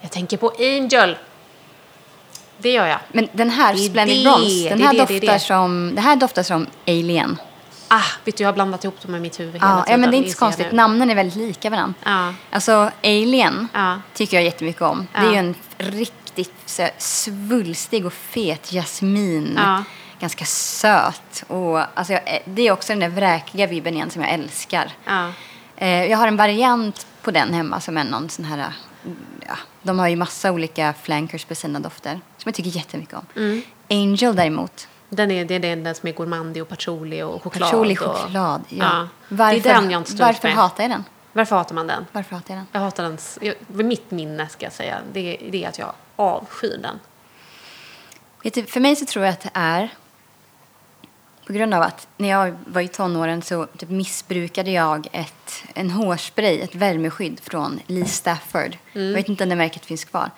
Jag 0.00 0.10
tänker 0.10 0.36
på 0.36 0.52
Angel. 0.58 1.16
Det 2.62 2.70
gör 2.72 2.86
jag. 2.86 2.98
Men 3.12 3.28
den 3.32 3.50
här, 3.50 3.72
Det 3.72 3.78
Splendid 3.78 4.18
det, 4.18 4.24
Bronze, 4.30 4.68
den 4.68 4.82
här, 4.82 4.92
det, 4.92 4.98
doftar 4.98 5.20
det. 5.32 5.40
Som, 5.40 5.92
det 5.94 6.00
här 6.00 6.16
doftar 6.16 6.42
som 6.42 6.66
Alien. 6.86 7.36
Ah, 7.88 8.02
vet 8.24 8.36
du, 8.36 8.42
jag 8.44 8.48
har 8.48 8.54
blandat 8.54 8.84
ihop 8.84 9.02
dem 9.02 9.14
i 9.14 9.20
mitt 9.20 9.40
huvud 9.40 9.54
hela 9.54 9.66
Ja, 9.66 9.78
ja, 9.78 9.84
tiden. 9.84 10.00
men 10.00 10.10
det 10.10 10.16
är 10.16 10.18
inte 10.18 10.30
så 10.30 10.38
konstigt. 10.38 10.72
Namnen 10.72 11.10
är 11.10 11.14
väldigt 11.14 11.36
lika 11.36 11.70
varandra. 11.70 11.94
Ja. 12.04 12.34
Alltså, 12.50 12.90
Alien 13.04 13.68
Ja. 13.74 14.00
tycker 14.14 14.36
jag 14.36 14.44
jättemycket 14.44 14.82
om. 14.82 15.06
Det 15.12 15.18
är 15.18 15.24
Ja. 15.24 15.32
ju 15.32 15.36
en 15.38 15.54
riktigt 15.78 16.54
så, 16.66 16.88
svulstig 16.98 18.06
och 18.06 18.12
fet 18.12 18.72
jasmin. 18.72 19.54
Ja. 19.62 19.84
Ganska 20.20 20.44
söt. 20.44 21.44
Och, 21.48 21.98
alltså, 21.98 22.12
jag, 22.12 22.42
det 22.44 22.62
är 22.68 22.72
också 22.72 22.92
den 22.92 23.00
där 23.00 23.08
vräkiga 23.08 23.66
vibben 23.66 23.94
igen 23.94 24.10
som 24.10 24.22
jag 24.22 24.30
älskar. 24.32 24.90
Ja. 25.04 25.32
Eh, 25.76 26.04
jag 26.04 26.18
har 26.18 26.28
en 26.28 26.36
variant 26.36 27.06
på 27.22 27.30
den 27.30 27.54
hemma 27.54 27.80
som 27.80 27.96
är 27.96 28.04
någon 28.04 28.28
sån 28.28 28.44
här... 28.44 28.72
Ja, 29.50 29.56
de 29.82 29.98
har 29.98 30.08
ju 30.08 30.16
massa 30.16 30.52
olika 30.52 30.94
flankers 31.02 31.44
på 31.44 31.54
sina 31.54 31.80
dofter 31.80 32.12
som 32.12 32.48
jag 32.48 32.54
tycker 32.54 32.70
jättemycket 32.70 33.14
om. 33.14 33.26
Mm. 33.36 33.62
Angel 33.90 34.36
däremot, 34.36 34.88
Den 35.08 35.30
är, 35.30 35.44
det 35.44 35.54
är 35.54 35.76
den 35.76 35.94
som 35.94 36.08
är 36.08 36.12
gourmandig 36.12 36.62
och 36.62 36.68
patchouli 36.68 37.22
och 37.22 37.42
choklad. 37.42 37.70
patchouli 37.70 37.94
och- 37.94 37.98
choklad. 37.98 38.62
Ja. 38.68 38.76
Ja. 38.78 39.08
Varför, 39.28 39.60
det 39.60 39.68
är 39.70 39.74
den 39.80 39.90
jag 39.90 40.00
inte 40.00 40.14
Varför 40.14 40.48
med. 40.48 40.56
hatar 40.56 40.84
jag 40.84 40.90
den? 40.90 41.04
Varför 41.32 41.56
hatar 41.56 41.74
man 41.74 41.86
den? 41.86 42.06
Varför 42.12 42.34
hatar 42.36 42.54
jag 42.54 42.58
den? 42.58 42.66
Jag 42.72 42.80
hatar 42.80 43.02
den. 43.02 43.18
Jag, 43.40 43.54
mitt 43.84 44.10
minne 44.10 44.48
ska 44.48 44.66
jag 44.66 44.72
säga. 44.72 44.98
Det, 45.12 45.40
det 45.50 45.64
är 45.64 45.68
att 45.68 45.78
jag 45.78 45.92
avskyr 46.16 46.78
den. 46.82 46.98
Du, 48.42 48.66
för 48.66 48.80
mig 48.80 48.96
så 48.96 49.04
tror 49.06 49.24
jag 49.24 49.32
att 49.32 49.40
det 49.40 49.50
är 49.54 49.88
på 51.50 51.54
grund 51.54 51.74
av 51.74 51.82
att 51.82 52.08
när 52.16 52.28
jag 52.28 52.56
var 52.66 52.80
i 52.82 52.88
tonåren 52.88 53.42
så 53.42 53.66
typ 53.66 53.90
missbrukade 53.90 54.70
jag 54.70 55.08
ett, 55.12 55.62
en 55.74 55.90
hårspray, 55.90 56.60
ett 56.60 56.74
värmeskydd 56.74 57.40
från 57.42 57.80
Lee 57.86 58.04
Stafford. 58.04 58.76
Mm. 58.94 59.06
Jag 59.06 59.14
vet 59.14 59.28
inte 59.28 59.44
om 59.44 59.50
det 59.50 59.56
märket 59.56 59.84
finns 59.86 60.04
kvar. 60.04 60.30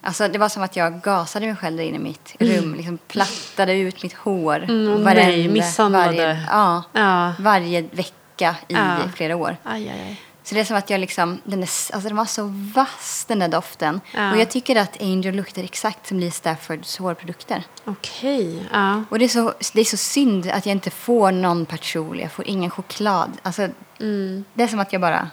Alltså, 0.00 0.28
det 0.28 0.38
var 0.38 0.48
som 0.48 0.62
att 0.62 0.76
jag 0.76 1.00
gasade 1.00 1.46
mig 1.46 1.56
själv 1.56 1.80
inne 1.80 1.96
i 1.96 2.00
mitt 2.00 2.36
rum, 2.38 2.74
liksom 2.74 2.98
plattade 2.98 3.72
ut 3.74 4.02
mitt 4.02 4.14
hår. 4.14 4.56
Mm, 4.68 5.04
varenda- 5.04 5.14
nej, 5.14 5.48
misshandlade. 5.48 6.06
Varje, 6.16 6.42
ja, 6.50 6.82
Ja. 6.92 7.32
varje 7.38 7.80
vecka 7.82 8.56
i 8.68 8.74
Ja. 8.74 8.96
flera 9.14 9.36
år. 9.36 9.56
Aj, 9.64 9.88
aj, 9.88 10.00
aj. 10.08 10.20
Så 10.48 10.54
det 10.54 10.60
är 10.60 10.64
som 10.64 10.76
att 10.76 10.90
jag 10.90 11.00
liksom, 11.00 11.40
den, 11.44 11.58
är, 11.58 11.62
alltså 11.62 12.00
den 12.00 12.16
var 12.16 12.24
så 12.24 12.52
vass 12.74 13.24
den 13.28 13.38
där 13.38 13.48
doften. 13.48 14.00
Ja. 14.14 14.32
Och 14.32 14.38
jag 14.38 14.50
tycker 14.50 14.76
att 14.76 15.02
Angel 15.02 15.34
luktar 15.34 15.62
exakt 15.62 16.06
som 16.06 16.20
Lee 16.20 16.30
Staffords 16.30 16.98
hårprodukter. 16.98 17.62
Okej. 17.84 18.68
Ja. 18.72 19.04
Och 19.10 19.18
det 19.18 19.24
är, 19.24 19.28
så, 19.28 19.54
det 19.72 19.80
är 19.80 19.84
så 19.84 19.96
synd 19.96 20.50
att 20.52 20.66
jag 20.66 20.72
inte 20.72 20.90
får 20.90 21.32
någon 21.32 21.66
patchouli, 21.66 22.22
jag 22.22 22.32
får 22.32 22.48
ingen 22.48 22.70
choklad. 22.70 23.30
Alltså, 23.42 23.68
Mm. 24.00 24.44
Det 24.54 24.62
är 24.62 24.68
som 24.68 24.80
att 24.80 24.92
jag 24.92 25.00
bara... 25.00 25.30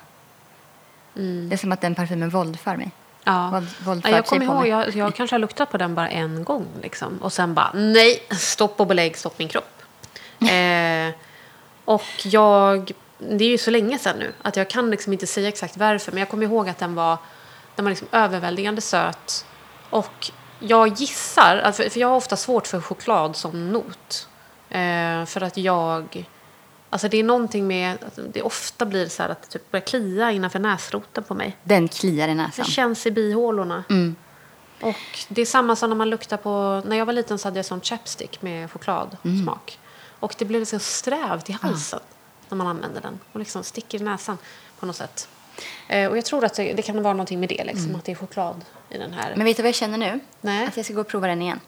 Det 1.14 1.54
är 1.54 1.58
som 1.58 1.72
att 1.72 1.82
den 1.82 1.96
parfymen 1.96 2.30
våldför 2.30 2.78
mig. 2.78 2.92
Ja. 3.24 3.50
Våld, 3.50 3.68
Ja, 3.80 3.86
våldför 3.86 4.10
jag 4.10 4.28
sig 4.28 4.40
kommer 4.40 4.56
ihåg, 4.56 4.68
jag, 4.68 4.96
jag 4.96 5.16
kanske 5.16 5.34
har 5.34 5.40
luktat 5.40 5.72
på 5.72 5.78
den 5.78 5.96
bara 5.96 6.10
en 6.10 6.44
gång. 6.44 6.66
Liksom. 6.82 7.18
Och 7.22 7.34
sen 7.34 7.54
bara, 7.54 7.72
nej, 7.74 8.20
stopp 8.32 8.80
och 8.80 8.88
belägg, 8.88 9.18
stopp 9.18 9.40
min 9.40 9.48
kropp. 9.48 9.82
eh, 10.40 11.16
och 11.86 12.26
jag, 12.26 12.92
det 13.30 13.44
är 13.46 13.50
ju 13.50 13.58
så 13.58 13.72
länge 13.72 14.00
sedan 14.00 14.20
nu 14.20 14.34
att 14.42 14.56
jag 14.56 14.70
kan 14.70 14.90
liksom 14.92 15.14
inte 15.14 15.28
säga 15.28 15.48
exakt 15.48 15.78
varför. 15.78 16.12
Men 16.12 16.20
jag 16.20 16.30
kommer 16.30 16.44
ihåg 16.44 16.70
att 16.70 16.78
den 16.78 16.96
var, 16.96 17.18
den 17.76 17.86
var 17.86 17.90
liksom 17.90 18.08
överväldigande 18.12 18.82
söt. 18.82 19.46
Och 19.90 20.32
jag 20.60 20.88
gissar, 20.88 21.58
att- 21.58 21.76
för 21.76 21.98
jag 22.00 22.08
har 22.08 22.16
ofta 22.16 22.36
svårt 22.36 22.68
för 22.68 22.82
choklad 22.82 23.36
som 23.36 23.72
not. 23.72 24.28
Eh, 24.70 25.26
för 25.26 25.42
att 25.44 25.58
jag, 25.58 26.30
alltså 26.90 27.08
det 27.08 27.18
är 27.18 27.24
någonting 27.24 27.68
med, 27.68 28.04
att 28.04 28.20
det 28.34 28.42
ofta 28.42 28.86
blir 28.86 29.08
så 29.08 29.24
här 29.24 29.30
att 29.30 29.42
det 29.42 29.48
typ 29.50 29.72
börjar 29.72 29.86
klia 29.86 30.32
innanför 30.32 30.60
näsroten 30.60 31.24
på 31.24 31.34
mig. 31.34 31.58
Den 31.64 31.88
kliar 31.88 32.28
i 32.28 32.32
Det 32.32 32.36
näsan. 32.36 32.66
känns 32.66 33.06
i 33.06 33.12
bihålorna. 33.12 33.84
Mm. 33.90 34.16
Och 34.82 34.96
det 35.28 35.42
är 35.42 35.46
samma 35.46 35.76
som 35.76 35.90
när 35.90 35.98
man 35.98 36.10
luktar 36.10 36.38
på... 36.38 36.82
När 36.86 36.96
jag 36.98 37.06
var 37.06 37.14
liten 37.14 37.38
så 37.40 37.48
hade 37.48 37.58
jag 37.60 37.66
sån 37.66 37.82
chapstick 37.82 38.42
med 38.42 38.72
chokladsmak. 38.72 39.80
Och 40.20 40.36
det 40.38 40.46
blev 40.46 40.60
liksom 40.60 40.80
strävt 40.80 41.50
i 41.50 41.54
halsen 41.62 42.00
när 42.50 42.58
man 42.58 42.68
använde 42.68 43.00
den. 43.00 43.20
Och 43.32 43.40
liksom 43.40 43.64
sticker 43.64 44.02
i 44.02 44.04
näsan 44.04 44.38
på 44.80 44.86
något 44.86 44.96
sätt. 44.96 45.28
Eh, 45.88 46.10
och 46.10 46.18
jag 46.18 46.26
tror 46.26 46.46
att 46.46 46.54
det, 46.54 46.74
det 46.74 46.82
kan 46.82 47.04
vara 47.04 47.14
någonting 47.14 47.40
med 47.40 47.50
det, 47.50 47.64
liksom, 47.64 47.96
att 47.96 48.06
det 48.06 48.12
är 48.12 48.16
choklad 48.16 48.66
i 48.90 48.98
den 48.98 49.14
här. 49.14 49.34
Men 49.36 49.46
vet 49.46 49.58
du 49.58 49.64
vad 49.64 49.68
jag 49.68 49.76
känner 49.76 49.98
nu? 49.98 50.20
Nej. 50.42 50.68
Att 50.68 50.78
jag 50.78 50.86
ska 50.86 50.94
gå 50.94 51.02
och 51.02 51.08
prova 51.08 51.28
den 51.28 51.42
igen. 51.42 51.60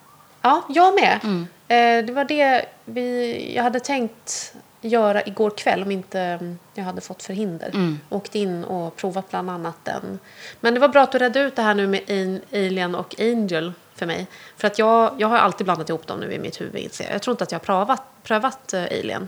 Ja, 0.42 0.64
jag 0.70 0.96
med. 0.96 1.20
Eh, 1.68 2.06
det 2.06 2.14
var 2.14 2.26
det 2.26 2.66
vi, 2.86 3.56
jag 3.56 3.64
hade 3.64 3.80
tänkt 3.80 4.54
göra 4.82 5.26
igår 5.26 5.50
kväll 5.50 5.84
om 5.84 5.92
inte 5.92 6.20
mm, 6.20 6.60
jag 6.74 6.84
hade 6.84 7.02
fått 7.02 7.24
förhinder. 7.24 7.98
Åkt 8.10 8.36
in 8.36 8.64
och 8.64 8.96
provat 8.96 9.30
bland 9.30 9.50
annat 9.50 9.76
den. 9.84 10.20
Men 10.60 10.74
det 10.74 10.80
var 10.80 10.88
bra 10.88 11.04
att 11.04 11.12
du 11.12 11.18
redde 11.18 11.40
ut 11.40 11.56
det 11.56 11.62
här 11.62 11.74
nu 11.74 11.88
med 11.88 12.42
Alien 12.52 12.96
och 12.96 13.16
Angel 13.20 13.74
för 13.96 14.06
mig. 14.06 14.28
För 14.58 14.68
att 14.68 14.80
jag, 14.80 15.14
jag 15.18 15.28
har 15.28 15.38
alltid 15.38 15.66
blandat 15.66 15.90
ihop 15.90 16.08
dem 16.08 16.20
nu 16.20 16.34
i 16.34 16.40
mitt 16.40 16.62
huvud. 16.62 16.92
Jag 17.12 17.22
tror 17.22 17.34
inte 17.34 17.44
att 17.44 17.52
jag 17.52 17.60
har 17.60 17.66
prövat, 17.66 18.04
prövat 18.24 18.74
eh, 18.74 18.84
Alien. 18.84 19.28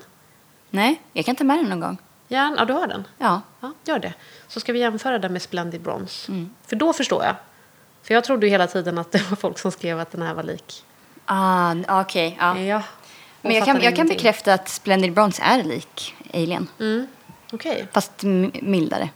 Nej, 0.70 1.02
jag 1.14 1.26
kan 1.26 1.36
ta 1.36 1.44
med 1.44 1.58
den 1.58 1.70
någon 1.70 1.80
gång. 1.80 1.98
Ja, 2.28 2.56
ja, 2.58 2.66
du 2.66 2.74
har 2.74 2.88
den? 2.88 3.08
Ja. 3.18 3.42
Ja, 3.62 3.74
gör 3.86 4.00
det. 4.00 4.14
Så 4.48 4.60
ska 4.60 4.74
vi 4.74 4.80
jämföra 4.80 5.20
den 5.20 5.34
med 5.34 5.42
Splendid 5.42 5.82
Bronze. 5.82 6.32
För 6.68 6.76
då 6.76 6.94
förstår 6.94 7.24
jag. 7.24 7.36
För 8.04 8.14
jag 8.14 8.24
trodde 8.24 8.46
ju 8.46 8.50
hela 8.52 8.68
tiden 8.68 8.98
att 8.98 9.12
det 9.12 9.30
var 9.30 9.36
folk 9.36 9.60
som 9.60 9.72
skrev 9.72 10.00
att 10.00 10.12
den 10.12 10.22
här 10.22 10.34
var 10.34 10.44
lik. 10.44 10.84
Ah, 11.26 11.76
okej. 12.02 12.38
ja. 12.40 12.60
Ja. 12.60 12.84
Men 13.42 13.56
jag 13.56 13.66
kan, 13.66 13.82
jag 13.82 13.96
kan 13.96 14.08
bekräfta 14.08 14.54
att 14.54 14.70
Splendid 14.70 15.14
Bronze 15.14 15.42
är 15.42 15.64
lik 15.64 16.16
Alien. 16.34 16.68
Mm. 16.80 17.08
Okej. 17.54 17.88
Fast 17.92 18.12
mildare. 18.62 19.10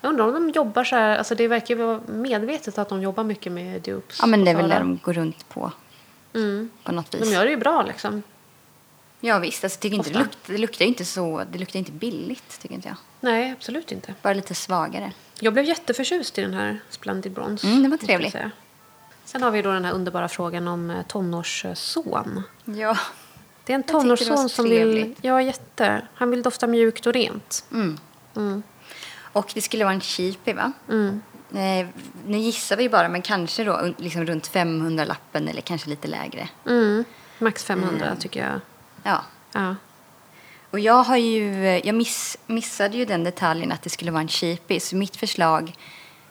Jag 0.00 0.10
undrar 0.10 0.24
om 0.24 0.32
de 0.32 0.50
jobbar 0.50 0.84
så 0.84 0.96
här, 0.96 1.18
alltså 1.18 1.34
det 1.34 1.48
verkar 1.48 1.74
ju 1.74 1.82
vara 1.84 2.00
medvetet 2.06 2.78
att 2.78 2.88
de 2.88 3.02
jobbar 3.02 3.24
mycket 3.24 3.52
med 3.52 3.82
dupes. 3.82 4.18
Ja, 4.20 4.26
men 4.26 4.44
det 4.44 4.50
är 4.50 4.54
väl 4.54 4.68
där 4.68 4.78
de 4.78 4.98
går 5.02 5.12
runt 5.12 5.48
på. 5.48 5.72
Mm. 6.34 6.70
På 6.84 6.92
något 6.92 7.14
vis. 7.14 7.20
De 7.20 7.34
gör 7.34 7.44
det 7.44 7.50
ju 7.50 7.56
bra 7.56 7.82
liksom. 7.82 8.22
Ja 9.20 9.38
visst, 9.38 9.64
alltså, 9.64 9.80
tycker 9.80 9.96
inte, 9.96 10.10
det, 10.10 10.18
luktar, 10.18 10.52
det 10.52 10.58
luktar 10.58 10.84
inte 10.84 11.04
så, 11.04 11.44
det 11.52 11.58
luktar 11.58 11.78
inte 11.78 11.92
billigt 11.92 12.60
tycker 12.60 12.74
inte 12.74 12.88
jag. 12.88 12.96
Nej, 13.20 13.52
absolut 13.52 13.92
inte. 13.92 14.14
Bara 14.22 14.34
lite 14.34 14.54
svagare. 14.54 15.12
Jag 15.40 15.52
blev 15.52 15.64
jätteförtjust 15.64 16.38
i 16.38 16.42
den 16.42 16.54
här 16.54 16.80
Splendid 16.88 17.32
Bronze. 17.32 17.66
Mm, 17.66 17.82
det 17.82 17.88
var 17.88 17.96
säga. 18.30 18.50
Sen 19.24 19.42
har 19.42 19.50
vi 19.50 19.62
då 19.62 19.72
den 19.72 19.84
här 19.84 19.92
underbara 19.92 20.28
frågan 20.28 20.68
om 20.68 20.90
eh, 20.90 21.02
tonårsson. 21.02 22.42
Ja. 22.64 22.98
Det 23.64 23.72
är 23.72 23.74
en 23.74 23.82
tonårsson 23.82 24.48
som 24.48 24.64
vill... 24.70 25.14
Ja, 25.22 25.42
jätte. 25.42 26.06
Han 26.14 26.30
vill 26.30 26.42
dofta 26.42 26.66
mjukt 26.66 27.06
och 27.06 27.12
rent. 27.12 27.64
Och 29.32 29.50
det 29.54 29.60
skulle 29.60 29.84
vara 29.84 29.94
en 29.94 30.00
cheapie, 30.00 30.54
va? 30.54 30.72
Mm. 30.88 31.22
Eh, 31.54 31.88
nu 32.26 32.38
gissar 32.38 32.76
vi 32.76 32.88
bara, 32.88 33.08
men 33.08 33.22
kanske 33.22 33.64
då 33.64 33.94
liksom 33.96 34.26
runt 34.26 34.50
500-lappen 34.50 35.48
eller 35.48 35.60
kanske 35.60 35.90
lite 35.90 36.08
lägre. 36.08 36.48
Mm. 36.66 37.04
Max 37.38 37.64
500 37.64 38.16
tycker 38.20 38.40
jag. 38.40 38.60
Ja. 39.02 39.24
Ja. 39.52 39.76
Och 40.70 40.80
jag 40.80 41.02
har 41.02 41.16
ju, 41.16 41.64
jag 41.84 41.94
miss, 41.94 42.38
missade 42.46 42.96
ju 42.96 43.04
den 43.04 43.24
detaljen 43.24 43.72
att 43.72 43.82
det 43.82 43.90
skulle 43.90 44.10
vara 44.10 44.20
en 44.22 44.28
cheapie. 44.28 44.80
Så 44.80 44.96
mitt 44.96 45.16
förslag 45.16 45.72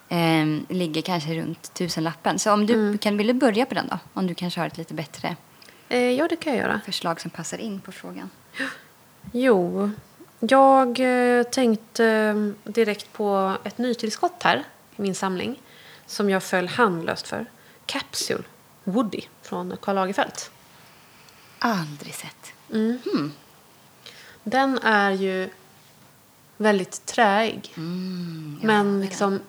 eh, 0.10 0.46
ligger 0.70 1.02
kanske 1.02 1.34
runt 1.42 1.74
tusenlappen. 1.74 2.40
Så 2.40 2.54
om 2.54 2.66
du 2.66 2.74
Mm. 2.74 2.98
kan, 2.98 3.18
vill 3.18 3.28
du 3.28 3.34
börja 3.34 3.66
på 3.66 3.74
den 3.74 3.88
då? 3.88 4.00
Om 4.14 4.28
du 4.28 4.34
kanske 4.36 4.60
har 4.60 4.68
ett 4.68 4.78
lite 4.78 4.94
bättre 4.94 5.36
Eh, 5.92 6.00
ja, 6.12 6.28
det 6.28 6.36
kan 6.36 6.54
jag 6.54 6.62
göra. 6.62 6.82
förslag 6.86 7.22
som 7.22 7.32
passar 7.32 7.58
in 7.58 7.80
på 7.82 7.92
frågan. 7.92 8.30
Jo, 9.32 9.92
jag 10.40 11.00
eh, 11.00 11.44
tänkte 11.44 12.06
eh, 12.06 12.72
direkt 12.72 13.14
på 13.14 13.58
ett 13.64 13.78
nytillskott 13.78 14.44
här 14.44 14.64
i 14.98 15.02
min 15.02 15.16
samling 15.16 15.62
som 16.06 16.30
jag 16.30 16.44
föll 16.44 16.68
handlöst 16.68 17.28
för. 17.28 17.46
Capsule 17.86 18.44
Woody 18.84 19.22
från 19.42 19.78
Karl 19.82 19.96
Lagerfeld. 19.96 20.34
Aldrig 21.60 22.16
sett. 22.16 22.54
Den 24.44 24.78
är 24.78 25.12
ju 25.12 25.50
väldigt 26.58 27.06
träig 27.06 27.74
Mm, 27.78 28.60
ja, 28.62 28.68
men 28.68 29.00
det 29.00 29.06
liksom 29.06 29.40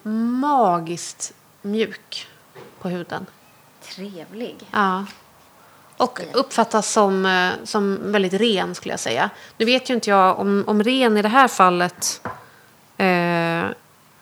magiskt 0.40 1.32
mjuk 1.62 2.26
på 2.80 2.88
huden. 2.88 3.26
Trevlig. 3.82 4.56
Ja. 4.72 5.06
Och 5.96 6.20
uppfattas 6.32 6.92
som, 6.92 7.26
eh, 7.26 7.52
som 7.64 8.12
väldigt 8.12 8.32
ren 8.32 8.74
skulle 8.74 8.92
jag 8.92 9.00
säga. 9.00 9.30
Nu 9.56 9.64
vet 9.64 9.90
ju 9.90 9.94
inte 9.94 10.10
jag 10.10 10.38
om, 10.38 10.64
om 10.66 10.82
ren 10.82 11.16
i 11.16 11.22
det 11.22 11.28
här 11.28 11.48
fallet 11.48 12.20
eh, 12.96 13.64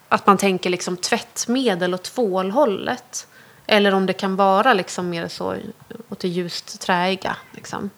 att 0.09 0.27
man 0.27 0.37
tänker 0.37 0.71
liksom 0.71 0.97
tvättmedel 0.97 1.95
och 1.95 2.03
tvålhållet. 2.03 3.27
Eller 3.67 3.95
om 3.95 4.07
det 4.07 4.13
kan 4.13 4.37
vara 4.37 4.75
liksom 4.75 5.11
mer 5.11 5.29
så 5.29 5.57
åt 6.09 6.19
det 6.19 6.29
ljust 6.29 6.81
träiga. 6.81 7.37
Liksom. 7.53 7.91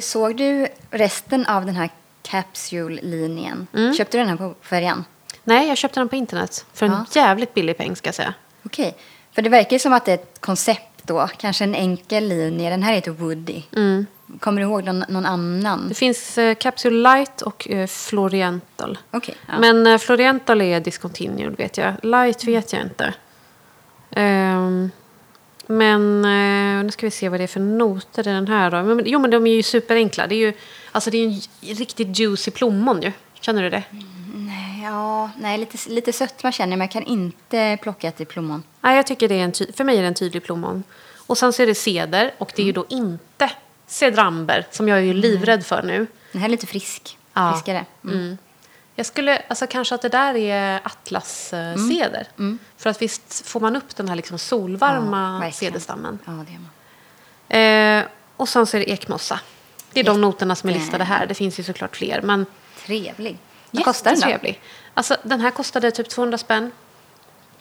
Såg 0.00 0.36
du 0.36 0.68
resten 0.90 1.46
av 1.46 1.66
den 1.66 1.76
här 1.76 1.90
Capsule-linjen? 2.22 3.66
Mm. 3.74 3.94
Köpte 3.94 4.16
du 4.18 4.20
den 4.20 4.28
här 4.28 4.36
på 4.36 4.54
färjan? 4.62 5.04
Nej, 5.44 5.68
jag 5.68 5.76
köpte 5.78 6.00
den 6.00 6.08
på 6.08 6.16
internet 6.16 6.66
för 6.72 6.86
en 6.86 6.92
Ja. 6.92 7.04
jävligt 7.14 7.54
billig 7.54 7.76
peng 7.76 7.96
ska 7.96 8.08
jag 8.08 8.14
säga. 8.14 8.34
Okej. 8.64 8.96
För 9.32 9.42
det 9.42 9.48
verkar 9.48 9.72
ju 9.72 9.78
som 9.78 9.92
att 9.92 10.04
det 10.04 10.10
är 10.12 10.14
ett 10.14 10.40
koncept 10.40 11.02
då. 11.02 11.28
Kanske 11.38 11.64
en 11.64 11.74
enkel 11.74 12.28
linje. 12.28 12.70
Den 12.70 12.82
här 12.82 12.92
heter 12.94 13.10
Woody. 13.10 13.62
Kommer 14.40 14.60
du 14.60 14.66
ihåg 14.66 14.84
någon, 14.84 15.04
någon 15.08 15.26
annan? 15.26 15.88
Det 15.88 15.94
finns 15.94 16.38
eh, 16.38 16.54
Capsule 16.54 16.96
Light 17.10 17.42
och 17.42 17.70
eh, 17.70 17.86
Floriental. 17.86 18.98
Okej. 19.10 19.34
ja. 19.46 19.58
Men 19.60 19.86
eh, 19.86 19.98
Floriental 19.98 20.62
är 20.62 20.80
discontinued 20.80 21.56
vet 21.56 21.76
jag. 21.76 21.94
Light 22.02 22.44
vet 22.44 22.72
jag 22.72 22.82
inte. 22.82 23.14
Ehm, 24.10 24.90
men 25.66 26.24
eh, 26.24 26.84
nu 26.84 26.90
ska 26.90 27.06
vi 27.06 27.10
se 27.10 27.28
vad 27.28 27.40
det 27.40 27.44
är 27.44 27.48
för 27.48 27.60
noter 27.60 28.28
i 28.28 28.30
den 28.30 28.48
här 28.48 28.70
då. 28.70 28.82
Men, 28.82 29.02
jo 29.06 29.18
men 29.18 29.30
de 29.30 29.46
är 29.46 29.54
ju 29.54 29.62
superenkla. 29.62 30.26
Det 30.26 30.34
är 30.34 30.46
ju 30.46 30.52
alltså 30.92 31.10
det 31.10 31.18
är 31.18 31.26
en 31.26 31.40
riktigt 31.74 32.18
juicy 32.18 32.50
plommon 32.50 33.02
ju. 33.02 33.12
Känner 33.40 33.62
du 33.62 33.70
det? 33.70 33.82
Nej, 34.34 34.82
ja, 34.84 35.30
nej 35.38 35.58
lite, 35.58 35.90
lite 35.90 36.12
sötma 36.12 36.52
känner 36.52 36.72
jag, 36.72 36.78
men 36.78 36.84
jag 36.84 36.92
kan 36.92 37.02
inte 37.02 37.78
plocka 37.82 38.10
till 38.10 38.26
plommon. 38.26 38.62
Nej, 38.80 38.96
jag 38.96 39.06
tycker 39.06 39.28
det 39.28 39.34
är 39.34 39.44
en 39.44 39.74
för 39.74 39.84
mig 39.84 39.96
är 39.98 40.02
det 40.02 40.08
en 40.08 40.14
tydlig 40.14 40.42
plommon. 40.42 40.82
Och 41.26 41.38
sen 41.38 41.52
så 41.52 41.62
är 41.62 41.66
det 41.66 41.74
ceder 41.74 42.34
och 42.38 42.52
det 42.56 42.62
är 42.62 42.66
ju 42.66 42.72
då 42.72 42.86
inte 42.88 43.50
cedramber 43.86 44.66
som 44.70 44.88
jag 44.88 44.98
är 44.98 45.02
ju 45.02 45.12
livrädd 45.12 45.66
för 45.66 45.82
nu. 45.82 46.06
Den 46.32 46.40
här 46.40 46.48
är 46.48 46.50
lite 46.50 46.66
frisk. 46.66 47.18
Ja. 47.32 47.52
Friskare. 47.52 47.84
Mm. 48.04 48.16
Mm. 48.16 48.38
Jag 48.96 49.06
skulle, 49.06 49.42
alltså 49.48 49.66
kanske 49.66 49.94
att 49.94 50.02
det 50.02 50.08
där 50.08 50.34
är 50.36 50.80
atlasceder. 50.84 52.26
För 52.76 52.90
att 52.90 53.02
visst 53.02 53.46
får 53.48 53.60
man 53.60 53.76
upp 53.76 53.96
den 53.96 54.08
här 54.08 54.16
liksom 54.16 54.34
Ja, 54.34 54.38
solvarma 54.38 55.32
verkligen. 55.40 55.52
cederstammen. 55.72 56.18
Ja, 56.24 56.32
det 56.32 56.52
gör 56.52 56.60
man. 56.60 56.70
Eh, 58.02 58.04
och 58.36 58.48
sen 58.48 58.66
så 58.66 58.76
är 58.76 58.80
det 58.80 58.90
ekmossa. 58.90 59.40
Det 59.92 60.00
är 60.00 60.04
de 60.04 60.20
noterna 60.20 60.54
som 60.54 60.70
är 60.70 60.74
listade 60.74 61.04
här. 61.04 61.26
Det 61.26 61.34
finns 61.34 61.58
ju 61.58 61.62
såklart 61.62 61.96
fler. 61.96 62.22
Men 62.22 62.46
Trevlig. 62.86 63.38
Vad 63.70 63.84
kostar 63.84 64.16
den 64.16 64.38
då? 64.42 64.52
Alltså 64.94 65.16
den 65.22 65.40
här 65.40 65.50
kostade 65.50 65.90
typ 65.90 66.08
200 66.08 66.38
spänn. 66.38 66.70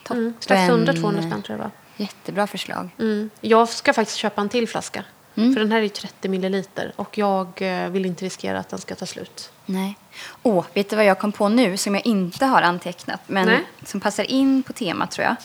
Mm, 0.10 0.34
strax 0.40 0.72
under 0.72 0.94
200 0.94 1.22
spänn 1.22 1.42
tror 1.42 1.58
jag 1.58 1.64
var. 1.64 1.72
Jättebra 1.98 2.48
förslag. 2.48 2.90
Mm. 3.00 3.30
Jag 3.42 3.70
ska 3.70 3.94
faktiskt 3.94 4.18
köpa 4.18 4.42
en 4.42 4.50
till 4.50 4.68
flaska. 4.68 5.04
Mm. 5.36 5.54
För 5.54 5.60
den 5.60 5.72
här 5.72 5.80
är 5.80 5.84
ju 5.84 5.90
30 5.90 6.30
milliliter. 6.30 6.94
Och 6.96 7.18
jag 7.18 7.62
eh, 7.62 7.90
vill 7.90 8.06
inte 8.06 8.26
riskera 8.26 8.60
att 8.60 8.70
den 8.70 8.80
ska 8.80 8.96
ta 8.96 9.06
slut. 9.06 9.52
Nej. 9.66 9.98
Åh, 10.44 10.66
vet 10.74 10.90
du 10.90 10.96
vad 10.96 11.06
jag 11.06 11.20
kom 11.20 11.32
på 11.32 11.50
nu 11.50 11.78
som 11.78 11.96
jag 11.96 12.06
inte 12.06 12.46
har 12.46 12.62
antecknat 12.62 13.22
men 13.28 13.46
Nej. 13.46 13.64
som 13.86 14.00
passar 14.00 14.32
in 14.32 14.64
på 14.64 14.74
temat 14.74 15.12
tror 15.12 15.28
jag. 15.28 15.36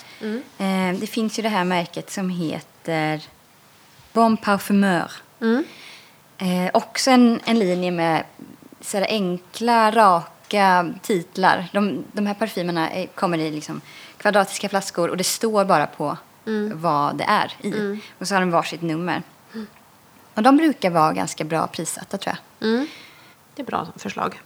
Eh, 0.57 0.99
det 0.99 1.07
finns 1.07 1.39
ju 1.39 1.43
det 1.43 1.49
här 1.49 1.63
märket 1.63 2.11
som 2.11 2.29
heter 2.29 3.21
Bon 4.13 4.37
Parfumeur. 4.37 5.11
Mm. 5.41 5.63
Eh, 6.37 6.69
också 6.73 7.11
en, 7.11 7.39
en 7.45 7.59
linje 7.59 7.91
med 7.91 8.23
så 8.81 8.97
här 8.97 9.05
enkla, 9.09 9.91
raka 9.91 10.93
titlar. 11.01 11.67
De, 11.73 12.03
de 12.11 12.27
här 12.27 12.33
parfymerna 12.33 12.89
kommer 13.15 13.37
i 13.37 13.51
liksom 13.51 13.81
kvadratiska 14.17 14.69
flaskor 14.69 15.09
och 15.09 15.17
det 15.17 15.23
står 15.23 15.65
bara 15.65 15.87
på 15.87 16.17
vad 16.73 17.15
det 17.15 17.23
är 17.23 17.53
i. 17.61 17.99
Och 18.17 18.27
så 18.27 18.35
har 18.35 18.41
de 18.41 18.51
varsitt 18.51 18.81
nummer. 18.81 19.23
Och 20.33 20.43
de 20.43 20.57
brukar 20.57 20.89
vara 20.89 21.13
ganska 21.13 21.43
bra 21.43 21.67
prissatta 21.67 22.17
tror 22.17 22.35
jag. 22.59 22.69
Mm. 23.61 23.65
Det 23.65 23.77
är 23.77 23.83
bra 23.83 23.87
förslag. 23.95 24.39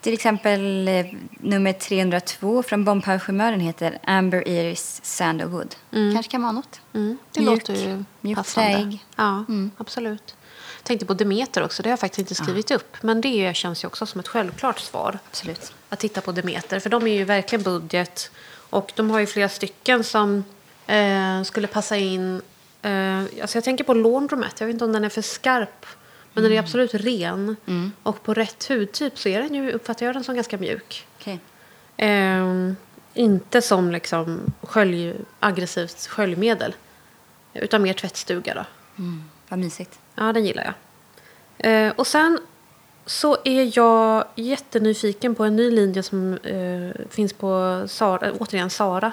Till 0.00 0.14
exempel 0.14 0.88
eh, 0.88 1.06
nummer 1.40 1.72
302 1.72 2.62
från 2.62 3.02
Parfumören 3.02 3.60
heter 3.60 3.98
Amber 4.04 4.48
Iris 4.48 5.00
Sandalwood. 5.04 5.74
Kanske 5.90 6.30
kan 6.30 6.42
vara 6.42 6.52
något. 6.52 6.80
Mm, 6.94 7.18
det 7.32 7.40
Mjuk, 7.40 7.50
låter 7.50 7.74
ju 7.74 8.04
mjuk 8.20 8.36
passande. 8.36 8.72
färg. 8.72 9.04
Ja, 9.16 9.44
Mm. 9.48 9.70
absolut. 9.78 10.34
Tänkte 10.82 11.06
på 11.06 11.14
Demeter 11.14 11.64
också. 11.64 11.82
Det 11.82 11.88
har 11.88 11.92
jag 11.92 12.00
faktiskt 12.00 12.18
inte 12.18 12.34
skrivit 12.34 12.70
upp. 12.70 12.96
Men 13.02 13.20
det 13.20 13.56
känns 13.56 13.84
ju 13.84 13.86
också 13.86 14.06
som 14.06 14.20
ett 14.20 14.28
självklart 14.28 14.78
svar. 14.78 15.18
Absolut. 15.30 15.72
Att 15.88 15.98
titta 15.98 16.20
på 16.20 16.32
Demeter. 16.32 16.80
För 16.80 16.90
de 16.90 17.06
är 17.06 17.12
ju 17.14 17.24
verkligen 17.24 17.62
budget. 17.62 18.30
Och 18.70 18.92
de 18.96 19.10
har 19.10 19.18
ju 19.20 19.26
flera 19.26 19.48
stycken 19.48 20.04
som 20.04 20.44
eh, 20.86 21.42
skulle 21.42 21.66
passa 21.66 21.96
in. 21.96 22.42
Eh, 22.82 23.18
alltså 23.18 23.56
jag 23.56 23.64
tänker 23.64 23.84
på 23.84 23.94
Laundromat. 23.94 24.60
Jag 24.60 24.66
vet 24.66 24.74
inte 24.74 24.84
om 24.84 24.92
den 24.92 25.04
är 25.04 25.08
för 25.08 25.22
skarp. 25.22 25.86
Men 26.42 26.50
den 26.50 26.58
är 26.58 26.62
absolut 26.62 26.94
ren. 26.94 27.56
Och 28.02 28.22
på 28.22 28.34
rätt 28.34 28.68
hudtyp 28.68 29.18
så 29.18 29.28
är 29.28 29.42
den 29.42 29.54
ju, 29.54 29.72
uppfattar 29.72 30.06
jag 30.06 30.14
den 30.14 30.24
som 30.24 30.34
ganska 30.34 30.58
mjuk. 30.58 31.06
Okej. 31.18 31.40
Ehm, 31.96 32.76
inte 33.14 33.62
som 33.62 33.90
liksom 33.90 34.40
skölj, 34.62 35.14
aggressivt 35.40 36.06
sköljmedel. 36.06 36.74
Utan 37.54 37.82
mer 37.82 37.92
tvättstuga 37.92 38.54
då. 38.54 38.64
Mm, 38.98 39.24
vad 39.48 39.58
mysigt. 39.58 39.98
Ja, 40.14 40.32
den 40.32 40.44
gillar 40.44 40.64
jag. 40.64 40.74
Eh, 41.72 41.92
och 41.96 42.06
sen 42.06 42.40
så 43.06 43.36
är 43.44 43.78
jag 43.78 44.24
jättenyfiken 44.34 45.34
på 45.34 45.44
en 45.44 45.56
ny 45.56 45.70
linje 45.70 46.02
som 46.02 46.38
eh, 46.42 47.06
finns 47.10 47.32
på 47.32 47.82
Sara, 47.88 48.26
äh, 48.26 48.34
återigen 48.38 48.70
Sara. 48.70 49.12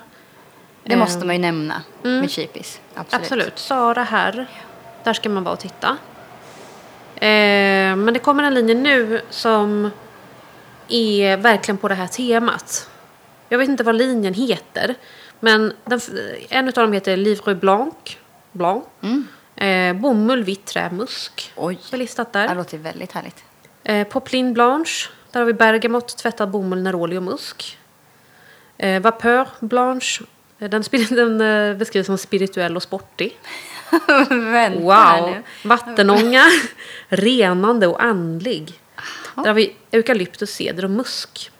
Det 0.84 0.93
Eh, 0.93 0.99
måste 0.99 1.26
man 1.26 1.36
ju 1.36 1.41
nämna 1.41 1.84
med 2.03 2.32
cheapies. 2.32 2.80
Absolut. 2.95 3.23
Absolut. 3.23 3.59
Sara 3.59 4.03
här. 4.03 4.47
Där 5.03 5.13
ska 5.13 5.30
man 5.30 5.43
vara 5.43 5.53
och 5.53 5.59
titta. 5.59 5.97
Eh, 7.16 7.95
men 7.95 8.13
det 8.13 8.20
kommer 8.20 8.43
en 8.43 8.53
linje 8.53 8.76
nu 8.76 9.22
som 9.30 9.89
är 10.88 11.38
verkligen 11.38 11.78
på 11.78 11.88
det 11.88 11.95
här 11.95 12.07
temat. 12.07 12.89
Jag 13.49 13.57
vet 13.57 13.70
inte 13.70 13.84
vad 13.84 13.95
linjen 13.95 14.34
heter. 14.34 14.95
Men 15.39 15.74
den, 15.86 15.99
en 16.49 16.68
av 16.68 16.74
dem 16.74 16.93
heter 16.93 17.18
Livre 17.18 17.55
Blanc. 17.55 17.93
Blanc. 18.51 18.84
Eh, 19.55 19.93
bomull, 19.93 20.43
vitt 20.43 20.66
trä, 20.66 20.89
musk. 20.91 21.51
Oj. 21.55 21.80
är 21.93 21.97
listat 21.97 22.34
Det 22.34 22.39
där. 22.39 22.55
låter 22.55 22.78
väldigt 22.78 23.11
härligt. 23.11 23.43
Eh, 23.84 24.07
Poplin 24.07 24.53
Blanche. 24.53 25.09
Där 25.32 25.39
har 25.39 25.45
vi 25.45 25.53
bergamott, 25.53 26.18
tvättad 26.18 26.49
bomull, 26.49 26.82
neroli 26.82 27.18
och 27.18 27.24
musk. 27.24 27.78
Eh, 28.78 29.01
Vapeur 29.01 29.47
Blanche. 29.59 30.24
Eh, 30.59 30.70
Den, 30.70 30.84
den 31.09 31.41
eh, 31.41 31.78
beskrivs 31.78 32.05
som 32.05 32.18
spirituell 32.18 32.76
och 32.76 32.84
sportig. 32.84 33.38
Vänta 34.29 34.79
Wow! 34.79 35.29
nu. 35.29 35.43
Vattenånga, 35.63 36.43
renande 37.09 37.88
och 37.88 38.03
andlig. 38.03 38.79
Där 39.36 39.45
har 39.47 39.53
vi 39.53 39.75
eukalyptus, 39.91 40.49
ceder 40.51 40.83
och 40.86 40.91
musk. 40.91 41.51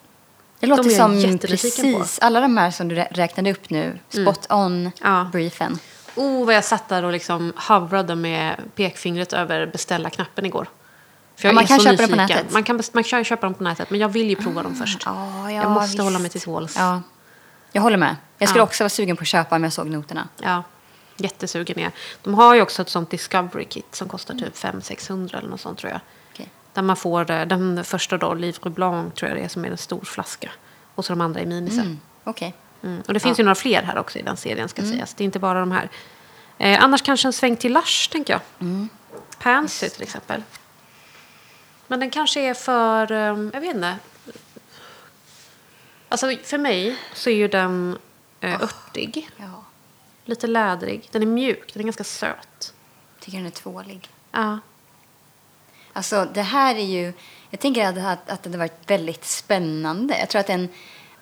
Det 0.60 0.68
låter 0.68 0.84
De 0.84 0.90
som 0.90 1.20
jättenyfiken 1.20 1.94
på. 1.94 2.00
precis 2.00 2.20
alla 2.20 2.40
de 2.42 2.58
här 2.58 2.72
som 2.72 2.88
du 2.88 2.96
rä- 2.96 3.08
räknade 3.12 3.52
upp 3.52 3.70
nu. 3.70 4.00
Spot 4.10 4.48
on 4.52 4.92
Ja. 5.04 5.30
briefen. 5.32 5.80
Oh, 6.16 6.46
vad 6.46 6.56
jag 6.56 6.64
satt 6.66 6.90
där 6.90 7.04
och 7.04 7.12
liksom 7.12 7.54
hovrade 7.56 8.16
med 8.16 8.56
pekfingret 8.76 9.34
över 9.34 9.66
beställa-knappen 9.68 10.46
igår. 10.46 10.68
För 11.36 11.48
jag 11.48 11.52
Ja, 11.52 11.56
man 11.56 11.66
kan 11.68 11.80
köpa 11.80 11.96
dem 12.02 12.10
på 12.10 12.16
nätet. 12.16 12.52
Man 12.54 12.64
kan, 12.64 12.82
man 12.94 13.04
kan 13.04 13.24
köpa 13.24 13.46
dem 13.46 13.54
på 13.54 13.64
nätet, 13.64 13.90
men 13.90 14.00
jag 14.00 14.10
vill 14.10 14.30
ju 14.30 14.36
prova 14.36 14.64
dem 14.64 14.76
först. 14.76 15.02
Ja, 15.06 15.32
ja, 15.44 15.52
jag 15.52 15.72
måste 15.72 15.88
visst. 15.92 16.04
hålla 16.04 16.20
mig 16.20 16.30
till 16.30 16.42
tåls. 16.42 16.76
Ja. 16.78 17.02
Jag 17.72 17.82
håller 17.82 17.98
med. 17.98 18.16
Jag 18.38 18.50
skulle 18.50 18.60
Ja. 18.60 18.64
också 18.64 18.84
vara 18.84 18.90
sugen 18.90 19.16
på 19.18 19.22
att 19.22 19.28
köpa 19.28 19.56
om 19.56 19.64
jag 19.64 19.74
såg 19.74 19.88
noterna. 19.90 20.28
Ja. 20.42 20.64
Jättesugen 21.18 21.80
är. 21.80 21.92
De 22.24 22.34
har 22.34 22.56
ju 22.56 22.62
också 22.62 22.82
ett 22.82 22.90
sånt 22.90 23.10
Discovery 23.10 23.66
Kit 23.66 23.96
som 23.96 24.10
kostar 24.10 24.34
typ 24.34 24.56
500-600 24.56 25.38
eller 25.38 25.50
något 25.50 25.62
sånt 25.62 25.80
tror 25.80 25.92
jag. 25.92 26.02
Okej. 26.34 26.50
Där 26.74 26.82
man 26.82 26.96
får 26.96 27.32
eh, 27.32 27.46
den 27.46 27.84
första 27.84 28.18
då, 28.18 28.34
Livre 28.34 28.70
Blanc 28.70 29.14
tror 29.14 29.30
jag 29.30 29.38
det 29.38 29.44
är, 29.44 29.48
som 29.48 29.66
är 29.66 29.72
en 29.72 29.78
stor 29.78 30.02
flaska. 30.02 30.52
Och 30.96 31.06
så 31.06 31.14
de 31.14 31.22
andra 31.22 31.42
i 31.42 31.46
minisar. 31.46 31.82
Mm. 31.82 32.00
Okej. 32.24 32.54
Mm. 32.84 33.02
Och 33.08 33.14
det 33.14 33.20
finns 33.20 33.40
ju 33.40 33.44
några 33.44 33.56
fler 33.56 33.82
här 33.82 33.98
också 33.98 34.20
i 34.20 34.22
den 34.22 34.38
serien 34.38 34.70
ska 34.70 34.82
sägas. 34.82 35.14
Det 35.14 35.24
är 35.24 35.26
inte 35.26 35.40
bara 35.40 35.60
de 35.60 35.72
här. 35.72 35.90
Eh, 36.58 36.84
annars 36.84 37.02
kanske 37.02 37.28
en 37.28 37.34
sväng 37.34 37.56
till 37.56 37.74
Lush 37.74 38.12
tänker 38.12 38.34
jag. 38.34 38.42
Pansy 39.40 39.90
till 39.90 40.04
exempel. 40.04 40.44
Men 41.88 42.00
den 42.00 42.10
kanske 42.10 42.40
är 42.40 42.54
för, 42.54 43.12
eh, 43.12 43.50
jag 43.54 43.62
vet 43.62 43.76
inte. 43.76 43.96
Alltså 46.10 46.36
för 46.44 46.58
mig 46.58 46.98
så 47.14 47.30
är 47.30 47.36
ju 47.36 47.48
den 47.48 47.98
eh, 48.42 48.62
örtig. 48.62 49.30
Ja. 49.38 49.64
Lite 50.26 50.48
lädrig. 50.48 51.10
Den 51.12 51.22
är 51.22 51.26
mjuk, 51.26 51.74
den 51.74 51.82
är 51.82 51.84
ganska 51.84 52.04
söt. 52.04 52.74
Tycker 53.20 53.38
den 53.38 53.48
är 53.48 53.52
tvålig. 53.52 54.10
Ja. 54.32 54.60
Alltså 55.94 56.28
det 56.34 56.42
här 56.42 56.76
är 56.76 56.86
ju, 56.86 57.14
jag 57.50 57.60
tänker 57.60 57.86
att, 57.88 57.98
att, 57.98 58.30
att 58.30 58.44
det 58.44 58.50
hade 58.50 58.58
varit 58.58 58.90
väldigt 58.90 59.26
spännande. 59.26 60.18
Jag 60.20 60.30
tror 60.30 60.40
att 60.40 60.50
en, 60.50 60.70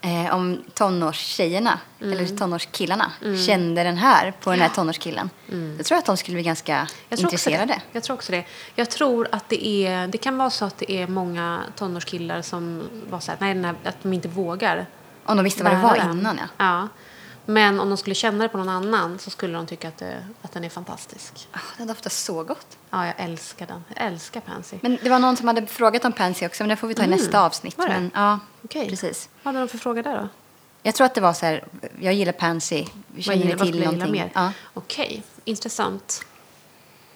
eh, 0.01 0.35
om 0.35 0.63
tonårstjejerna, 0.73 1.79
Mm. 2.01 2.13
eller 2.13 2.37
tonårskillarna, 2.37 3.11
kände 3.47 3.83
den 3.83 3.97
här 3.97 4.33
på 4.39 4.49
den 4.51 4.61
här 4.61 4.69
tonårskillen. 4.69 5.29
Jag 5.77 5.85
tror 5.85 5.97
att 5.97 6.05
de 6.05 6.17
skulle 6.17 6.35
bli 6.35 6.43
ganska 6.43 6.75
Mm. 6.75 6.87
Jag 7.09 7.19
intresserade. 7.19 7.81
jag 7.91 8.03
tror 8.03 8.13
också 8.15 8.31
det. 8.31 8.45
Jag 8.75 8.89
tror 8.89 9.27
att 9.31 9.49
det 9.49 9.67
är, 9.67 10.07
det 10.07 10.17
kan 10.17 10.37
vara 10.37 10.49
så 10.49 10.65
att 10.65 10.77
det 10.77 10.91
är 10.91 11.07
många 11.07 11.61
tonårskillar 11.75 12.41
som 12.41 12.83
var 13.09 13.19
så 13.19 13.31
här, 13.31 13.37
nej, 13.53 13.63
här, 13.63 13.75
att 13.89 14.03
de 14.03 14.13
inte 14.13 14.27
vågar 14.27 14.85
Om 15.25 15.37
de 15.37 15.43
visste 15.43 15.63
vad 15.63 15.73
det 15.73 15.79
var 15.81 15.95
den. 15.97 16.19
innan 16.19 16.37
ja. 16.37 16.47
ja. 16.57 16.87
Men 17.45 17.79
om 17.79 17.89
de 17.89 17.97
skulle 17.97 18.15
känna 18.15 18.43
det 18.43 18.49
på 18.49 18.57
någon 18.57 18.69
annan 18.69 19.19
så 19.19 19.29
skulle 19.29 19.53
de 19.53 19.65
tycka 19.67 19.87
att, 19.87 19.97
det, 19.97 20.25
att 20.41 20.51
den 20.51 20.63
är 20.63 20.69
fantastisk. 20.69 21.47
Ah, 21.51 21.59
Den 21.77 21.87
doftar 21.87 22.09
så 22.09 22.43
gott. 22.43 22.77
Ja, 22.89 23.05
jag 23.05 23.13
älskar 23.17 23.67
den. 23.67 23.83
Jag 23.95 24.07
älskar 24.07 24.39
Pansy. 24.41 24.77
Men 24.81 24.97
det 25.03 25.09
var 25.09 25.19
någon 25.19 25.37
som 25.37 25.47
hade 25.47 25.67
frågat 25.67 26.05
om 26.05 26.11
Pansy 26.11 26.45
också, 26.45 26.63
men 26.63 26.69
det 26.69 26.75
får 26.75 26.87
vi 26.87 26.93
ta 26.93 27.03
i 27.03 27.07
nästa 27.07 27.41
avsnitt. 27.45 27.77
Mm. 27.77 27.87
Var 27.89 27.95
det? 27.95 28.01
Men, 28.01 28.11
ja, 28.15 28.39
Okej. 28.63 28.89
precis. 28.89 29.29
Vad 29.43 29.53
hade 29.55 29.65
de 29.65 29.69
för 29.69 29.77
fråga 29.77 30.01
där 30.03 30.17
då? 30.17 30.27
Jag 30.83 30.95
tror 30.95 31.05
att 31.05 31.15
det 31.15 31.21
var 31.21 31.33
så 31.33 31.45
här, 31.45 31.63
jag 31.99 32.13
gillar 32.13 32.31
Pansy. 32.33 32.85
Vad 33.07 33.23
Känner 33.23 33.37
gillar- 33.37 33.55
vad 33.57 33.67
till 33.67 33.75
gilla 33.75 33.91
någonting? 33.91 34.11
mer? 34.11 34.31
Ja. 34.35 34.51
Okej, 34.73 35.23
intressant. 35.45 36.25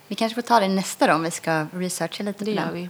Vi 0.07 0.15
kanske 0.15 0.35
får 0.35 0.41
ta 0.47 0.59
det 0.59 0.67
nästa 0.67 1.07
då 1.07 1.13
om 1.13 1.23
vi 1.23 1.31
ska 1.31 1.65
researcha 1.73 2.23
lite 2.23 2.45
Det 2.45 2.51
gör 2.51 2.65
den. 2.65 2.73
vi. 2.73 2.89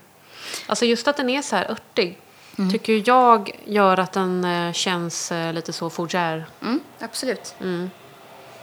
Alltså 0.67 0.85
just 0.85 1.07
att 1.07 1.17
den 1.17 1.29
är 1.29 1.41
så 1.41 1.55
här 1.55 1.71
örtig 1.71 2.19
Mm. 2.57 2.71
tycker 2.71 3.03
jag 3.09 3.59
gör 3.65 3.99
att 3.99 4.11
den 4.13 4.45
eh, 4.45 4.73
känns 4.73 5.31
eh, 5.31 5.53
lite 5.53 5.73
så 5.73 5.89
fougère. 5.89 6.43
Mm, 6.61 6.79
absolut. 6.99 7.55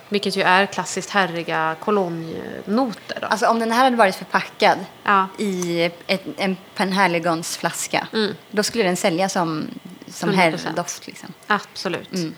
Vilket 0.09 0.37
ju 0.37 0.43
är 0.43 0.67
klassiskt 0.67 1.11
herriga 1.11 1.77
kolonjnoter. 1.81 3.19
Då. 3.21 3.27
Alltså 3.27 3.47
om 3.47 3.59
den 3.59 3.73
här 3.73 3.85
hade 3.85 3.97
varit 3.97 4.15
förpackad 4.17 4.79
Ja. 5.05 5.27
i 5.39 5.83
ett, 6.07 6.27
en 6.37 6.57
Penhaligon's 6.77 7.59
flaska, 7.59 8.07
Mm. 8.13 8.35
då 8.51 8.63
skulle 8.63 8.85
den 8.85 8.97
säljas 8.97 9.33
som, 9.33 9.67
som 10.09 10.31
100%. 10.31 10.35
herrdoft. 10.35 11.07
Liksom. 11.07 11.29
Absolut. 11.47 12.13
Mm. 12.15 12.35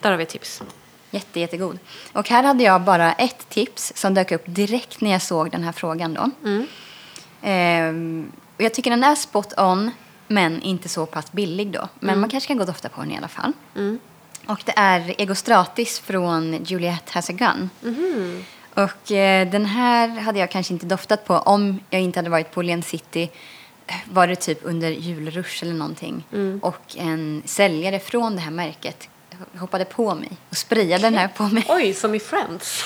Där 0.00 0.10
har 0.10 0.16
vi 0.16 0.22
ett 0.22 0.28
tips. 0.28 0.62
Jätte, 1.10 1.40
jättegod. 1.40 1.78
Och 2.12 2.28
här 2.28 2.42
hade 2.42 2.64
jag 2.64 2.80
bara 2.80 3.12
ett 3.12 3.48
tips 3.48 3.92
som 3.96 4.14
dök 4.14 4.32
upp 4.32 4.42
direkt 4.46 5.00
när 5.00 5.10
jag 5.10 5.22
såg 5.22 5.50
den 5.50 5.64
här 5.64 5.72
frågan. 5.72 6.14
Då. 6.14 6.30
Mm. 6.44 6.66
Ehm, 7.42 8.32
och 8.56 8.62
jag 8.62 8.74
tycker 8.74 8.90
den 8.90 9.04
är 9.04 9.14
spot 9.14 9.52
on, 9.58 9.90
men 10.28 10.62
inte 10.62 10.88
så 10.88 11.06
pass 11.06 11.32
billig 11.32 11.70
då. 11.70 11.88
Men 12.00 12.20
man 12.20 12.30
kanske 12.30 12.48
kan 12.48 12.56
gå 12.56 12.60
och 12.62 12.66
dofta 12.66 12.88
på 12.88 13.00
den 13.00 13.10
i 13.12 13.16
alla 13.16 13.28
fall. 13.28 13.52
Mm. 13.76 13.98
Och 14.46 14.62
det 14.64 14.72
är 14.76 15.14
Egostratis 15.18 15.98
från 16.00 16.64
Juliet 16.64 17.10
Has 17.10 17.30
a 17.30 17.32
Gun. 17.32 17.70
Mhm. 17.80 18.44
Och 18.74 19.12
eh, 19.12 19.48
den 19.50 19.66
här 19.66 20.08
hade 20.08 20.38
jag 20.38 20.50
kanske 20.50 20.72
inte 20.72 20.86
doftat 20.86 21.24
på 21.24 21.34
om 21.34 21.80
jag 21.90 22.00
inte 22.02 22.18
hade 22.18 22.30
varit 22.30 22.50
på 22.50 22.62
Len 22.62 22.82
City. 22.82 23.30
Var 24.04 24.26
det 24.26 24.36
typ 24.36 24.58
under 24.62 24.90
julrush 24.90 25.62
eller 25.62 25.74
någonting. 25.74 26.24
Mm. 26.32 26.58
Och 26.62 26.96
en 26.96 27.42
säljare 27.44 27.98
från 28.00 28.34
det 28.36 28.40
här 28.42 28.50
märket 28.50 29.08
hoppade 29.58 29.84
på 29.84 30.14
mig 30.14 30.30
och 30.50 30.56
sprayade 30.56 31.02
den 31.02 31.14
här 31.14 31.28
på 31.28 31.42
mig. 31.42 31.64
Oj, 31.68 31.94
som 31.94 32.14
i 32.14 32.18
Friends. 32.20 32.84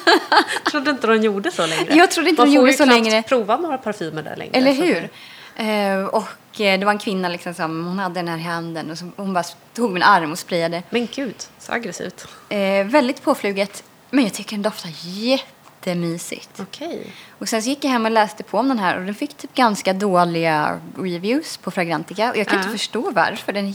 trodde 0.70 0.90
inte 0.90 1.06
de 1.06 1.22
gjorde 1.22 1.50
så 1.50 1.66
längre. 1.66 1.94
Jag 1.94 2.10
trodde 2.10 2.30
inte 2.30 2.40
Man 2.42 2.48
de 2.48 2.52
får 2.52 2.56
gjorde 2.60 2.70
ju 2.70 2.76
så 2.76 2.84
längre. 2.84 3.22
prova 3.22 3.56
några 3.56 3.78
parfymer 3.78 4.22
där 4.22 4.36
längre. 4.36 4.52
Eller 4.56 4.72
hur? 4.72 4.94
det- 4.94 5.08
Eh, 5.56 6.04
och 6.04 6.22
eh, 6.22 6.28
det 6.56 6.84
var 6.84 6.92
en 6.92 6.98
kvinna 6.98 7.28
liksom 7.28 7.54
som 7.54 7.84
hon 7.86 7.98
hade 7.98 8.14
den 8.14 8.28
här 8.28 8.38
handen 8.38 8.90
och 8.90 8.98
så, 8.98 9.10
hon 9.16 9.32
bara 9.34 9.44
tog 9.74 9.92
min 9.92 10.02
arm 10.02 10.32
och 10.32 10.38
sprayade. 10.38 10.82
Men 10.90 11.08
gud, 11.14 11.34
så 11.58 11.72
aggressivt. 11.72 12.26
Eh, 12.48 12.84
väldigt 12.86 13.22
påfluget, 13.22 13.84
men 14.10 14.24
jag 14.24 14.34
tycker 14.34 14.50
den 14.56 14.62
doftar 14.62 14.90
jättemysigt. 15.04 16.60
Okej. 16.60 17.12
Och 17.38 17.48
sen 17.48 17.62
så 17.62 17.68
gick 17.68 17.84
jag 17.84 17.90
hem 17.90 18.04
och 18.04 18.10
läste 18.10 18.42
på 18.42 18.58
om 18.58 18.68
den 18.68 18.78
här 18.78 18.98
och 18.98 19.04
den 19.04 19.14
fick 19.14 19.34
typ 19.34 19.54
ganska 19.54 19.92
dåliga 19.92 20.80
reviews 20.98 21.56
på 21.56 21.70
Fragrantica. 21.70 22.30
Och 22.30 22.36
jag 22.36 22.46
kan 22.46 22.58
Ja. 22.58 22.62
inte 22.64 22.78
förstå 22.78 23.10
varför. 23.10 23.52
Den 23.52 23.66
är 23.68 23.74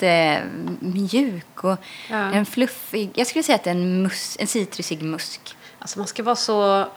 jättemjuk 0.00 1.64
och 1.64 1.76
Ja. 2.10 2.16
en 2.16 2.46
fluffig. 2.46 3.10
Jag 3.14 3.26
skulle 3.26 3.42
säga 3.42 3.56
att 3.56 3.64
det 3.64 3.70
är 3.70 3.74
en, 3.74 4.02
mus, 4.02 4.36
en 4.40 4.46
citrusig 4.46 5.02
musk. 5.02 5.56
Alltså 5.78 5.98
man 5.98 6.08
ska 6.08 6.22
vara 6.22 6.36
så... 6.36 6.88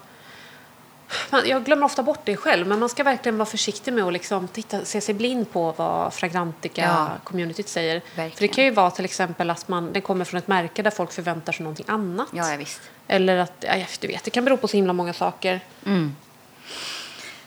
Jag 1.45 1.63
glömmer 1.65 1.85
ofta 1.85 2.03
bort 2.03 2.19
det 2.23 2.37
själv, 2.37 2.67
men 2.67 2.79
man 2.79 2.89
ska 2.89 3.03
verkligen 3.03 3.37
vara 3.37 3.45
försiktig 3.45 3.93
med 3.93 4.03
att 4.03 4.13
liksom 4.13 4.47
titta, 4.47 4.85
se 4.85 5.01
sig 5.01 5.15
blind 5.15 5.51
på 5.51 5.71
vad 5.71 6.05
Ja. 6.05 6.09
Fragrantica-communityt 6.11 7.67
säger. 7.67 7.99
För 7.99 8.07
det 8.15 8.21
Verkligen. 8.21 8.53
kan 8.53 8.63
ju 8.63 8.71
vara 8.71 8.91
till 8.91 9.05
exempel 9.05 9.49
att 9.49 9.67
man, 9.67 9.93
den 9.93 10.01
kommer 10.01 10.25
från 10.25 10.37
ett 10.37 10.47
märke 10.47 10.81
där 10.81 10.91
folk 10.91 11.11
förväntar 11.11 11.53
sig 11.53 11.63
någonting 11.63 11.85
annat. 11.89 12.27
Ja, 12.33 12.51
ja 12.51 12.57
visst. 12.57 12.81
Eller 13.07 13.37
att, 13.37 13.53
ja, 13.59 13.85
du 13.99 14.07
vet, 14.07 14.23
det 14.23 14.31
kan 14.31 14.45
bero 14.45 14.57
på 14.57 14.67
så 14.67 14.77
himla 14.77 14.93
många 14.93 15.13
saker. 15.13 15.59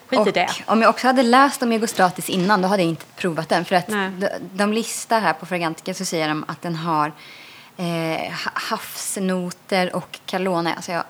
Skit 0.06 0.26
i 0.26 0.30
det. 0.30 0.48
om 0.66 0.82
jag 0.82 0.90
också 0.90 1.06
hade 1.06 1.22
läst 1.22 1.62
om 1.62 1.72
Egostratis 1.72 2.28
innan 2.28 2.62
då 2.62 2.68
hade 2.68 2.82
jag 2.82 2.88
inte 2.90 3.04
provat 3.16 3.48
den. 3.48 3.64
För 3.64 3.76
att 3.76 3.86
de, 3.86 4.28
de 4.52 4.72
listar 4.72 5.20
här 5.20 5.32
på 5.32 5.46
Fragrantica 5.46 5.94
så 5.94 6.04
säger 6.04 6.28
de 6.28 6.44
att 6.48 6.62
den 6.62 6.76
har 6.76 7.12
eh, 7.76 7.84
ha- 8.32 8.50
havsnoter 8.54 9.96
och 9.96 10.18
kalone. 10.26 10.74
Alltså 10.74 10.92
jag 10.92 11.04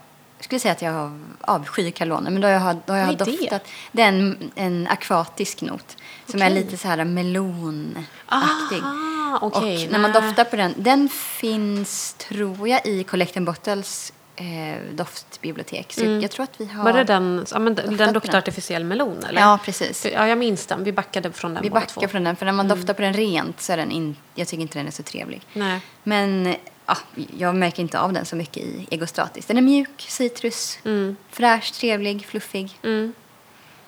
skulle 0.44 0.60
säga 0.60 0.72
att 0.72 0.82
jag 0.82 1.20
avskyr 1.40 1.90
kalone. 1.90 2.30
Men 2.30 2.42
då 2.42 2.48
har 2.48 2.52
jag, 2.52 2.76
då 2.86 2.92
har 2.92 2.98
jag 3.00 3.06
Vad 3.06 3.20
är 3.20 3.24
det? 3.24 3.38
doftat. 3.38 3.68
Det 3.92 4.02
är 4.02 4.08
en, 4.08 4.50
en 4.54 4.86
akvatisk 4.90 5.62
not. 5.62 5.96
Som 6.26 6.42
är 6.42 6.46
Okej. 6.46 6.62
lite 6.62 6.76
så 6.76 6.88
här 6.88 7.04
melonaktig. 7.04 8.82
Aha, 8.82 9.38
okej. 9.42 9.86
och 9.86 9.92
när 9.92 9.98
man 9.98 10.12
doftar 10.12 10.44
på 10.44 10.56
den. 10.56 10.74
Den 10.76 11.08
finns 11.08 12.12
tror 12.12 12.68
jag 12.68 12.86
i 12.86 13.04
Collect 13.04 13.40
Bottles 13.40 14.12
eh, 14.40 14.94
doftbibliotek. 14.94 15.92
Så 15.92 16.04
jag 16.04 16.30
tror 16.30 16.44
att 16.44 16.60
vi 16.60 16.64
har... 16.64 16.72
Mm. 16.72 16.84
Var 16.84 16.92
det 16.92 17.04
den, 17.04 17.46
ja, 17.50 17.58
men 17.58 17.74
den, 17.74 17.96
doftat 17.96 18.22
den 18.22 18.38
artificiell 18.38 18.84
melon 18.84 19.24
eller? 19.28 19.40
Ja, 19.40 19.58
precis. 19.64 20.06
Ja, 20.12 20.28
jag 20.28 20.38
minns 20.38 20.66
den. 20.66 20.84
Vi 20.84 20.92
backade 20.92 21.32
från 21.32 21.54
den 21.54 21.62
Vi 21.62 21.70
två. 21.70 22.00
Mm. 22.00 22.10
från 22.10 22.24
den, 22.24 22.36
för 22.36 22.46
när 22.46 22.52
man 22.52 22.68
doftar 22.68 22.94
på 22.94 23.02
den 23.02 23.12
rent 23.12 23.60
så 23.60 23.72
är 23.72 23.76
den 23.76 23.90
in, 23.90 24.16
jag 24.34 24.48
tycker 24.48 24.62
inte 24.62 24.78
den 24.78 24.86
är 24.86 24.90
så 24.90 25.02
trevlig. 25.02 25.42
Nej. 25.52 25.80
Men 26.02 26.54
ja, 26.90 26.96
jag 27.38 27.54
märker 27.54 27.82
inte 27.82 28.00
av 28.00 28.12
den 28.12 28.24
så 28.24 28.36
mycket 28.36 28.62
i 28.62 28.86
Egostratis. 28.90 29.46
Den 29.46 29.56
är 29.56 29.62
mjuk, 29.62 30.06
citrus, 30.08 30.78
Mm. 30.84 31.16
fräsch, 31.30 31.72
trevlig, 31.72 32.26
fluffig. 32.26 32.78
Mm. 32.82 33.12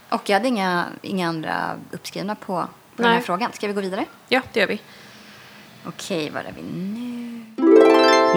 Och 0.09 0.29
jag 0.29 0.37
hade 0.37 0.49
inga, 0.49 0.87
inga 1.03 1.29
andra 1.29 1.77
uppskrivna 1.91 2.35
på, 2.35 2.67
på 2.97 3.03
den 3.03 3.13
här 3.13 3.21
frågan. 3.21 3.53
Ska 3.53 3.67
vi 3.67 3.73
gå 3.73 3.81
vidare? 3.81 4.05
Ja, 4.29 4.41
det 4.53 4.61
gör 4.61 4.67
vi. 4.67 4.81
Okej, 5.87 6.31
var 6.31 6.41
är 6.41 6.55
vi 6.57 6.63
nu? 6.63 7.45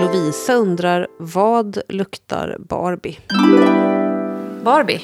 Lovisa 0.01 0.53
undrar, 0.53 1.07
vad 1.20 1.78
luktar 1.89 2.57
Barbie? 2.59 3.20
Barbie? 4.63 5.01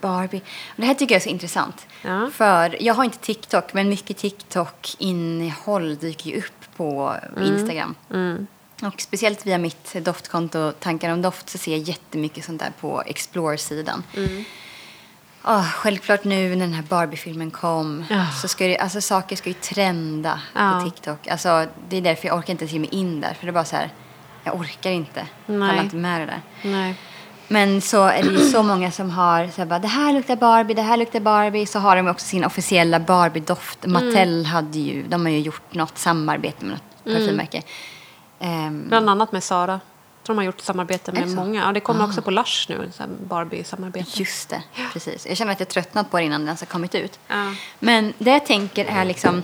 Barbie. 0.00 0.42
Det 0.76 0.86
här 0.86 0.94
tycker 0.94 1.14
jag 1.14 1.20
är 1.20 1.24
så 1.24 1.28
intressant. 1.30 1.86
Ja. 2.02 2.30
För 2.32 2.82
jag 2.82 2.94
har 2.94 3.04
inte 3.04 3.18
TikTok, 3.18 3.72
men 3.72 3.88
mycket 3.88 4.16
TikTok-innehåll 4.16 5.96
dyker 5.96 6.30
ju 6.30 6.38
upp 6.38 6.76
på 6.76 7.16
Instagram. 7.40 7.94
Mm. 8.10 8.46
Och 8.82 9.00
speciellt 9.00 9.46
via 9.46 9.58
mitt 9.58 10.04
doftkonto 10.04 10.72
Tankar 10.72 11.10
om 11.12 11.22
doft 11.22 11.48
så 11.50 11.58
ser 11.58 11.72
jag 11.72 11.80
jättemycket 11.80 12.44
sånt 12.44 12.60
där 12.60 12.72
på 12.80 13.02
Explore-sidan. 13.06 14.02
Mm. 14.16 14.44
Ah, 15.42 15.62
självklart 15.62 16.24
nu 16.24 16.48
när 16.48 16.66
den 16.66 16.72
här 16.74 16.82
Barbie-filmen 16.82 17.50
kom 17.50 18.04
Ja. 18.10 18.26
så 18.42 18.48
ska 18.48 18.66
det, 18.66 18.78
alltså 18.78 19.00
saker 19.00 19.36
ska 19.36 19.48
ju 19.48 19.54
trenda 19.54 20.40
Ja. 20.54 20.80
på 20.84 20.90
TikTok. 20.90 21.28
Alltså, 21.28 21.66
det 21.88 21.96
är 21.96 22.00
därför 22.02 22.28
jag 22.28 22.38
orkar 22.38 22.50
inte 22.50 22.64
ge 22.64 22.78
mig 22.78 22.88
in 22.92 23.20
där. 23.20 23.34
För 23.34 23.46
det 23.46 23.50
är 23.50 23.52
bara 23.52 23.64
så 23.64 23.76
här, 23.76 23.90
jag 24.44 24.54
orkar 24.54 24.90
inte. 24.90 25.26
Nej. 25.46 25.68
Pallar 25.68 25.82
inte 25.82 25.96
med 25.96 26.20
det 26.20 26.26
där. 26.26 26.40
Nej. 26.70 26.94
Men 27.48 27.80
så 27.80 28.04
är 28.04 28.22
det 28.22 28.28
ju 28.30 28.38
så 28.38 28.62
många 28.62 28.90
som 28.90 29.10
har 29.10 29.46
så 29.48 29.56
här, 29.60 29.66
bara, 29.66 29.78
det 29.78 29.88
här 29.88 30.12
luktar 30.12 30.36
Barbie, 30.36 30.74
det 30.74 30.82
här 30.82 30.96
luktar 30.96 31.20
Barbie. 31.20 31.66
Så 31.66 31.78
har 31.78 31.96
de 31.96 32.08
också 32.08 32.26
sin 32.26 32.44
officiella 32.44 32.98
Barbie-doft. 32.98 33.84
Mm. 33.84 33.92
Mattel 34.06 34.46
hade 34.46 34.78
ju, 34.78 35.02
de 35.08 35.24
har 35.24 35.32
ju 35.32 35.40
gjort 35.40 35.74
något 35.74 35.98
samarbete 35.98 36.64
med 36.64 36.72
något 36.72 37.04
parfymmärke. 37.04 37.62
Ehm, 38.40 38.88
Bland 38.88 39.10
annat 39.10 39.32
med 39.32 39.42
Sara. 39.44 39.72
Jag 39.72 40.26
tror 40.26 40.34
de 40.34 40.38
har 40.38 40.44
gjort 40.44 40.60
samarbete 40.60 41.12
med 41.12 41.28
många. 41.28 41.60
Ja, 41.66 41.72
det 41.72 41.80
kommer 41.80 42.04
Ah. 42.04 42.06
också 42.06 42.22
på 42.22 42.30
Lush 42.30 42.66
nu, 42.70 42.90
Barbie-samarbete. 43.28 44.10
Just 44.20 44.48
det, 44.48 44.62
precis. 44.92 45.26
Jag 45.26 45.36
känner 45.36 45.52
att 45.52 45.60
jag 45.60 45.68
tröttnat 45.68 46.10
på 46.10 46.16
det 46.18 46.24
innan 46.24 46.40
den 46.40 46.48
ens 46.48 46.60
har 46.60 46.66
kommit 46.66 46.94
ut. 46.94 47.18
Ja. 47.28 47.54
Men 47.78 48.12
det 48.18 48.30
jag 48.30 48.46
tänker 48.46 48.84
är 48.84 49.04
liksom... 49.04 49.42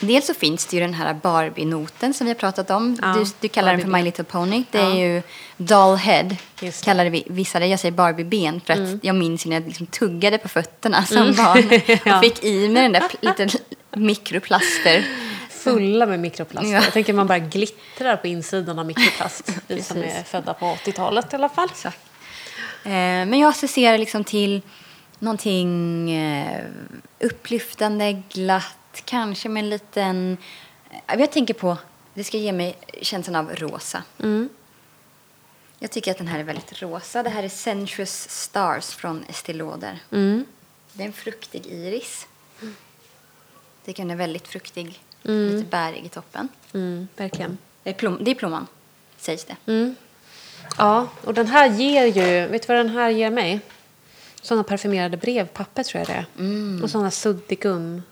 Dels 0.00 0.26
så 0.26 0.34
finns 0.34 0.66
det 0.66 0.76
ju 0.76 0.82
den 0.82 0.94
här 0.94 1.14
Barbie-noten 1.14 2.14
som 2.14 2.24
vi 2.26 2.30
har 2.32 2.38
pratat 2.38 2.70
om. 2.70 2.98
Ja, 3.02 3.12
du, 3.18 3.24
du 3.40 3.48
kallar 3.48 3.72
den 3.72 3.80
för. 3.80 3.88
My 3.88 4.02
Little 4.02 4.24
Pony. 4.24 4.64
Det 4.70 4.78
Ja. 4.78 4.90
är 4.90 4.94
ju 4.94 5.22
doll 5.56 5.96
head, 5.96 6.28
Just 6.60 6.80
det. 6.80 6.84
kallar 6.84 7.06
vi 7.06 7.24
vissa 7.26 7.58
det. 7.58 7.66
Jag 7.66 7.80
säger 7.80 7.92
Barbie-ben 7.92 8.60
för 8.66 8.72
att 8.72 9.04
jag 9.04 9.14
minns 9.16 9.46
när 9.46 9.56
jag 9.56 9.66
liksom 9.66 9.86
tuggade 9.86 10.38
på 10.38 10.48
fötterna 10.48 11.04
som 11.04 11.16
barn 11.34 11.80
Ja. 12.04 12.16
och 12.18 12.24
fick 12.24 12.44
i 12.44 12.68
mig 12.68 12.82
den 12.82 12.92
där 12.92 13.02
lite 13.20 13.58
mikroplaster. 13.90 15.04
Fulla 15.64 16.06
med 16.06 16.20
mikroplast. 16.20 16.68
Ja. 16.68 16.74
Jag 16.74 16.92
tänker 16.92 17.12
man 17.12 17.26
bara 17.26 17.38
glittrar 17.38 18.16
på 18.16 18.26
insidan 18.26 18.78
av 18.78 18.86
mikroplast. 18.86 19.52
Vi 19.66 19.82
som 19.82 20.02
är 20.02 20.22
födda 20.22 20.54
på 20.54 20.66
80-talet 20.66 21.32
i 21.32 21.36
alla 21.36 21.48
fall. 21.48 21.68
Eh, 21.84 22.90
men 22.90 23.38
jag 23.38 23.48
associerar 23.48 23.98
liksom 23.98 24.24
till 24.24 24.62
någonting 25.18 26.10
eh, 26.10 26.64
upplyftande, 27.20 28.22
glatt, 28.28 29.02
kanske 29.04 29.48
med 29.48 29.64
en 29.64 29.70
liten... 29.70 30.36
Eh, 30.90 31.20
jag 31.20 31.32
tänker 31.32 31.54
på, 31.54 31.76
det 32.14 32.24
ska 32.24 32.38
ge 32.38 32.52
mig 32.52 32.76
känslan 33.02 33.36
av 33.36 33.56
rosa. 33.56 34.02
Mm. 34.18 34.48
Jag 35.78 35.90
tycker 35.90 36.10
att 36.10 36.18
den 36.18 36.26
här 36.26 36.38
är 36.38 36.44
väldigt 36.44 36.82
rosa. 36.82 37.22
Det 37.22 37.30
här 37.30 37.42
är 37.42 37.48
Sensuous 37.48 38.30
Stars 38.30 38.94
från 38.94 39.24
Estée 39.28 39.54
Lauder. 39.54 39.98
Mm. 40.12 40.44
Det 40.92 41.02
är 41.02 41.06
en 41.06 41.12
fruktig 41.12 41.66
iris. 41.66 42.26
Jag 42.60 43.86
tycker 43.86 44.02
den 44.02 44.10
är 44.10 44.16
väldigt 44.16 44.48
fruktig, 44.48 45.00
Mm. 45.24 45.56
lite 45.56 45.68
bärig 45.70 46.04
i 46.04 46.08
toppen. 46.08 46.48
Mm, 46.74 47.08
verkligen. 47.16 47.58
Det 47.82 47.90
är, 47.90 47.94
plom, 47.94 48.18
det 48.20 48.30
är 48.30 48.34
plommon, 48.34 48.66
sägs 49.18 49.44
det. 49.44 49.56
Mm. 49.66 49.94
Ja, 50.78 51.08
och 51.24 51.34
den 51.34 51.46
här 51.46 51.68
ger 51.70 52.04
ju... 52.06 52.46
Vet 52.46 52.62
du 52.62 52.68
vad 52.68 52.76
den 52.76 52.88
här 52.88 53.10
ger 53.10 53.30
mig? 53.30 53.60
Såna 54.42 54.62
parfymerade 54.64 55.16
brevpapper 55.16 55.82
tror 55.82 55.98
jag 56.00 56.08
det 56.08 56.12
är. 56.12 56.26
Mm. 56.38 56.82
Och 56.84 56.90
såna 56.90 57.10
suddigum... 57.10 58.02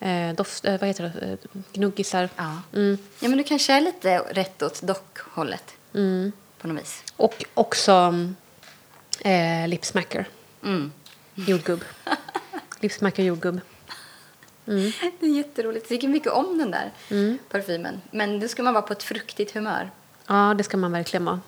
Eh, 0.00 0.32
doft, 0.34 0.64
eh, 0.64 0.80
vad 0.80 0.88
heter 0.88 1.02
det? 1.20 1.26
Eh, 1.26 1.38
gnuggisar. 1.72 2.28
Ja. 2.36 2.62
Mm. 2.74 2.98
ja, 3.20 3.28
men 3.28 3.38
du 3.38 3.44
kanske 3.44 3.72
är 3.72 3.80
lite 3.80 4.18
rätt 4.18 4.62
åt 4.62 4.82
dockhållet 4.82 5.74
Mm. 5.94 6.32
på 6.58 6.68
något 6.68 6.82
vis. 6.82 7.02
Och 7.16 7.44
också 7.54 8.14
eh, 9.20 9.68
lipsmacker. 9.68 10.28
Mm. 10.64 10.92
Jordgubb. 11.34 11.84
lipsmacker 12.80 13.22
jordgubb. 13.22 13.60
Det 14.66 15.26
är 15.26 15.36
jätteroligt. 15.36 15.84
Jag 15.84 15.88
tycker 15.88 16.08
mycket 16.08 16.32
om 16.32 16.58
den 16.58 16.70
där 16.70 16.92
Mm. 17.10 17.38
parfymen. 17.50 18.02
Men 18.10 18.40
då 18.40 18.48
ska 18.48 18.62
man 18.62 18.74
vara 18.74 18.82
på 18.82 18.92
ett 18.92 19.02
fruktigt 19.02 19.54
humör. 19.54 19.90
Ja, 20.26 20.54
det 20.58 20.64
ska 20.64 20.76
man 20.76 20.92
verkligen 20.92 21.24
vara. 21.24 21.40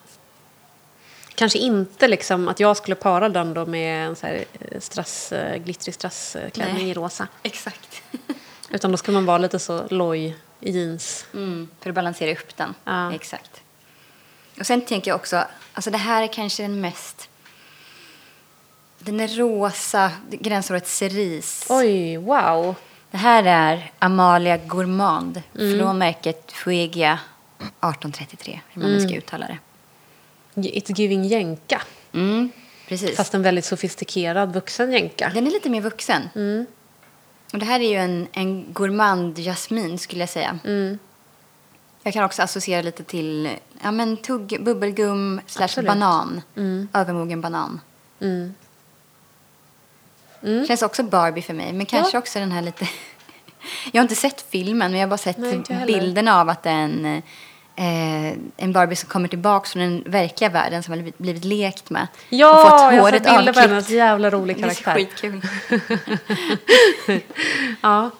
Kanske 1.34 1.58
inte 1.58 2.08
liksom 2.08 2.48
att 2.48 2.60
jag 2.60 2.76
skulle 2.76 2.96
para 2.96 3.28
den 3.28 3.54
då 3.54 3.66
med 3.66 4.06
en 4.06 4.16
så 4.16 4.26
här 4.26 4.44
eh, 4.60 4.80
strass, 4.80 5.32
eh, 5.32 5.56
glittrig 5.56 5.94
strassklänning 5.94 6.90
i 6.90 6.94
rosa. 6.94 7.28
Exakt. 7.42 8.02
Utan 8.70 8.90
då 8.90 8.96
ska 8.96 9.12
man 9.12 9.26
vara 9.26 9.38
lite 9.38 9.58
så 9.58 9.86
loj 9.90 10.36
i 10.60 10.70
jeans. 10.70 11.26
Mm, 11.34 11.68
för 11.80 11.90
att 11.90 11.94
balansera 11.94 12.32
upp 12.32 12.56
den. 12.56 12.74
Ja. 12.84 13.14
Exakt. 13.14 13.60
Och 14.60 14.66
sen 14.66 14.80
tänker 14.80 15.10
jag 15.10 15.16
också, 15.16 15.44
alltså 15.72 15.90
det 15.90 15.98
här 15.98 16.22
är 16.22 16.26
kanske 16.26 16.62
den 16.62 16.80
mest... 16.80 17.28
Den 18.98 19.20
är 19.20 19.28
rosa, 19.28 20.10
gränsåret 20.30 20.86
cerise. 20.88 21.66
Oj, 21.74 22.16
wow. 22.16 22.74
Det 23.10 23.16
här 23.16 23.44
är 23.44 23.92
Amalia 23.98 24.56
Gourmand 24.56 25.42
från 25.52 25.98
märket 25.98 26.52
Fuegia 26.52 27.18
1833, 27.58 28.60
hur 28.72 28.82
man 28.82 28.90
nu 28.90 29.00
ska 29.00 29.16
uttala 29.16 29.46
det. 29.46 29.58
It's 30.60 30.92
giving 30.96 31.24
jänka. 31.24 31.82
Mm, 32.12 32.50
precis. 32.88 33.16
Fast 33.16 33.34
en 33.34 33.42
väldigt 33.42 33.64
sofistikerad 33.64 34.54
vuxen 34.54 34.92
jänka. 34.92 35.30
Den 35.34 35.46
är 35.46 35.50
lite 35.50 35.70
mer 35.70 35.80
vuxen. 35.80 36.28
Och 37.52 37.58
det 37.58 37.64
här 37.64 37.80
är 37.80 37.90
ju 37.90 37.96
en, 37.96 38.26
en 38.32 38.72
gourmand 38.72 39.38
jasmin 39.38 39.98
skulle 39.98 40.22
jag 40.22 40.28
säga. 40.28 40.58
Mm. 40.64 40.98
Jag 42.02 42.12
kan 42.12 42.24
också 42.24 42.42
associera 42.42 42.82
lite 42.82 43.04
till 43.04 43.50
ja, 43.82 43.90
men 43.90 44.16
tugg, 44.16 44.64
bubbelgum 44.64 45.40
slash 45.46 45.82
banan. 45.82 46.42
Mm. 46.56 46.88
Övermogen 46.92 47.40
banan. 47.40 47.80
Mm. 50.42 50.66
Känns 50.66 50.82
också 50.82 51.02
Barbie 51.02 51.42
för 51.42 51.54
mig, 51.54 51.72
men 51.72 51.86
kanske 51.86 52.16
Ja. 52.16 52.18
också 52.18 52.38
den 52.38 52.52
här 52.52 52.62
lite... 52.62 52.88
jag 53.92 54.00
har 54.00 54.02
inte 54.04 54.14
sett 54.14 54.44
filmen, 54.50 54.90
men 54.90 55.00
jag 55.00 55.06
har 55.06 55.10
bara 55.10 55.18
sett 55.18 55.38
Nej, 55.38 55.62
jag 55.68 55.86
bilden 55.86 56.28
av 56.28 56.48
att 56.48 56.66
en, 56.66 57.04
eh, 57.76 58.32
en 58.56 58.72
Barbie 58.72 58.96
som 58.96 59.08
kommer 59.08 59.28
tillbaka 59.28 59.68
från 59.68 59.82
den 59.82 60.02
verkliga 60.06 60.50
världen 60.50 60.82
som 60.82 60.94
har 60.94 61.12
blivit- 61.18 61.44
lekt 61.44 61.90
med. 61.90 62.06
Ja, 62.28 62.50
och 62.64 62.70
fått 62.70 62.80
jag 62.80 62.86
har 62.86 62.98
håret 62.98 63.24
sett 63.24 63.36
bilder 63.36 63.52
på 63.52 63.60
hennes 63.60 63.90
jävla 63.90 64.30
rolig 64.30 64.56
Det 64.56 64.60
är 64.60 64.74
karaktär. 64.74 64.94
skitkul. 64.94 65.42
Ja. 67.80 68.10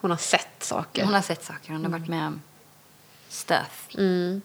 Hon 0.00 0.10
har 0.10 0.18
sett 0.18 0.64
saker. 0.64 1.04
Hon 1.04 1.14
har 1.14 1.22
sett 1.22 1.44
saker, 1.44 1.72
hon 1.72 1.84
har 1.84 1.90
varit 1.92 2.08
med 2.08 2.26
om 2.26 2.42
stuff. 3.28 3.88
Mm. 3.98 4.42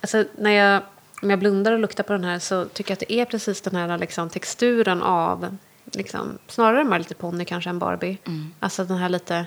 Alltså, 0.00 0.24
när 0.38 0.50
jag, 0.50 0.82
om 1.24 1.30
jag 1.30 1.38
blundar 1.38 1.72
och 1.72 1.78
luktar 1.78 2.04
på 2.04 2.12
den 2.12 2.24
här 2.24 2.38
så 2.38 2.64
tycker 2.64 2.90
jag 2.90 2.94
att 2.96 3.08
det 3.08 3.12
är 3.12 3.24
precis 3.24 3.60
den 3.60 3.76
här 3.76 3.98
liksom, 3.98 4.30
texturen 4.30 5.02
av 5.02 5.56
liksom, 5.92 6.38
snarare 6.48 6.84
My 6.84 6.98
Little 6.98 7.16
Pony 7.16 7.44
kanske 7.44 7.70
än 7.70 7.78
Barbie. 7.78 8.18
Mm. 8.26 8.54
Alltså 8.60 8.84
den 8.84 8.96
här 8.96 9.08
lite 9.08 9.46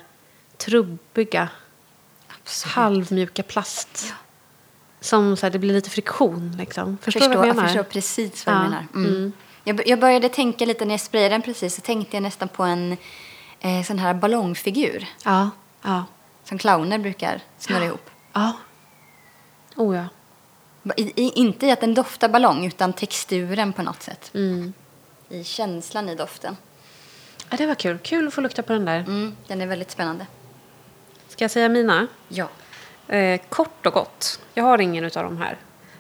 trubbiga, 0.58 1.50
Absolut. 2.28 2.74
halvmjuka 2.74 3.44
plast. 3.44 4.14
Som 5.00 5.38
så 5.38 5.46
här, 5.46 5.52
det 5.52 5.60
blir 5.60 5.74
lite 5.74 5.90
friktion 5.90 6.56
liksom. 6.58 6.98
Förstår 7.02 7.20
du 7.22 7.28
vad 7.28 7.38
jag 7.38 7.48
jag 7.48 7.56
menar? 7.56 7.68
förstår 7.68 7.84
precis 7.84 8.46
vad 8.46 8.56
Ja, 8.56 8.60
du 8.60 8.64
menar. 8.70 8.88
Mm. 8.96 9.12
mm. 9.16 9.34
Jag, 9.64 9.88
jag 9.88 10.00
började 10.00 10.30
tänka 10.30 10.66
lite 10.66 10.86
när 10.86 10.94
jag 10.94 11.02
sprayade 11.02 11.36
den 11.36 11.42
precis, 11.42 11.76
så 11.76 11.82
tänkte 11.82 12.16
jag 12.16 12.24
nästan 12.24 12.48
på 12.48 12.64
en 12.64 12.98
eh, 13.60 13.84
sån 13.84 14.00
här 14.00 14.14
ballongfigur 14.14 15.08
Ja, 15.24 15.50
ja, 15.82 16.06
som 16.44 16.58
clowner 16.58 16.98
brukar 16.98 17.42
snurra 17.58 17.86
ihop. 17.86 18.10
ja. 18.34 18.54
Oh 19.76 19.96
ja. 19.96 20.06
I, 20.98 21.14
i, 21.16 21.32
inte 21.36 21.66
i 21.68 21.72
att 21.72 21.82
den 21.82 21.94
doftar 21.94 22.30
ballong, 22.30 22.66
utan 22.66 22.94
texturen 22.94 23.74
på 23.74 23.82
något 23.84 24.02
sätt. 24.04 24.32
Mm. 24.34 24.74
I 25.30 25.44
känslan 25.44 26.10
i 26.10 26.16
doften. 26.16 26.58
ja. 27.50 27.58
Det 27.58 27.66
var 27.66 27.76
kul. 27.76 27.98
Kul 28.04 28.28
att 28.28 28.34
få 28.34 28.42
lukta 28.42 28.64
på 28.64 28.74
den 28.74 28.86
där. 28.86 29.00
Mm, 29.00 29.36
den 29.48 29.62
är 29.62 29.68
väldigt 29.68 29.92
spännande. 29.92 30.28
Ska 31.28 31.44
jag 31.44 31.52
säga 31.52 31.70
mina? 31.70 32.08
Ja. 32.28 32.50
Eh, 33.08 33.42
kort 33.50 33.86
och 33.86 33.94
gott. 33.94 34.40
Jag 34.54 34.64
har 34.64 34.82
ingen 34.82 35.06
av 35.06 35.12
de 35.12 35.38
här. 35.38 35.58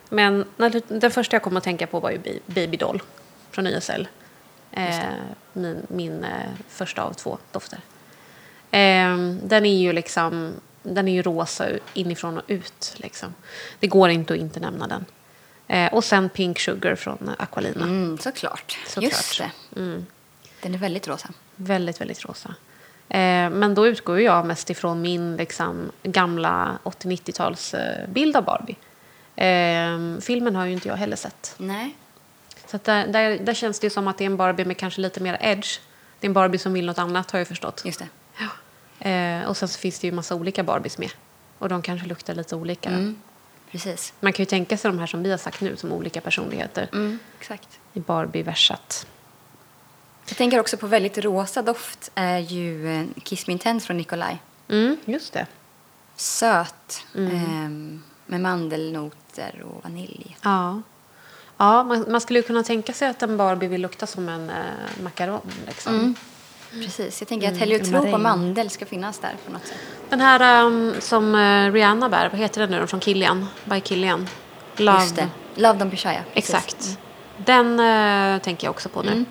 Men 0.09 0.45
när, 0.57 0.81
den 0.99 1.11
första 1.11 1.35
jag 1.35 1.43
kom 1.43 1.57
att 1.57 1.63
tänka 1.63 1.87
på 1.87 1.99
var 1.99 2.11
ju 2.11 2.17
Ba- 2.17 2.39
Baby 2.53 2.77
Doll 2.77 3.01
från 3.51 3.67
YSL. 3.67 4.07
Eh, 4.71 4.99
min 5.53 5.85
min 5.89 6.23
eh, 6.23 6.49
första 6.69 7.03
av 7.03 7.13
två 7.13 7.37
dofter. 7.51 7.79
Eh, 8.71 9.17
den 9.43 9.65
är 9.65 9.77
ju 9.77 9.93
liksom 9.93 10.53
den 10.93 11.07
är 11.07 11.13
ju 11.13 11.21
rosa 11.21 11.67
inifrån 11.93 12.37
och 12.37 12.43
ut. 12.47 12.93
Liksom. 12.97 13.33
Det 13.79 13.87
går 13.87 14.09
inte 14.09 14.33
att 14.33 14.39
inte 14.39 14.59
nämna 14.59 14.87
den. 14.87 15.05
Eh, 15.67 15.93
och 15.93 16.03
sen 16.03 16.29
Pink 16.29 16.59
Sugar 16.59 16.95
från 16.95 17.31
Aqualina. 17.37 17.83
Mm, 17.83 18.17
såklart. 18.17 18.77
Såklart. 18.87 19.03
Just 19.03 19.37
det. 19.37 19.51
Mm. 19.75 20.05
Den 20.61 20.73
är 20.73 20.77
väldigt 20.77 21.07
rosa. 21.07 21.29
Väldigt, 21.55 22.01
väldigt 22.01 22.25
rosa. 22.25 22.55
Eh, 23.09 23.49
men 23.49 23.75
då 23.75 23.87
utgår 23.87 24.21
jag 24.21 24.45
mest 24.45 24.69
ifrån 24.69 25.01
min 25.01 25.37
liksom, 25.37 25.91
gamla 26.03 26.77
80-90-tals 26.83 27.73
eh, 27.73 28.09
bild 28.09 28.35
av 28.35 28.43
Barbie. 28.43 28.75
Eh, 29.35 30.21
filmen 30.21 30.55
har 30.55 30.65
ju 30.65 30.73
inte 30.73 30.87
jag 30.87 30.95
heller 30.95 31.15
sett. 31.15 31.55
Nej. 31.57 31.95
Så 32.67 32.79
där, 32.83 33.07
där, 33.07 33.37
där 33.39 33.53
känns 33.53 33.79
det 33.79 33.89
som 33.89 34.07
att 34.07 34.17
det 34.17 34.23
är 34.23 34.25
en 34.25 34.37
Barbie 34.37 34.65
med 34.65 34.77
kanske 34.77 35.01
lite 35.01 35.19
mer 35.19 35.37
edge. 35.41 35.79
Det 36.19 36.27
är 36.27 36.29
en 36.29 36.33
Barbie 36.33 36.57
som 36.57 36.73
vill 36.73 36.85
något 36.85 36.97
annat 36.97 37.31
har 37.31 37.39
jag 37.39 37.47
förstått. 37.47 37.81
Just 37.85 37.99
det. 37.99 38.07
Eh, 38.99 39.43
och 39.49 39.57
sen 39.57 39.67
så 39.69 39.79
finns 39.79 39.99
det 39.99 40.07
ju 40.07 40.13
massa 40.13 40.35
olika 40.35 40.63
Barbies 40.63 40.97
med. 40.97 41.11
Och 41.59 41.69
de 41.69 41.81
kanske 41.81 42.07
luktar 42.07 42.35
lite 42.35 42.55
olika. 42.55 42.89
Mm. 42.89 43.15
Precis. 43.71 44.13
Man 44.19 44.33
kan 44.33 44.41
ju 44.43 44.45
tänka 44.47 44.77
sig 44.77 44.91
de 44.91 44.99
här 44.99 45.07
som 45.07 45.23
vi 45.23 45.31
har 45.31 45.37
sagt 45.37 45.61
nu 45.61 45.75
som 45.77 45.91
olika 45.91 46.21
personligheter 46.21 46.89
Mm, 46.93 47.19
exakt. 47.39 47.79
i 47.93 47.99
Barbie-versat. 47.99 49.07
Jag 50.27 50.37
tänker 50.37 50.59
också 50.59 50.77
på 50.77 50.87
väldigt 50.87 51.17
rosa 51.17 51.61
doft 51.61 52.11
är 52.15 52.37
ju 52.39 52.95
eh, 52.95 53.05
Kiss 53.23 53.47
Me 53.47 53.53
Intense 53.53 53.87
från 53.87 53.97
Nikolaj. 53.97 54.41
Mm, 54.69 54.97
just 55.05 55.33
det. 55.33 55.45
Söt. 56.15 57.05
Mm. 57.15 57.31
ehm, 57.35 58.03
med 58.25 58.41
mandelnoter 58.41 59.63
och 59.65 59.83
vanilj. 59.83 60.37
Ja. 60.41 60.81
Ja, 61.57 61.83
man, 61.83 62.05
man 62.11 62.21
skulle 62.21 62.41
kunna 62.41 62.63
tänka 62.63 62.93
sig 62.93 63.07
att 63.07 63.23
en 63.23 63.37
Barbie 63.37 63.67
vill 63.67 63.81
lukta 63.81 64.07
som 64.07 64.29
en 64.29 64.49
eh, 64.49 64.55
makaron. 65.03 65.51
Liksom. 65.67 65.93
Mm. 65.95 66.15
Precis. 66.71 67.21
Jag 67.21 67.27
tänker 67.27 67.47
att 67.47 67.53
Mm, 67.53 67.59
heliotrop 67.59 68.13
och 68.13 68.19
mandel 68.19 68.69
ska 68.69 68.85
finnas 68.85 69.19
där 69.19 69.35
på 69.45 69.51
något 69.51 69.67
sätt. 69.67 69.77
Den 70.09 70.21
här 70.21 70.65
um, 70.65 70.93
som 70.99 71.35
eh, 71.35 71.71
Rihanna 71.71 72.09
bär, 72.09 72.29
vad 72.29 72.39
heter 72.39 72.61
den 72.61 72.71
nu 72.71 72.79
då, 72.79 72.87
från 72.87 73.01
Kilian? 73.01 73.47
By 73.65 73.81
Kilian. 73.81 74.27
Love. 74.77 75.01
Just 75.01 75.15
det. 75.15 75.29
Love 75.55 75.79
ja. 75.79 75.89
Precis. 75.89 76.19
Exakt. 76.33 76.99
Den 77.37 77.79
eh, 77.79 78.41
tänker 78.41 78.67
jag 78.67 78.71
också 78.71 78.89
på 78.89 79.01
nu. 79.01 79.11
Mm. 79.11 79.25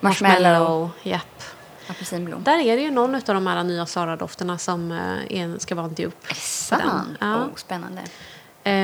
Marshmallow. 0.00 0.90
Japp. 1.02 1.42
Apelsinblom. 1.88 2.42
Där 2.42 2.58
är 2.58 2.76
det 2.76 2.82
ju 2.82 2.90
någon 2.90 3.14
av 3.14 3.20
de 3.22 3.46
här 3.46 3.64
nya 3.64 3.86
Sara-dofterna 3.86 4.58
som 4.58 4.92
eh, 4.92 5.40
är, 5.40 5.58
ska 5.58 5.74
vara 5.74 5.86
en 5.86 5.94
dupe. 5.94 6.16
Är 6.28 6.34
det 6.34 6.40
sant? 6.40 6.82
Ja. 7.20 7.36
Oh, 7.36 7.46
spännande. 7.56 8.02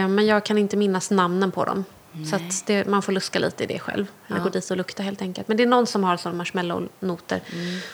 Men 0.09 0.27
jag 0.27 0.45
kan 0.45 0.59
inte 0.59 0.77
minnas 0.77 1.11
namnen 1.11 1.53
på 1.53 1.65
dem. 1.65 1.85
Så 2.31 2.37
att 2.37 2.67
det, 2.67 2.87
man 2.87 3.03
får 3.03 3.13
luska 3.13 3.39
lite 3.39 3.65
i 3.65 3.67
det 3.67 3.79
själv. 3.79 4.07
Eller 4.27 4.39
Ja. 4.39 4.45
gå 4.45 4.51
dit 4.51 4.71
och 4.71 4.77
lukta 4.77 5.03
helt 5.03 5.23
enkelt. 5.23 5.49
Men 5.49 5.57
det 5.57 5.63
är 5.63 5.67
någon 5.67 5.87
som 5.87 6.05
har 6.05 6.17
sådana 6.17 6.39
marshmallow-noter. 6.45 7.41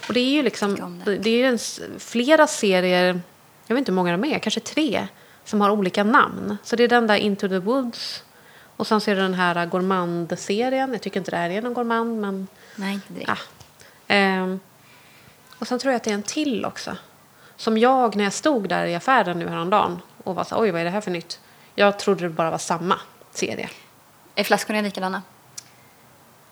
Och 0.08 0.14
det 0.14 0.20
är 0.20 0.30
ju 0.30 0.42
liksom, 0.42 1.02
det. 1.04 1.16
det 1.16 1.42
är 1.42 1.48
en, 1.48 1.58
flera 1.98 2.46
serier, 2.46 3.20
jag 3.66 3.74
vet 3.74 3.78
inte 3.78 3.92
hur 3.92 3.96
många 3.96 4.16
de 4.16 4.24
är, 4.24 4.38
kanske 4.38 4.60
tre, 4.60 5.08
som 5.44 5.60
har 5.60 5.70
olika 5.70 6.04
namn. 6.04 6.56
Så 6.62 6.76
det 6.76 6.84
är 6.84 6.88
den 6.88 7.06
där 7.06 7.16
Into 7.16 7.48
the 7.48 7.58
Woods. 7.58 8.24
Och 8.76 8.86
sen 8.86 9.00
så 9.00 9.10
är 9.10 9.14
det 9.16 9.22
den 9.22 9.34
här 9.34 9.66
Gourmand-serien. 9.66 10.92
Jag 10.92 11.02
tycker 11.02 11.20
inte 11.20 11.30
det 11.30 11.36
här 11.36 11.50
är 11.50 11.62
någon 11.62 11.74
gourmand, 11.74 12.20
men 12.20 12.46
Nej, 12.76 12.94
inte. 13.08 13.24
Ja. 13.26 13.36
Ehm, 14.08 14.60
och 15.58 15.66
sen 15.68 15.78
tror 15.78 15.92
jag 15.92 15.96
att 15.96 16.04
det 16.04 16.10
är 16.10 16.14
en 16.14 16.22
till 16.22 16.64
också. 16.64 16.96
Som 17.56 17.78
jag, 17.78 18.16
när 18.16 18.24
jag 18.24 18.32
stod 18.32 18.68
där 18.68 18.86
i 18.86 18.94
affären 18.94 19.38
nu 19.38 19.48
häromdagen 19.48 20.00
och 20.24 20.34
var 20.34 20.44
så 20.44 20.60
oj 20.60 20.70
vad 20.70 20.80
är 20.80 20.84
det 20.84 20.90
här 20.90 21.00
för 21.00 21.10
nytt? 21.10 21.40
Jag 21.74 21.98
trodde 21.98 22.22
det 22.22 22.28
bara 22.28 22.50
var 22.50 22.58
samma 22.58 23.00
serie. 23.32 23.68
Är 24.38 24.44
flaskorna 24.44 24.80
likadana? 24.80 25.22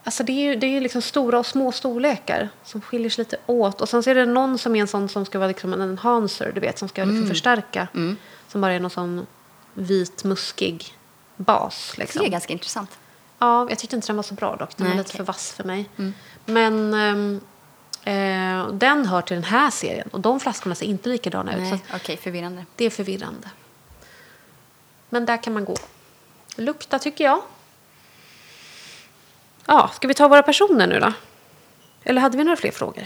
Alltså 0.05 0.23
det 0.23 0.33
är 0.33 0.43
ju 0.51 0.57
det 0.57 0.67
är 0.67 0.81
liksom 0.81 1.03
stora 1.03 1.39
och 1.39 1.47
små 1.47 1.73
storlekar 1.73 2.49
som 2.65 2.81
skiljer 2.81 3.11
sig 3.11 3.25
lite 3.25 3.37
åt. 3.47 3.81
Och 3.81 3.89
sen 3.89 4.03
så 4.03 4.11
är 4.11 4.15
det 4.15 4.27
någon 4.27 4.59
som 4.59 4.77
är 4.77 4.81
en 4.81 4.87
sån 4.89 5.09
som 5.09 5.27
ska 5.27 5.39
vara 5.39 5.49
liksom 5.49 5.73
en 5.73 5.81
enhancer, 5.81 6.53
du 6.55 6.61
vet, 6.61 6.79
som 6.79 6.89
ska 6.89 7.05
liksom 7.05 7.29
förstärka. 7.29 7.89
Som 8.49 8.61
bara 8.61 8.73
är 8.73 8.81
någon 8.81 8.91
sån 8.91 9.27
vit, 9.75 10.25
muskig 10.25 10.95
bas. 11.37 11.99
Liksom. 11.99 12.21
Det 12.23 12.29
är 12.29 12.31
ganska 12.31 12.53
intressant. 12.53 12.99
Ja, 13.39 13.67
jag 13.69 13.79
tyckte 13.79 13.97
inte 13.97 14.09
den 14.09 14.17
var 14.17 14.23
så 14.23 14.35
bra 14.35 14.57
dock. 14.57 14.77
Den 14.77 14.87
Nej, 14.87 14.97
var 14.97 14.99
lite 14.99 15.09
okej. 15.09 15.17
för 15.17 15.25
vass 15.25 15.53
för 15.53 15.65
mig. 15.65 15.91
Men 16.45 16.95
ehm, 16.95 17.41
eh, 18.05 18.73
den 18.73 19.07
hör 19.07 19.23
till 19.23 19.37
den 19.37 19.45
här 19.45 19.71
serien. 19.71 20.09
Och 20.13 20.21
de 20.21 20.41
flaskorna 20.41 20.75
ser 20.75 20.87
inte 20.87 21.09
likadana 21.09 21.57
ut. 21.57 21.63
Nej, 21.63 21.73
att 21.91 22.01
okej, 22.01 22.17
förvirrande. 22.17 22.65
det 22.77 22.85
är 22.85 22.91
förvirrande. 22.91 23.51
Men 25.09 25.27
där 25.27 25.43
kan 25.43 25.53
man 25.53 25.65
gå. 25.65 25.77
Lukta 26.57 26.99
tycker 26.99 27.25
jag. 27.25 27.43
Ja, 29.67 29.91
ska 29.95 30.09
vi 30.09 30.15
ta 30.15 30.29
våra 30.29 30.43
personer 30.43 30.87
nu 30.87 31.01
då? 31.01 31.13
Eller 32.05 32.21
hade 32.21 32.39
vi 32.39 32.45
några 32.45 32.57
fler 32.57 32.71
frågor? 32.71 33.05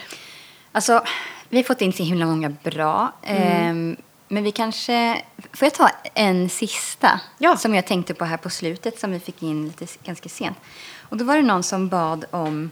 Alltså, 0.72 1.02
vi 1.48 1.56
har 1.56 1.64
fått 1.64 1.80
in 1.80 1.92
så 1.92 2.02
himla 2.02 2.26
många 2.26 2.48
bra. 2.50 3.12
Ehm, 3.22 3.96
men 4.28 4.42
vi 4.44 4.52
kanske... 4.52 5.22
Får 5.52 5.66
jag 5.66 5.74
ta 5.74 5.90
en 6.14 6.48
sista? 6.48 7.20
Ja. 7.38 7.56
Som 7.56 7.74
jag 7.74 7.86
tänkte 7.86 8.14
på 8.14 8.24
här 8.24 8.36
på 8.36 8.50
slutet, 8.50 9.00
som 9.00 9.11
vi 9.12 9.20
fick 9.20 9.42
in 9.42 9.66
lite 9.66 9.86
ganska 10.04 10.28
sent. 10.28 10.56
Och 11.00 11.16
då 11.16 11.24
var 11.24 11.36
det 11.36 11.42
någon 11.42 11.62
som 11.62 11.88
bad 11.88 12.24
om 12.30 12.70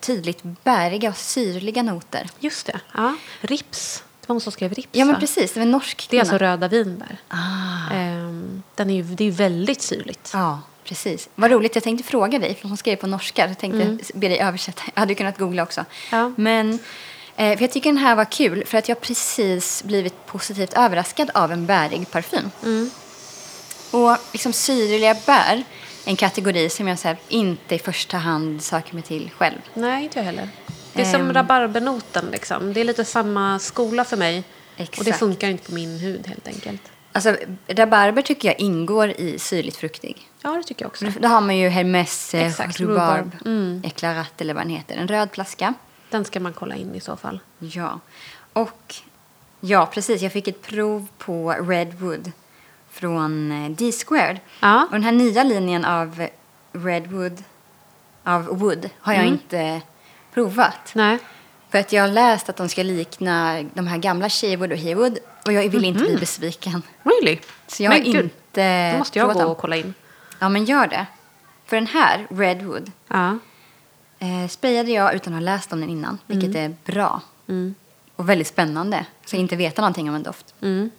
tydligt 0.00 0.42
bäriga 0.42 1.08
och 1.08 1.16
syrliga 1.16 1.82
noter. 1.82 2.30
Just 2.38 2.66
det. 2.66 2.80
Ja. 2.94 3.16
Rips. 3.40 4.04
Det 4.20 4.28
var 4.28 4.34
hon 4.34 4.40
som 4.40 4.52
skrev 4.52 4.72
rips 4.74 4.88
Ja, 4.92 5.04
men 5.04 5.20
precis. 5.20 5.52
Det 5.52 5.60
var 5.60 5.64
en 5.64 5.70
norsk 5.70 6.06
Det 6.10 6.16
är 6.16 6.20
kvinna. 6.24 6.34
alltså 6.34 6.44
röda 6.44 6.68
vinbär. 6.68 7.16
Ah. 7.28 7.94
Ehm, 7.94 8.62
den 8.74 8.90
är 8.90 8.94
ju, 8.94 9.02
det 9.02 9.24
är 9.24 9.26
ju 9.26 9.30
väldigt 9.30 9.82
syrligt. 9.82 10.30
Ja, 10.32 10.60
precis. 10.84 11.28
Vad 11.34 11.50
roligt. 11.50 11.74
Jag 11.74 11.84
tänkte 11.84 12.04
fråga 12.04 12.38
dig, 12.38 12.54
för 12.54 12.68
hon 12.68 12.76
skrev 12.76 12.96
på 12.96 13.06
norska. 13.06 13.48
Jag 13.48 13.58
tänkte 13.58 13.98
be 14.14 14.28
dig 14.28 14.38
översätta. 14.40 14.82
Jag 14.94 15.00
hade 15.00 15.14
kunnat 15.14 15.38
googla 15.38 15.62
också. 15.62 15.84
Ja. 16.12 16.32
Men 16.36 16.78
eh, 17.36 17.56
för 17.56 17.62
jag 17.64 17.72
tycker 17.72 17.90
den 17.90 17.96
här 17.98 18.16
var 18.16 18.24
kul, 18.24 18.64
för 18.66 18.78
att 18.78 18.88
jag 18.88 19.00
precis 19.00 19.82
blivit 19.84 20.26
positivt 20.26 20.72
överraskad 20.76 21.30
av 21.34 21.52
en 21.52 21.66
bärig 21.66 22.10
parfym. 22.10 22.50
Och 23.90 24.16
liksom 24.32 24.52
syrliga 24.52 25.16
bär, 25.26 25.64
en 26.04 26.16
kategori 26.16 26.68
som 26.70 26.88
jag 26.88 26.98
så 26.98 27.08
här, 27.08 27.16
inte 27.28 27.74
i 27.74 27.78
första 27.78 28.16
hand 28.16 28.62
söker 28.62 28.94
mig 28.94 29.02
till 29.02 29.30
själv. 29.38 29.58
Nej, 29.74 30.04
inte 30.04 30.18
jag 30.18 30.24
heller. 30.24 30.48
Det 30.92 31.02
är 31.02 31.12
som 31.12 31.20
Ehm. 31.20 31.32
rabarbernoten. 31.32 32.24
Liksom. 32.32 32.72
Det 32.72 32.80
är 32.80 32.84
lite 32.84 33.04
samma 33.04 33.58
skola 33.58 34.04
för 34.04 34.16
mig. 34.16 34.38
Och 34.38 34.44
det 34.76 34.82
Exakt. 34.82 35.18
funkar 35.18 35.48
inte 35.48 35.64
på 35.68 35.74
min 35.74 35.98
hud 35.98 36.26
helt 36.26 36.48
enkelt. 36.48 36.82
Alltså, 37.12 37.36
rabarber 37.68 38.22
tycker 38.22 38.48
jag 38.48 38.60
ingår 38.60 39.10
i 39.10 39.38
syrligt 39.38 39.76
fruktig. 39.76 40.28
Ja, 40.46 40.50
det 40.50 40.62
tycker 40.62 40.84
jag 40.84 40.90
också. 40.90 41.06
Då 41.20 41.28
har 41.28 41.40
man 41.40 41.56
ju 41.56 41.68
Hermes 41.68 42.34
eh, 42.34 42.46
Exakt, 42.46 42.80
rhubarb, 42.80 42.98
rhubarb. 43.24 43.32
Mm. 43.46 43.82
Eclarat 43.84 44.40
eller 44.40 44.54
vad 44.54 44.62
den 44.62 44.70
heter. 44.70 44.96
En 44.96 45.08
röd 45.08 45.28
flaska. 45.32 45.74
Den 46.10 46.24
ska 46.24 46.40
man 46.40 46.52
kolla 46.52 46.74
in 46.74 46.94
i 46.94 47.00
så 47.00 47.16
fall. 47.16 47.40
Ja. 47.58 48.00
Och 48.52 48.94
ja, 49.60 49.86
precis. 49.86 50.22
Jag 50.22 50.32
fick 50.32 50.48
ett 50.48 50.62
prov 50.62 51.06
på 51.18 51.50
Redwood 51.52 52.32
från 52.90 53.52
eh, 53.64 53.70
D-Squared. 53.70 54.38
Ja. 54.60 54.84
Och 54.86 54.92
den 54.92 55.02
här 55.02 55.12
nya 55.12 55.42
linjen 55.44 55.84
av 55.84 56.26
Redwood, 56.72 57.42
av 58.24 58.44
Wood, 58.44 58.90
har 59.00 59.12
jag 59.12 59.22
Mm. 59.22 59.32
inte 59.32 59.80
provat. 60.34 60.90
Nej. 60.94 61.18
För 61.70 61.78
att 61.78 61.92
jag 61.92 62.02
har 62.02 62.08
läst 62.08 62.48
att 62.48 62.56
de 62.56 62.68
ska 62.68 62.82
likna 62.82 63.62
de 63.74 63.86
här 63.86 63.98
gamla 63.98 64.28
Shewood 64.30 64.72
och 64.72 64.78
Hewood. 64.78 65.18
Och 65.46 65.52
jag 65.52 65.68
vill 65.68 65.84
inte 65.84 66.00
bli 66.04 66.16
besviken. 66.16 66.82
Really? 67.02 67.38
Så 67.66 67.82
jag 67.82 67.90
har 67.90 67.98
Men 67.98 68.12
gud, 68.12 68.24
inte 68.24 68.92
Då 68.92 68.98
måste 68.98 69.18
jag 69.18 69.32
gå 69.32 69.40
dem. 69.40 69.50
och 69.50 69.58
kolla 69.58 69.76
in. 69.76 69.94
Ja, 70.38 70.48
men 70.48 70.64
gör 70.64 70.86
det. 70.86 71.06
För 71.66 71.76
den 71.76 71.86
här, 71.86 72.26
Redwood, 72.30 72.92
Ja. 73.08 73.38
eh, 74.18 74.48
sprayade 74.48 74.90
jag 74.90 75.14
utan 75.14 75.32
att 75.32 75.40
ha 75.40 75.44
läst 75.44 75.72
om 75.72 75.80
den 75.80 75.90
innan. 75.90 76.18
Vilket 76.26 76.54
är 76.54 76.76
bra. 76.84 77.20
Mm. 77.48 77.74
Och 78.16 78.28
väldigt 78.28 78.46
spännande. 78.48 79.06
Så 79.24 79.36
inte 79.36 79.56
veta 79.56 79.82
någonting 79.82 80.08
om 80.08 80.14
en 80.14 80.22
doft. 80.22 80.54
Mm. 80.62 80.90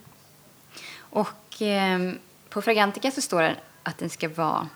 Och 0.98 1.56
ehm, 1.60 2.18
på 2.50 2.62
Fragrantica 2.62 3.10
så 3.10 3.20
står 3.20 3.42
det 3.42 3.56
att 3.82 3.98
den 3.98 4.10
ska 4.10 4.28
vara... 4.28 4.68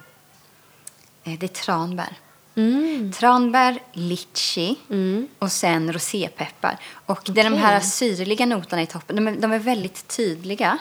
Eh, 1.25 1.39
det 1.39 1.47
är 1.47 1.49
tranbär. 1.49 2.17
Mm. 2.55 3.13
Tranbär, 3.13 3.83
litchi 3.93 4.77
Mm. 4.91 5.29
och 5.39 5.53
sen 5.53 5.93
rosépeppar. 5.93 6.79
Och 7.07 7.21
det 7.25 7.41
är 7.41 7.51
de 7.51 7.57
här 7.57 7.81
syrliga 7.81 8.47
noterna 8.47 8.83
i 8.83 8.87
toppen. 8.87 9.17
De 9.17 9.29
är, 9.29 9.37
de 9.37 9.53
är 9.53 9.59
väldigt 9.59 10.09
tydliga. 10.09 10.79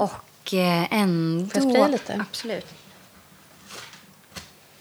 Och 0.00 0.54
eh, 0.54 0.86
ändå... 0.94 1.50
Får 1.50 1.62
jag 1.62 1.70
spraya 1.70 1.88
lite? 1.88 2.24
Absolut. 2.30 2.66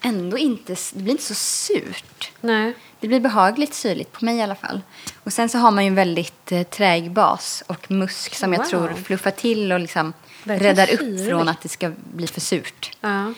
Ändå 0.08 0.38
inte... 0.38 0.76
Det 0.94 1.00
blir 1.04 1.12
inte 1.12 1.24
så 1.24 1.36
surt. 1.36 2.32
Nej. 2.42 2.74
Det 3.00 3.08
blir 3.08 3.20
behagligt 3.20 3.74
syrligt, 3.74 4.12
på 4.12 4.26
mig 4.26 4.38
i 4.38 4.42
alla 4.42 4.56
fall. 4.56 4.82
Och 5.24 5.34
sen 5.34 5.50
så 5.50 5.58
har 5.58 5.72
man 5.72 5.84
ju 5.84 5.88
en 5.88 5.96
väldigt 5.96 6.52
eh, 6.52 6.64
träig 6.64 7.12
bas 7.12 7.64
och 7.68 7.92
musk 7.92 8.36
som 8.36 8.54
jag 8.54 8.60
Wow. 8.60 8.70
tror 8.70 8.94
fluffar 8.94 9.32
till 9.32 9.72
och 9.72 9.80
liksom 9.80 10.14
räddar 10.44 10.94
upp 10.94 11.28
från 11.30 11.50
att 11.50 11.62
det 11.62 11.70
ska 11.70 11.92
bli 12.14 12.28
för 12.28 12.42
surt. 12.42 12.92
Ja. 13.02 13.34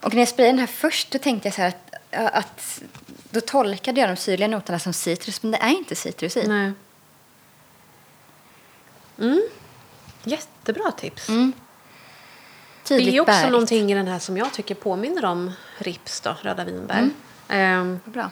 Och 0.00 0.14
när 0.14 0.20
jag 0.20 0.28
sprayade 0.28 0.52
den 0.52 0.58
här 0.58 0.66
först 0.66 1.10
då 1.10 1.18
tänkte 1.18 1.48
jag 1.48 1.54
så 1.54 1.60
här 1.62 1.68
att, 1.68 2.34
att 2.34 2.82
då 3.30 3.40
tolkade 3.40 4.00
jag 4.00 4.10
de 4.10 4.16
syrliga 4.16 4.48
noterna 4.48 4.78
som 4.78 4.92
citrus, 4.92 5.42
men 5.42 5.52
det 5.52 5.58
är 5.58 5.70
inte 5.70 5.96
citrus 5.96 6.36
i. 6.36 6.46
Nej. 6.48 6.72
Mm. 9.18 9.42
Jättebra 10.24 10.90
tips. 10.90 11.28
Mm. 11.28 11.52
Det 12.88 12.88
Tydligt 12.88 13.14
är 13.14 13.20
också 13.20 13.32
bärigt. 13.32 13.52
någonting 13.52 13.92
i 13.92 13.94
den 13.94 14.06
här 14.08 14.18
som 14.18 14.36
jag 14.36 14.52
tycker 14.52 14.74
påminner 14.74 15.24
om 15.24 15.52
rips, 15.78 16.20
då, 16.20 16.36
röda 16.42 16.64
vinbär. 16.64 17.10
Mm. 17.48 18.00
Vad 18.04 18.12
Bra. 18.14 18.30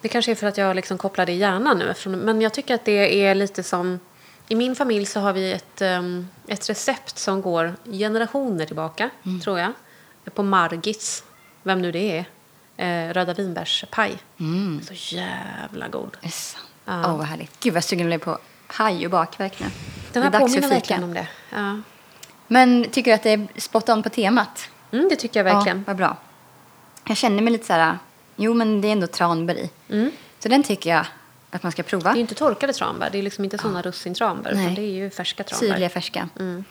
det 0.00 0.08
kanske 0.08 0.30
är 0.30 0.34
för 0.34 0.46
att 0.46 0.56
jag 0.58 0.76
liksom 0.76 0.98
kopplar 0.98 1.26
det 1.26 1.32
i 1.32 1.36
hjärnan 1.36 1.78
nu. 1.78 1.90
eftersom- 1.90 2.12
Men 2.12 2.40
jag 2.40 2.52
tycker 2.54 2.74
att 2.74 2.84
det 2.84 3.24
är 3.24 3.34
lite 3.34 3.62
som... 3.62 4.00
I 4.48 4.54
min 4.54 4.76
familj 4.76 5.06
så 5.06 5.20
har 5.20 5.32
vi 5.32 5.52
ett, 5.52 5.82
ehm, 5.82 6.28
ett 6.46 6.70
recept 6.70 7.18
som 7.18 7.42
går 7.42 7.74
generationer 7.84 8.66
tillbaka, 8.66 9.10
Mm. 9.26 9.40
tror 9.40 9.58
jag. 9.58 9.72
På 10.34 10.42
Margits, 10.42 11.24
vem 11.62 11.82
nu 11.82 11.92
det 11.92 12.18
är. 12.18 12.24
Eh, 13.08 13.12
röda 13.12 13.34
vinbärspaj. 13.34 14.18
Mm. 14.40 14.80
Så 14.82 15.14
jävla 15.16 15.88
god. 15.88 16.16
Det 16.20 16.26
är 16.26 16.30
sant. 16.30 16.64
Ja. 16.84 17.02
Åh, 17.06 17.16
vad 17.16 17.26
härligt. 17.26 17.60
Gud, 17.60 17.74
vad 17.74 17.84
sugen 17.84 18.00
jag 18.10 18.18
blev 18.20 18.24
på 18.34 18.38
haj 18.66 19.04
och 19.04 19.10
bakverk 19.10 19.60
nu. 19.60 19.66
Den 20.12 20.22
Det 20.22 20.30
här 20.38 20.40
påminner 20.40 20.68
verkligen 20.68 21.04
om 21.04 21.14
det. 21.14 21.28
Ja. 21.50 21.80
Men 22.46 22.86
tycker 22.90 23.10
du 23.10 23.14
att 23.14 23.22
det 23.22 23.30
är 23.30 23.60
spot 23.60 23.88
on 23.88 24.02
på 24.02 24.08
temat? 24.08 24.68
Mm, 24.92 25.08
det 25.08 25.16
tycker 25.16 25.40
jag 25.40 25.54
verkligen. 25.54 25.78
Ja, 25.78 25.84
vad 25.86 25.96
bra. 25.96 26.16
Jag 27.08 27.16
kände 27.16 27.42
mig 27.42 27.52
lite 27.52 27.66
så 27.66 27.72
här, 27.72 27.98
jo 28.36 28.54
men 28.54 28.80
det 28.80 28.88
är 28.88 28.92
ändå 28.92 29.06
tranbär 29.06 29.54
i. 29.54 29.70
Mm. 29.88 30.10
Så 30.38 30.48
den 30.48 30.62
tycker 30.62 30.90
jag 30.90 31.06
att 31.50 31.62
man 31.62 31.72
ska 31.72 31.82
prova. 31.82 32.02
Det 32.02 32.14
är 32.14 32.14
ju 32.14 32.20
inte 32.20 32.34
torkade 32.34 32.72
tranbär, 32.72 33.10
det 33.12 33.18
är 33.18 33.22
liksom 33.22 33.44
inte 33.44 33.58
sådana 33.58 33.82
russintranbär. 33.82 34.54
Nej. 34.54 34.62
Utan 34.62 34.74
det 34.74 34.82
är 34.82 34.94
ju 34.94 35.10
färska 35.10 35.44
tranbär. 35.44 35.66
Syrliga, 35.66 35.88
färska. 35.88 36.28
Mm. 36.38 36.64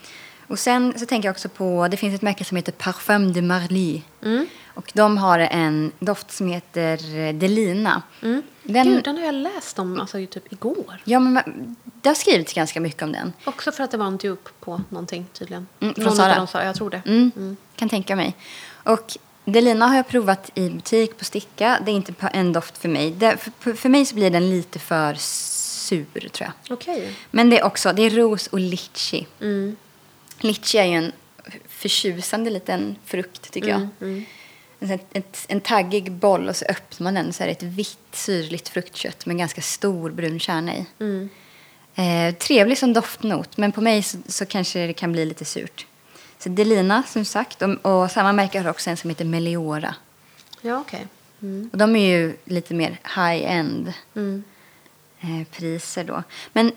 Och 0.48 0.60
sen 0.60 1.00
så 1.00 1.06
tänker 1.06 1.28
jag 1.28 1.34
också 1.34 1.50
på, 1.50 1.88
det 1.92 1.98
finns 1.98 2.16
ett 2.16 2.22
märke 2.22 2.46
som 2.46 2.58
heter 2.58 2.72
Parfum 2.72 3.34
de 3.34 3.42
Marly. 3.42 4.02
Mm. 4.24 4.48
Och 4.74 4.92
de 4.94 5.18
har 5.18 5.40
en 5.40 5.92
doft 6.00 6.32
som 6.32 6.48
heter 6.48 7.16
eh, 7.16 7.34
Delina. 7.34 8.02
Mm. 8.22 8.42
Den, 8.64 8.86
Gud, 8.88 9.04
den 9.04 9.18
har 9.18 9.26
jag 9.26 9.36
läst 9.36 9.80
om 9.80 10.00
alltså, 10.00 10.20
ju 10.20 10.26
typ 10.26 10.54
igår. 10.54 11.02
Ja, 11.04 11.20
men 11.20 11.76
det 11.84 12.10
har 12.10 12.16
skrivits 12.16 12.54
ganska 12.54 12.80
mycket 12.80 13.02
om 13.02 13.12
den. 13.12 13.34
Också 13.46 13.72
för 13.72 13.84
att 13.84 13.92
det 13.92 13.98
var 13.98 14.06
en 14.06 14.18
dupe 14.18 14.50
på 14.60 14.82
någonting 14.90 15.26
tydligen. 15.34 15.68
Mm, 15.80 15.94
från 15.94 16.04
Någon 16.04 16.16
Sara. 16.16 16.36
dem 16.36 16.48
sa, 16.48 16.64
jag 16.64 16.76
tror 16.76 16.90
det. 16.90 17.02
Mm, 17.06 17.58
Kan 17.76 17.90
tänka 17.90 18.16
mig. 18.16 18.36
Och 18.84 19.18
Delina 19.46 19.88
har 19.88 19.96
jag 19.96 20.08
provat 20.08 20.52
i 20.56 20.70
butik 20.70 21.18
på 21.18 21.26
sticka. 21.26 21.80
Det 21.86 21.92
är 21.92 21.96
inte 21.96 22.14
en 22.34 22.54
doft 22.54 22.78
för 22.78 22.90
mig. 22.90 23.12
Det, 23.12 23.38
för, 23.60 23.74
för 23.74 23.90
mig 23.90 24.06
så 24.06 24.16
blir 24.16 24.30
den 24.30 24.50
lite 24.50 24.80
för 24.80 25.16
sur, 25.20 26.30
tror 26.30 26.52
jag. 26.68 26.74
Okej. 26.78 27.16
Men 27.32 27.50
det 27.50 27.60
är 27.60 27.64
också, 27.66 27.94
det 27.94 28.02
är 28.02 28.10
ros 28.10 28.48
och 28.48 28.60
litchi. 28.60 29.28
Mm. 29.42 29.76
Litchi 30.40 30.78
är 30.78 30.86
ju 30.86 30.94
en 30.94 31.12
förtjusande 31.68 32.50
liten 32.50 32.96
frukt, 33.06 33.52
tycker 33.52 33.68
jag. 33.70 33.88
Mm. 34.84 35.00
Mm. 35.00 35.00
En, 35.14 35.24
en 35.48 35.62
taggig 35.62 36.12
boll 36.12 36.50
och 36.50 36.56
så 36.56 36.66
öppnar 36.66 37.04
man 37.04 37.14
den 37.14 37.34
så 37.34 37.44
är 37.44 37.48
det 37.48 37.52
ett 37.52 37.64
vitt 37.64 37.98
syrligt 38.12 38.70
fruktkött 38.70 39.26
med 39.26 39.38
ganska 39.38 39.62
stor 39.62 40.12
brun 40.12 40.40
kärna 40.40 40.76
i. 40.76 40.86
Mm. 41.00 41.30
Eh, 41.96 42.36
trevlig 42.36 42.78
som 42.78 42.94
doftnot, 42.94 43.58
men 43.58 43.72
på 43.72 43.82
mig 43.82 44.04
så, 44.04 44.18
så 44.28 44.46
kanske 44.46 44.88
det 44.88 44.94
kan 44.94 45.12
bli 45.12 45.26
lite 45.26 45.46
surt. 45.46 45.86
Så 46.40 46.50
Delina 46.50 47.04
som 47.08 47.26
sagt 47.26 47.62
och, 47.62 47.86
och 48.04 48.12
samma 48.12 48.34
märke 48.34 48.60
har 48.62 48.70
också 48.70 48.90
en 48.90 48.98
som 48.98 49.10
heter 49.10 49.26
Meliora. 49.26 49.96
Ja, 50.62 50.80
okej. 50.80 51.08
Och 51.72 51.78
de 51.78 51.96
är 51.96 52.08
ju 52.18 52.38
lite 52.46 52.74
mer 52.74 53.00
high-end 53.16 53.94
Mm. 54.16 54.44
eh, 55.22 55.48
priser 55.52 56.04
då. 56.04 56.24
Men 56.54 56.72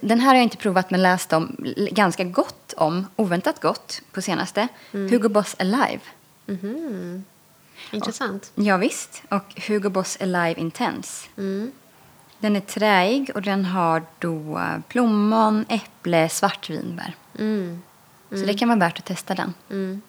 den 0.00 0.20
här 0.20 0.26
har 0.28 0.34
jag 0.34 0.42
inte 0.42 0.56
provat 0.56 0.90
men 0.90 1.02
läst 1.02 1.32
om 1.32 1.56
ganska 1.90 2.24
gott 2.24 2.72
om, 2.76 3.06
oväntat 3.16 3.60
gott 3.60 4.02
på 4.12 4.22
senaste. 4.22 4.68
Hugo 4.92 5.28
Boss 5.28 5.56
Alive. 5.58 6.00
Mhm. 6.46 7.24
Intressant. 7.90 8.52
Ja, 8.54 8.76
visst. 8.76 9.22
Och 9.28 9.60
Hugo 9.68 9.88
Boss 9.90 10.18
Alive 10.20 10.54
Intense. 10.60 11.28
Mm. 11.36 11.72
Den 12.38 12.56
är 12.56 12.60
träig 12.60 13.30
och 13.34 13.42
den 13.42 13.64
har 13.64 14.02
då 14.18 14.60
plommon, 14.88 15.64
äpple, 15.68 16.28
svartvinbär. 16.28 17.14
Mm. 17.38 17.82
Så 18.30 18.36
det 18.36 18.54
kan 18.54 18.68
vara 18.68 18.78
värt 18.78 18.98
att 18.98 19.04
testa 19.04 19.34
den. 19.34 19.54
Mm. 19.70 20.02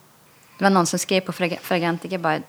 Det 0.58 0.64
var 0.64 0.70
någon 0.72 0.86
som 0.88 1.00
skrev 1.00 1.22
på 1.22 1.32
Frag- 1.32 1.60
Fragrantica 1.62 2.18
bara 2.18 2.40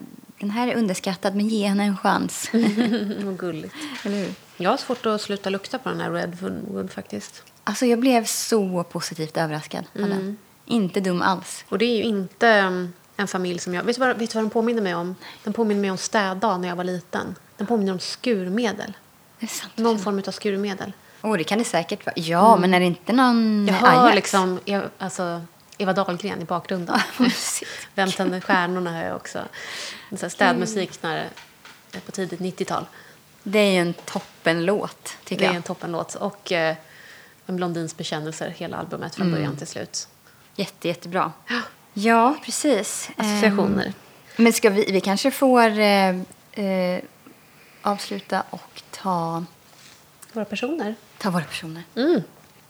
den 0.40 0.50
här 0.50 0.68
är 0.68 0.74
underskattad 0.76 1.34
men 1.36 1.48
ge 1.48 1.66
henne 1.66 1.84
en 1.84 1.96
chans. 1.96 2.50
Vad 3.24 3.38
gulligt. 3.38 3.74
Eller 4.04 4.16
hur? 4.18 4.34
Jag 4.56 4.70
har 4.70 4.76
svårt 4.76 5.06
att 5.06 5.20
sluta 5.20 5.50
lukta 5.50 5.78
på 5.78 5.88
den 5.88 6.00
här 6.00 6.10
Redwood 6.10 6.90
faktiskt. 6.92 7.42
Alltså 7.64 7.86
jag 7.86 7.98
blev 7.98 8.24
så 8.24 8.84
positivt 8.84 9.36
överraskad 9.36 9.84
av 9.94 10.08
den. 10.08 10.36
Inte 10.66 11.00
dum 11.00 11.22
alls. 11.22 11.64
Och 11.68 11.78
det 11.78 11.84
är 11.84 11.96
ju 11.96 12.02
inte 12.02 12.60
um, 12.62 12.92
en 13.20 13.28
familj 13.28 13.58
som 13.58 13.74
jag... 13.74 13.82
Vet 13.82 13.96
du 13.96 14.00
vad, 14.00 14.16
vet 14.18 14.30
du 14.30 14.34
vad 14.34 14.44
den 14.44 14.50
påminner 14.50 14.82
mig 14.82 14.94
om? 14.94 15.16
Den 15.44 15.52
påminner 15.52 15.80
mig 15.80 15.90
om 15.90 15.96
städdag 15.98 16.60
när 16.60 16.68
jag 16.68 16.76
var 16.76 16.84
liten. 16.84 17.34
Den 17.56 17.66
påminner 17.66 17.92
om 17.92 17.98
skurmedel. 17.98 18.92
Sant. 19.48 19.76
Någon 19.76 19.98
form 19.98 20.22
av 20.26 20.30
skurmedel. 20.32 20.92
Åh, 21.22 21.36
det 21.36 21.44
kan 21.44 21.58
det 21.58 21.64
säkert 21.64 22.06
vara. 22.06 22.14
Ja, 22.16 22.56
men 22.56 22.74
är 22.74 22.80
det 22.80 22.86
inte 22.86 23.12
någon 23.12 23.66
Jag 23.68 23.74
hör 23.74 24.02
Ajax? 24.04 24.14
liksom 24.14 24.60
Eva, 24.64 24.88
alltså, 24.98 25.42
Eva 25.78 25.92
Dahlgren 25.92 26.42
i 26.42 26.44
bakgrunden. 26.44 26.98
Vem 27.94 28.10
tänder 28.10 28.40
stjärnorna 28.40 28.92
hör 28.92 29.04
jag 29.06 29.16
också. 29.16 29.38
Här 30.20 30.28
städmusik 30.28 31.02
när, 31.02 31.28
på 32.06 32.12
tidigt 32.12 32.40
90-tal. 32.40 32.86
Det 33.42 33.58
är 33.58 33.72
ju 33.72 33.78
en 33.78 33.94
toppenlåt, 33.94 35.16
tycker 35.24 35.40
Det 35.40 35.44
är 35.44 35.48
jag. 35.48 35.56
en 35.56 35.62
toppenlåt. 35.62 36.14
Och 36.14 36.52
eh, 36.52 36.76
En 37.46 37.56
blondins 37.56 37.96
bekännelser, 37.96 38.48
hela 38.56 38.76
albumet 38.76 39.14
från 39.14 39.30
början 39.32 39.56
till 39.56 39.66
slut. 39.66 40.08
Jätte, 40.56 40.88
jättebra. 40.88 41.32
Ja, 41.48 41.60
precis. 42.45 43.11
Associationer. 43.16 43.86
Ehm, 43.86 43.93
men 44.36 44.53
ska 44.53 44.70
vi, 44.70 44.84
vi 44.93 45.01
kanske 45.01 45.30
får 45.30 45.78
eh, 45.78 46.09
eh, 46.53 47.01
avsluta 47.82 48.43
och 48.51 48.82
ta, 48.91 49.45
Våra 50.32 50.45
personer. 50.45 50.95
ta 51.18 51.30
våra 51.30 51.45
personer. 51.45 51.82
Mm. 51.97 52.22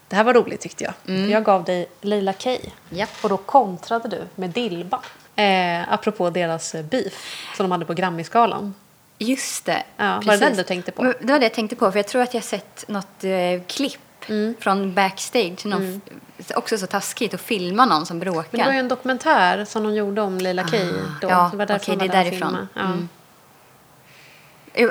Det 0.09 0.17
här 0.17 0.25
var 0.25 0.35
roligt 0.35 0.61
tyckte 0.61 0.85
jag. 0.85 1.19
Jag 1.29 1.45
gav 1.45 1.65
dig 1.65 1.87
Leila 2.01 2.33
K. 2.33 2.57
Japp. 2.91 3.11
Och 3.23 3.29
då 3.29 3.37
kontrade 3.37 4.09
du 4.09 4.25
med 4.35 4.51
Dilba. 4.51 5.01
Eh, 5.37 5.93
apropå 5.93 6.31
deras 6.31 6.75
eh, 6.75 6.85
beef 6.85 7.47
som 7.57 7.65
de 7.65 7.71
hade 7.73 7.85
på 7.85 7.95
Grammisgalan. 7.95 8.75
Just 9.19 9.65
det. 9.65 9.83
Ja, 9.97 10.05
var 10.05 10.21
det 10.21 10.27
precis. 10.27 10.41
den 10.41 10.57
du 10.57 10.63
tänkte 10.63 10.93
på? 10.93 11.03
Men 11.03 11.15
Det 11.21 11.33
var 11.33 11.39
det 11.39 11.45
jag 11.45 11.55
tänkte 11.55 11.77
på. 11.77 11.93
För 11.93 11.99
jag 11.99 12.07
tror 12.07 12.23
att 12.23 12.35
jag 12.35 12.45
sett 12.45 12.89
något 12.89 13.25
eh, 13.25 13.63
klipp 13.67 14.01
Mm. 14.29 14.55
från 14.61 14.95
backstage. 14.95 15.67
Någon, 15.67 16.01
Också 16.55 16.79
så 16.79 16.87
taskigt 16.87 17.35
att 17.35 17.41
filma 17.41 17.85
någon 17.87 18.07
som 18.07 18.19
bråkar. 18.19 18.49
Men 18.51 18.61
det 18.61 18.67
var 18.67 18.73
ju 18.73 18.79
en 18.79 18.89
dokumentär 18.89 19.65
som 19.65 19.83
de 19.83 19.95
gjorde 19.95 20.21
om 20.21 20.39
Leila 20.39 20.65
K. 20.65 20.77
Då. 21.21 21.29
ja, 21.29 21.49
det 21.53 21.57
var 21.57 21.67
därför 21.67 21.97
de 21.97 21.99
det 21.99 22.05
är 22.15 22.25
därifrån. 22.25 22.67
Ja. 22.75 22.81
Mm. 22.81 23.09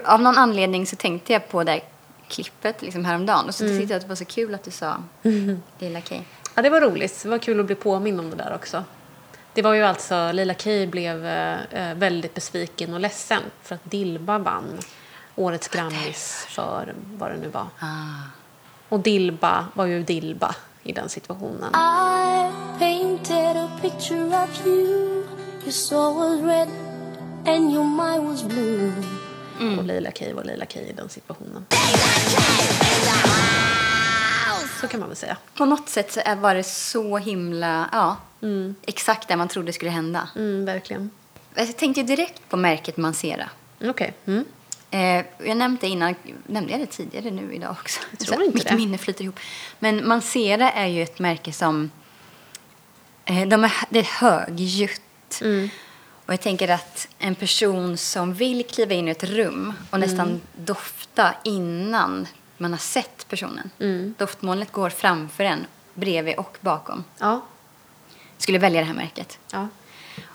Av 0.06 0.22
någon 0.22 0.38
anledning 0.38 0.86
så 0.88 0.96
tänkte 0.96 1.34
jag 1.34 1.50
på 1.50 1.64
det 1.64 1.72
här 1.72 1.82
klippet 2.28 2.82
liksom 2.82 3.06
häromdagen. 3.06 3.46
Och 3.48 3.56
så 3.56 3.64
Mm. 3.66 3.78
tyckte 3.80 3.94
jag 3.94 3.98
att 3.98 4.04
det 4.04 4.10
var 4.10 4.16
så 4.16 4.26
kul 4.26 4.56
att 4.56 4.64
du 4.64 4.72
sa 4.72 4.98
Lilla 5.80 6.02
Kay. 6.02 6.20
Ja, 6.56 6.62
det 6.62 6.70
var 6.70 6.82
roligt. 6.82 7.24
Det 7.24 7.30
var 7.30 7.38
kul 7.38 7.60
att 7.60 7.66
bli 7.66 7.76
påmind 7.76 8.20
om 8.20 8.30
det 8.30 8.36
där 8.36 8.56
också. 8.56 8.84
Det 9.54 9.62
var 9.62 9.74
ju 9.74 9.84
alltså, 9.84 10.32
Leila 10.32 10.54
K 10.54 10.70
blev 10.88 11.26
eh, 11.26 11.58
eh, 11.72 11.96
väldigt 11.96 12.34
besviken 12.34 12.94
och 12.94 13.00
ledsen 13.00 13.42
för 13.64 13.76
att 13.76 13.84
Dilba 13.92 14.38
vann 14.38 14.80
årets 15.36 15.68
Grammis 15.68 16.46
för 16.50 16.94
vad 17.18 17.32
det 17.32 17.38
nu 17.38 17.48
var. 17.48 17.68
Ah. 17.80 17.86
Och 18.90 19.00
Dilba 19.00 19.66
var 19.74 19.86
ju 19.86 20.04
Dilba 20.04 20.56
i 20.84 20.92
den 20.92 21.10
situationen. 21.10 21.74
I 21.76 22.52
painted 22.80 23.58
a 23.58 23.70
picture 23.82 24.44
of 24.44 24.66
you. 24.68 25.24
Your 25.64 25.72
soul 25.72 26.16
was 26.16 26.42
red 26.42 26.68
and 27.46 27.72
your 27.74 27.84
mind 27.84 28.30
was 28.30 28.44
blue. 28.44 28.92
Och 29.78 29.84
Leila 29.84 30.12
K 30.12 30.26
var 30.36 30.44
Leila 30.44 30.66
K 30.66 30.80
i 30.80 30.94
den 30.94 31.10
situationen. 31.10 31.66
Så 34.82 34.88
kan 34.88 35.00
man 35.00 35.10
väl 35.10 35.16
säga. 35.18 35.38
På 35.56 35.66
något 35.66 35.90
sätt 35.90 36.12
så 36.14 36.20
är- 36.26 36.36
var 36.36 36.56
det 36.56 36.64
så 36.64 37.18
himla, 37.18 37.90
ja, 37.92 38.18
exakt 38.86 39.28
det 39.28 39.36
man 39.36 39.48
trodde 39.48 39.74
skulle 39.74 39.92
hända. 39.92 40.30
Mm, 40.36 40.66
verkligen. 40.66 41.10
Jag 41.56 41.78
tänkte 41.78 42.04
direkt 42.04 42.50
på 42.50 42.58
märket 42.58 42.98
Mancera. 42.98 43.50
Okej. 43.84 44.14
Mm. 44.26 44.46
Eh, 44.92 45.26
jag 45.46 45.58
nämnde 45.58 45.88
innan, 45.88 46.16
nämnde 46.48 46.72
jag 46.72 46.82
det 46.82 46.86
tidigare 46.86 47.32
nu 47.32 47.54
idag 47.54 47.72
också? 47.72 48.00
Jag 48.12 48.20
tror 48.28 48.44
inte 48.44 48.58
mitt 48.58 48.68
det. 48.68 48.76
minne 48.76 48.98
flyter 48.98 49.24
ihop. 49.24 49.40
Men 49.80 50.08
Mancera 50.08 50.72
är 50.72 50.88
ju 50.88 51.04
ett 51.04 51.20
märke 51.20 51.52
som, 51.54 51.92
eh, 53.26 53.48
de 53.48 53.64
är, 53.64 53.74
det 53.90 54.00
är 54.00 54.04
högljutt. 54.20 55.42
Mm. 55.42 55.70
Och 56.26 56.34
jag 56.34 56.42
tänker 56.42 56.68
att 56.68 57.08
en 57.20 57.36
person 57.36 57.98
som 57.98 58.34
vill 58.34 58.66
kliva 58.68 58.94
in 58.94 59.08
i 59.08 59.12
ett 59.12 59.24
rum 59.24 59.74
och 59.90 60.00
nästan 60.00 60.28
Mm. 60.28 60.42
dofta 60.56 61.36
innan 61.44 62.28
man 62.58 62.72
har 62.72 62.78
sett 62.80 63.28
personen. 63.30 63.70
Mm. 63.80 64.16
Doftmolnet 64.18 64.72
går 64.72 64.90
framför 64.90 65.44
en, 65.44 65.66
bredvid 65.94 66.36
och 66.36 66.58
bakom. 66.62 67.04
Ja. 67.20 67.42
Skulle 68.38 68.58
välja 68.60 68.82
det 68.82 68.88
här 68.88 68.94
märket. 68.94 69.40
Ja. 69.52 69.68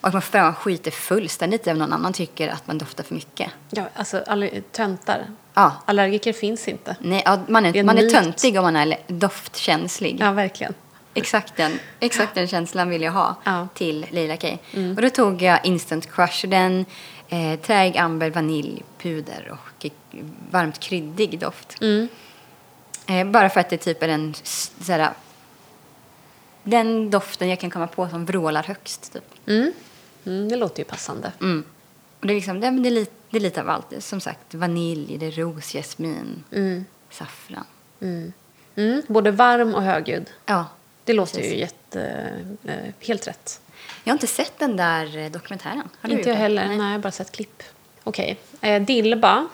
Och 0.00 0.12
man 0.12 0.22
får 0.22 0.52
skiter 0.52 0.90
fullständigt 0.90 1.66
om 1.66 1.78
någon 1.78 1.92
annan 1.92 2.12
tycker 2.12 2.48
att 2.48 2.66
man 2.66 2.78
doftar 2.78 3.04
för 3.04 3.14
mycket. 3.14 3.50
ja, 3.70 3.82
alltså 3.94 4.22
aller- 4.26 4.62
töntar. 4.72 5.26
Ja, 5.54 5.72
Allergiker 5.86 6.32
finns 6.32 6.68
inte. 6.68 6.96
Nej, 7.00 7.22
ja, 7.24 7.40
man 7.48 7.66
är 7.66 7.76
är, 7.76 7.80
en 7.80 7.86
man 7.86 7.98
är 7.98 8.10
töntig 8.10 8.56
om 8.58 8.62
man 8.62 8.76
är 8.76 8.96
doftkänslig. 9.06 10.16
Ja, 10.20 10.32
verkligen. 10.32 10.74
Exakt, 11.14 11.56
den, 11.56 11.78
exakt 12.00 12.34
den 12.34 12.48
känslan 12.48 12.88
vill 12.88 13.02
jag 13.02 13.12
ha 13.12 13.36
Ja. 13.44 13.50
Mm. 13.52 13.68
till 13.74 14.06
Leila 14.10 14.36
K. 14.36 14.48
Och 14.96 15.02
då 15.02 15.10
tog 15.10 15.42
jag 15.42 15.66
Instant 15.66 16.12
Crush. 16.14 16.46
Den 16.46 16.84
eh, 17.28 17.60
träig 17.60 17.96
amber, 17.98 18.30
vanilj, 18.30 18.82
puder 18.98 19.52
och 19.52 19.86
varmt 20.50 20.80
kryddig 20.80 21.38
doft. 21.38 21.76
Mm. 21.80 22.08
Eh, 23.06 23.26
bara 23.26 23.50
för 23.50 23.60
att 23.60 23.70
det 23.70 23.76
typ 23.76 24.02
är 24.02 24.08
den, 24.08 24.34
s- 24.42 24.72
såhär, 24.80 25.10
den 26.64 27.10
doften 27.10 27.48
jag 27.48 27.60
kan 27.60 27.70
komma 27.70 27.86
på 27.86 28.08
som 28.08 28.24
vrålar 28.24 28.62
högst. 28.62 29.12
Typ. 29.12 29.24
Mm. 29.46 29.72
Mm, 30.26 30.48
det 30.48 30.56
låter 30.56 30.78
ju 30.78 30.84
passande. 30.84 31.32
Mm. 31.40 31.64
Och 32.20 32.26
det, 32.26 32.32
är 32.32 32.34
liksom, 32.34 32.60
det, 32.60 32.70
det, 32.70 32.88
är 32.88 32.90
lite, 32.90 33.12
det 33.30 33.36
är 33.36 33.40
lite 33.40 33.60
av 33.60 33.68
allt. 33.70 33.86
Som 33.98 34.20
sagt, 34.20 34.54
vanilj, 34.54 35.18
det 35.18 35.26
är 35.26 35.30
ros, 35.30 35.72
jasmin, 35.72 36.44
Mm. 36.52 36.84
saffran. 37.10 37.64
Mm. 38.00 38.32
Mm. 38.76 39.02
Både 39.08 39.30
varm 39.30 39.74
och 39.74 39.82
högljudd. 39.82 40.30
Ja, 40.46 40.66
Det 41.04 41.12
låter 41.12 41.34
Precis. 41.36 41.52
ju 41.52 41.58
jätte, 41.58 42.30
eh, 42.64 42.74
helt 43.06 43.26
rätt. 43.28 43.60
Jag 44.04 44.10
har 44.12 44.14
inte 44.14 44.26
sett 44.26 44.58
den 44.58 44.76
där 44.76 45.16
eh, 45.18 45.30
dokumentären. 45.30 45.88
Har 46.00 46.08
du 46.08 46.16
Inte 46.16 46.28
jag 46.28 46.36
det? 46.38 46.42
heller. 46.42 46.66
Nej. 46.68 46.76
Nej. 46.78 46.86
jag 46.86 46.92
har 46.92 46.98
bara 46.98 47.12
sett 47.12 47.32
klipp. 47.32 47.62
Okej. 48.04 48.36
Eh, 48.60 48.82
Dilba. 48.82 49.46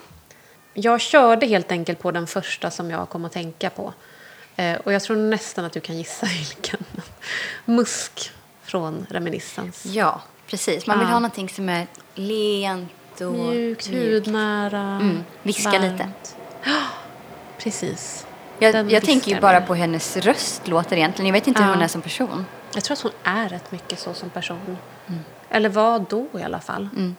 Jag 0.74 1.00
körde 1.00 1.46
helt 1.46 1.72
enkelt 1.72 1.98
på 1.98 2.10
den 2.10 2.26
första 2.26 2.70
som 2.70 2.90
jag 2.90 3.08
kom 3.08 3.24
att 3.24 3.32
tänka 3.32 3.70
på. 3.70 3.92
Eh, 4.56 4.76
och 4.76 4.92
jag 4.92 5.02
tror 5.02 5.16
nästan 5.16 5.64
att 5.64 5.72
du 5.72 5.80
kan 5.80 5.98
gissa 5.98 6.26
vilken. 6.38 6.84
Musk 7.64 8.30
från 8.62 9.06
Reminiscence. 9.10 9.88
Ja, 9.88 10.20
precis. 10.46 10.86
Man 10.86 10.98
vill 10.98 11.08
Ja. 11.08 11.12
ha 11.12 11.18
någonting 11.20 11.48
som 11.48 11.68
är 11.68 11.86
lent 12.14 13.20
och 13.20 13.32
Mjukt, 13.34 13.86
hudnära. 13.86 14.80
Mm, 14.80 15.24
viska 15.42 15.70
varmt. 15.70 15.82
lite. 15.92 16.08
Precis. 17.58 18.26
Jag, 18.58 18.74
Den 18.74 18.90
jag 18.90 19.04
tänker 19.04 19.30
ju 19.34 19.40
bara 19.40 19.60
på 19.60 19.74
hennes 19.74 20.16
röst 20.16 20.68
låter 20.68 20.96
egentligen. 20.96 21.26
Jag 21.26 21.32
vet 21.32 21.46
inte 21.46 21.62
hur 21.62 21.68
Ja. 21.68 21.74
hon 21.74 21.82
är 21.82 21.88
som 21.88 22.02
person. 22.02 22.46
Jag 22.74 22.84
tror 22.84 22.92
att 22.96 23.00
hon 23.02 23.12
är 23.24 23.48
rätt 23.48 23.72
mycket 23.72 23.98
så 23.98 24.14
som 24.14 24.30
person. 24.30 24.76
Eller 25.50 25.68
var 25.68 26.04
då 26.10 26.26
i 26.38 26.42
alla 26.42 26.60
fall. 26.60 26.88
Mm. 26.96 27.16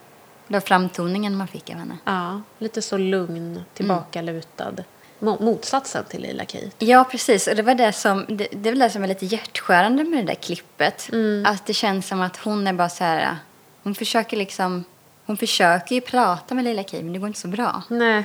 Det 0.48 0.54
var 0.54 0.62
framtoningen 0.62 1.38
man 1.38 1.48
fick 1.48 1.70
av 1.70 1.76
henne. 1.76 1.98
Ja, 2.06 2.42
lite 2.58 2.82
så 2.82 2.98
lugn, 2.98 3.64
tillbakalutad. 3.74 4.72
Mo- 4.72 4.84
motsatsen 5.22 6.04
till 6.10 6.22
Lila 6.22 6.46
K. 6.46 6.58
Ja, 6.80 7.04
precis. 7.04 7.48
Och 7.48 7.56
det 7.56 7.62
var 7.62 7.76
det 7.76 7.94
som, 7.94 8.26
det, 8.28 8.48
det 8.52 8.70
är 8.70 8.72
väl 8.72 8.80
det 8.80 8.90
som 8.90 9.04
är 9.04 9.08
lite 9.08 9.26
hjärtskärande 9.26 10.04
med 10.04 10.20
det 10.20 10.28
där 10.28 10.36
klippet. 10.36 11.10
Mm. 11.12 11.46
Att 11.46 11.66
det 11.66 11.74
känns 11.74 12.08
som 12.08 12.22
att 12.22 12.38
hon 12.38 12.68
är 12.68 12.74
bara 12.74 12.90
så 12.90 13.04
här, 13.04 13.38
hon 13.84 13.96
försöker 13.96 14.38
liksom, 14.38 14.84
hon 15.26 15.38
försöker 15.38 15.96
ju 15.96 16.02
prata 16.02 16.56
med 16.56 16.64
Leila 16.64 16.84
Kay, 16.84 17.04
men 17.04 17.14
det 17.14 17.20
går 17.20 17.28
inte 17.28 17.40
så 17.40 17.48
bra. 17.48 17.84
Nej. 17.88 18.24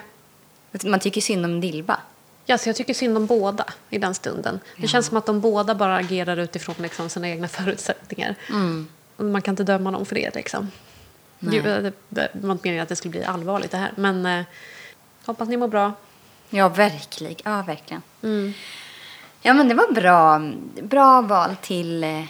Man 0.85 1.01
tycker 1.01 1.21
synd 1.21 1.45
om 1.45 1.61
Dilba. 1.61 2.01
Ja, 2.45 2.59
så 2.59 2.69
jag 2.69 2.77
tycker 2.77 2.95
synd 2.95 3.17
om 3.17 3.27
båda 3.27 3.65
i 3.91 3.99
den 3.99 4.15
stunden. 4.15 4.61
Det 4.77 4.89
känns 4.89 5.07
som 5.07 5.17
att 5.17 5.27
de 5.27 5.41
båda 5.41 5.75
bara 5.75 5.97
agerar 5.97 6.37
utifrån 6.37 6.75
liksom, 6.79 7.09
sina 7.09 7.29
egna 7.29 7.49
förutsättningar. 7.49 8.35
Och 9.17 9.25
Man 9.25 9.43
kan 9.43 9.53
inte 9.53 9.65
döma 9.65 9.91
dem 9.91 10.07
för 10.07 10.15
det. 10.15 10.35
Liksom. 10.35 10.71
Nej. 11.39 11.61
Det, 11.61 11.93
det 12.09 12.29
var 12.33 12.53
inte 12.53 12.69
meningen 12.69 12.83
att 12.83 12.89
det 12.89 12.97
skulle 12.97 13.11
bli 13.11 13.25
allvarligt 13.25 13.71
det 13.71 13.77
här. 13.77 13.93
Men 13.97 14.27
eh, 14.27 14.45
hoppas 15.25 15.49
ni 15.49 15.57
mår 15.57 15.69
bra. 15.69 15.93
Ja, 16.51 16.69
verkligen. 16.69 17.37
Ja, 17.45 17.63
verkligen. 17.63 18.03
Mm. 18.23 18.53
Ja, 19.43 19.55
men 19.55 19.69
det 19.69 19.75
var 19.75 19.93
bra, 19.93 20.41
bra 20.83 21.21
val 21.23 21.57
till 21.63 22.05
eh, 22.05 22.23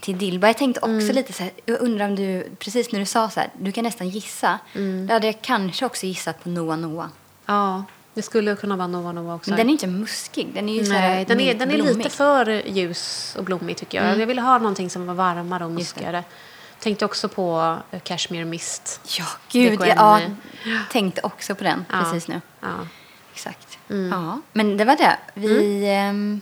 till 0.00 0.18
Dilba. 0.18 0.46
Jag 0.46 0.56
tänkte 0.58 0.80
också 0.80 0.90
Mm. 0.90 1.14
lite 1.14 1.32
så 1.32 1.42
här, 1.42 1.52
jag 1.64 1.80
undrar 1.80 2.06
om 2.08 2.16
du, 2.16 2.48
precis 2.58 2.92
när 2.92 3.00
du 3.00 3.06
sa 3.06 3.30
så 3.30 3.40
här, 3.40 3.50
du 3.58 3.72
kan 3.72 3.84
nästan 3.84 4.08
gissa. 4.08 4.58
Mm. 4.74 5.06
Då 5.06 5.12
hade 5.14 5.26
jag 5.26 5.42
kanske 5.42 5.86
också 5.86 6.06
gissat 6.06 6.42
på 6.44 6.48
Noah 6.48 6.78
Noah. 6.78 7.08
Ja, 7.46 7.84
det 8.14 8.22
skulle 8.22 8.56
kunna 8.56 8.76
vara 8.76 8.86
Nova 8.86 9.12
Nova 9.12 9.34
också. 9.34 9.50
Men 9.50 9.56
den 9.56 9.68
är 9.68 9.72
inte 9.72 9.86
muskig, 9.86 10.48
den 10.54 10.68
är 10.68 10.74
ju 10.74 10.84
så 10.86 10.92
här 10.92 11.08
Nej, 11.08 11.24
den 11.24 11.40
är, 11.40 11.54
den 11.54 11.70
är 11.70 11.74
blommig. 11.74 11.96
lite 11.96 12.10
för 12.10 12.62
ljus 12.68 13.34
och 13.38 13.44
blommig 13.44 13.76
tycker 13.76 14.04
jag. 14.04 14.18
Jag 14.18 14.26
ville 14.26 14.40
ha 14.40 14.58
någonting 14.58 14.90
som 14.90 15.06
var 15.06 15.14
varmare 15.14 15.64
och 15.64 15.70
muskigare. 15.70 16.24
Tänkte 16.80 17.04
också 17.04 17.28
på 17.28 17.76
eh, 17.90 18.00
Cashmere 18.00 18.44
Mist. 18.44 19.00
Ja, 19.18 19.24
gud, 19.52 19.78
DKNY. 19.78 19.88
ja, 19.96 20.20
tänkte 20.90 21.20
också 21.24 21.54
på 21.54 21.64
den 21.64 21.84
Ja. 21.92 22.00
precis 22.02 22.28
nu. 22.28 22.40
Ja. 22.60 22.68
Exakt. 23.38 23.78
Mm. 23.90 24.12
Ja, 24.12 24.40
men 24.52 24.76
det 24.76 24.84
var 24.84 24.96
det. 24.96 25.16
Vi, 25.34 25.88
ehm, 25.88 26.40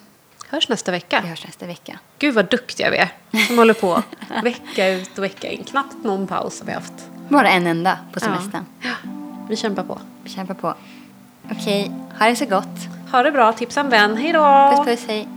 Hörs 0.49 0.69
nästa 0.69 0.93
vecka. 0.93 1.21
vi 1.23 1.29
hörs 1.29 1.45
nästa 1.47 1.67
vecka. 1.67 1.99
Gud 2.19 2.35
vad 2.35 2.51
duktiga 2.51 2.91
vi 2.91 2.97
är 2.97 3.09
som 3.47 3.59
håller 3.59 3.75
på 3.75 4.03
vecka 4.43 4.89
ut 4.89 5.19
och 5.19 5.25
vecka 5.25 5.51
in. 5.51 5.65
Knappt 5.65 6.05
någon 6.05 6.27
paus 6.27 6.61
har 6.61 6.67
vi 6.67 6.73
haft. 6.73 6.93
Bara 7.29 7.49
en 7.49 7.67
enda 7.67 7.99
på 8.13 8.21
semestern. 8.21 8.65
Vi 9.49 9.57
kämpar 9.57 9.83
på. 9.83 9.99
Vi 10.25 10.31
kämpar 10.31 10.55
på. 10.55 10.75
Okej, 11.51 11.93
ha 12.19 12.27
det 12.27 12.37
så 12.37 12.47
gott. 12.47 12.79
Ha 13.13 13.23
det 13.23 13.33
bra, 13.33 13.53
tipsa 13.53 13.81
en 13.81 13.89
vän. 13.89 14.17
Hej 14.17 14.33
då! 14.33 14.73
Puss 14.77 14.87
puss, 14.87 15.09
hej. 15.09 15.29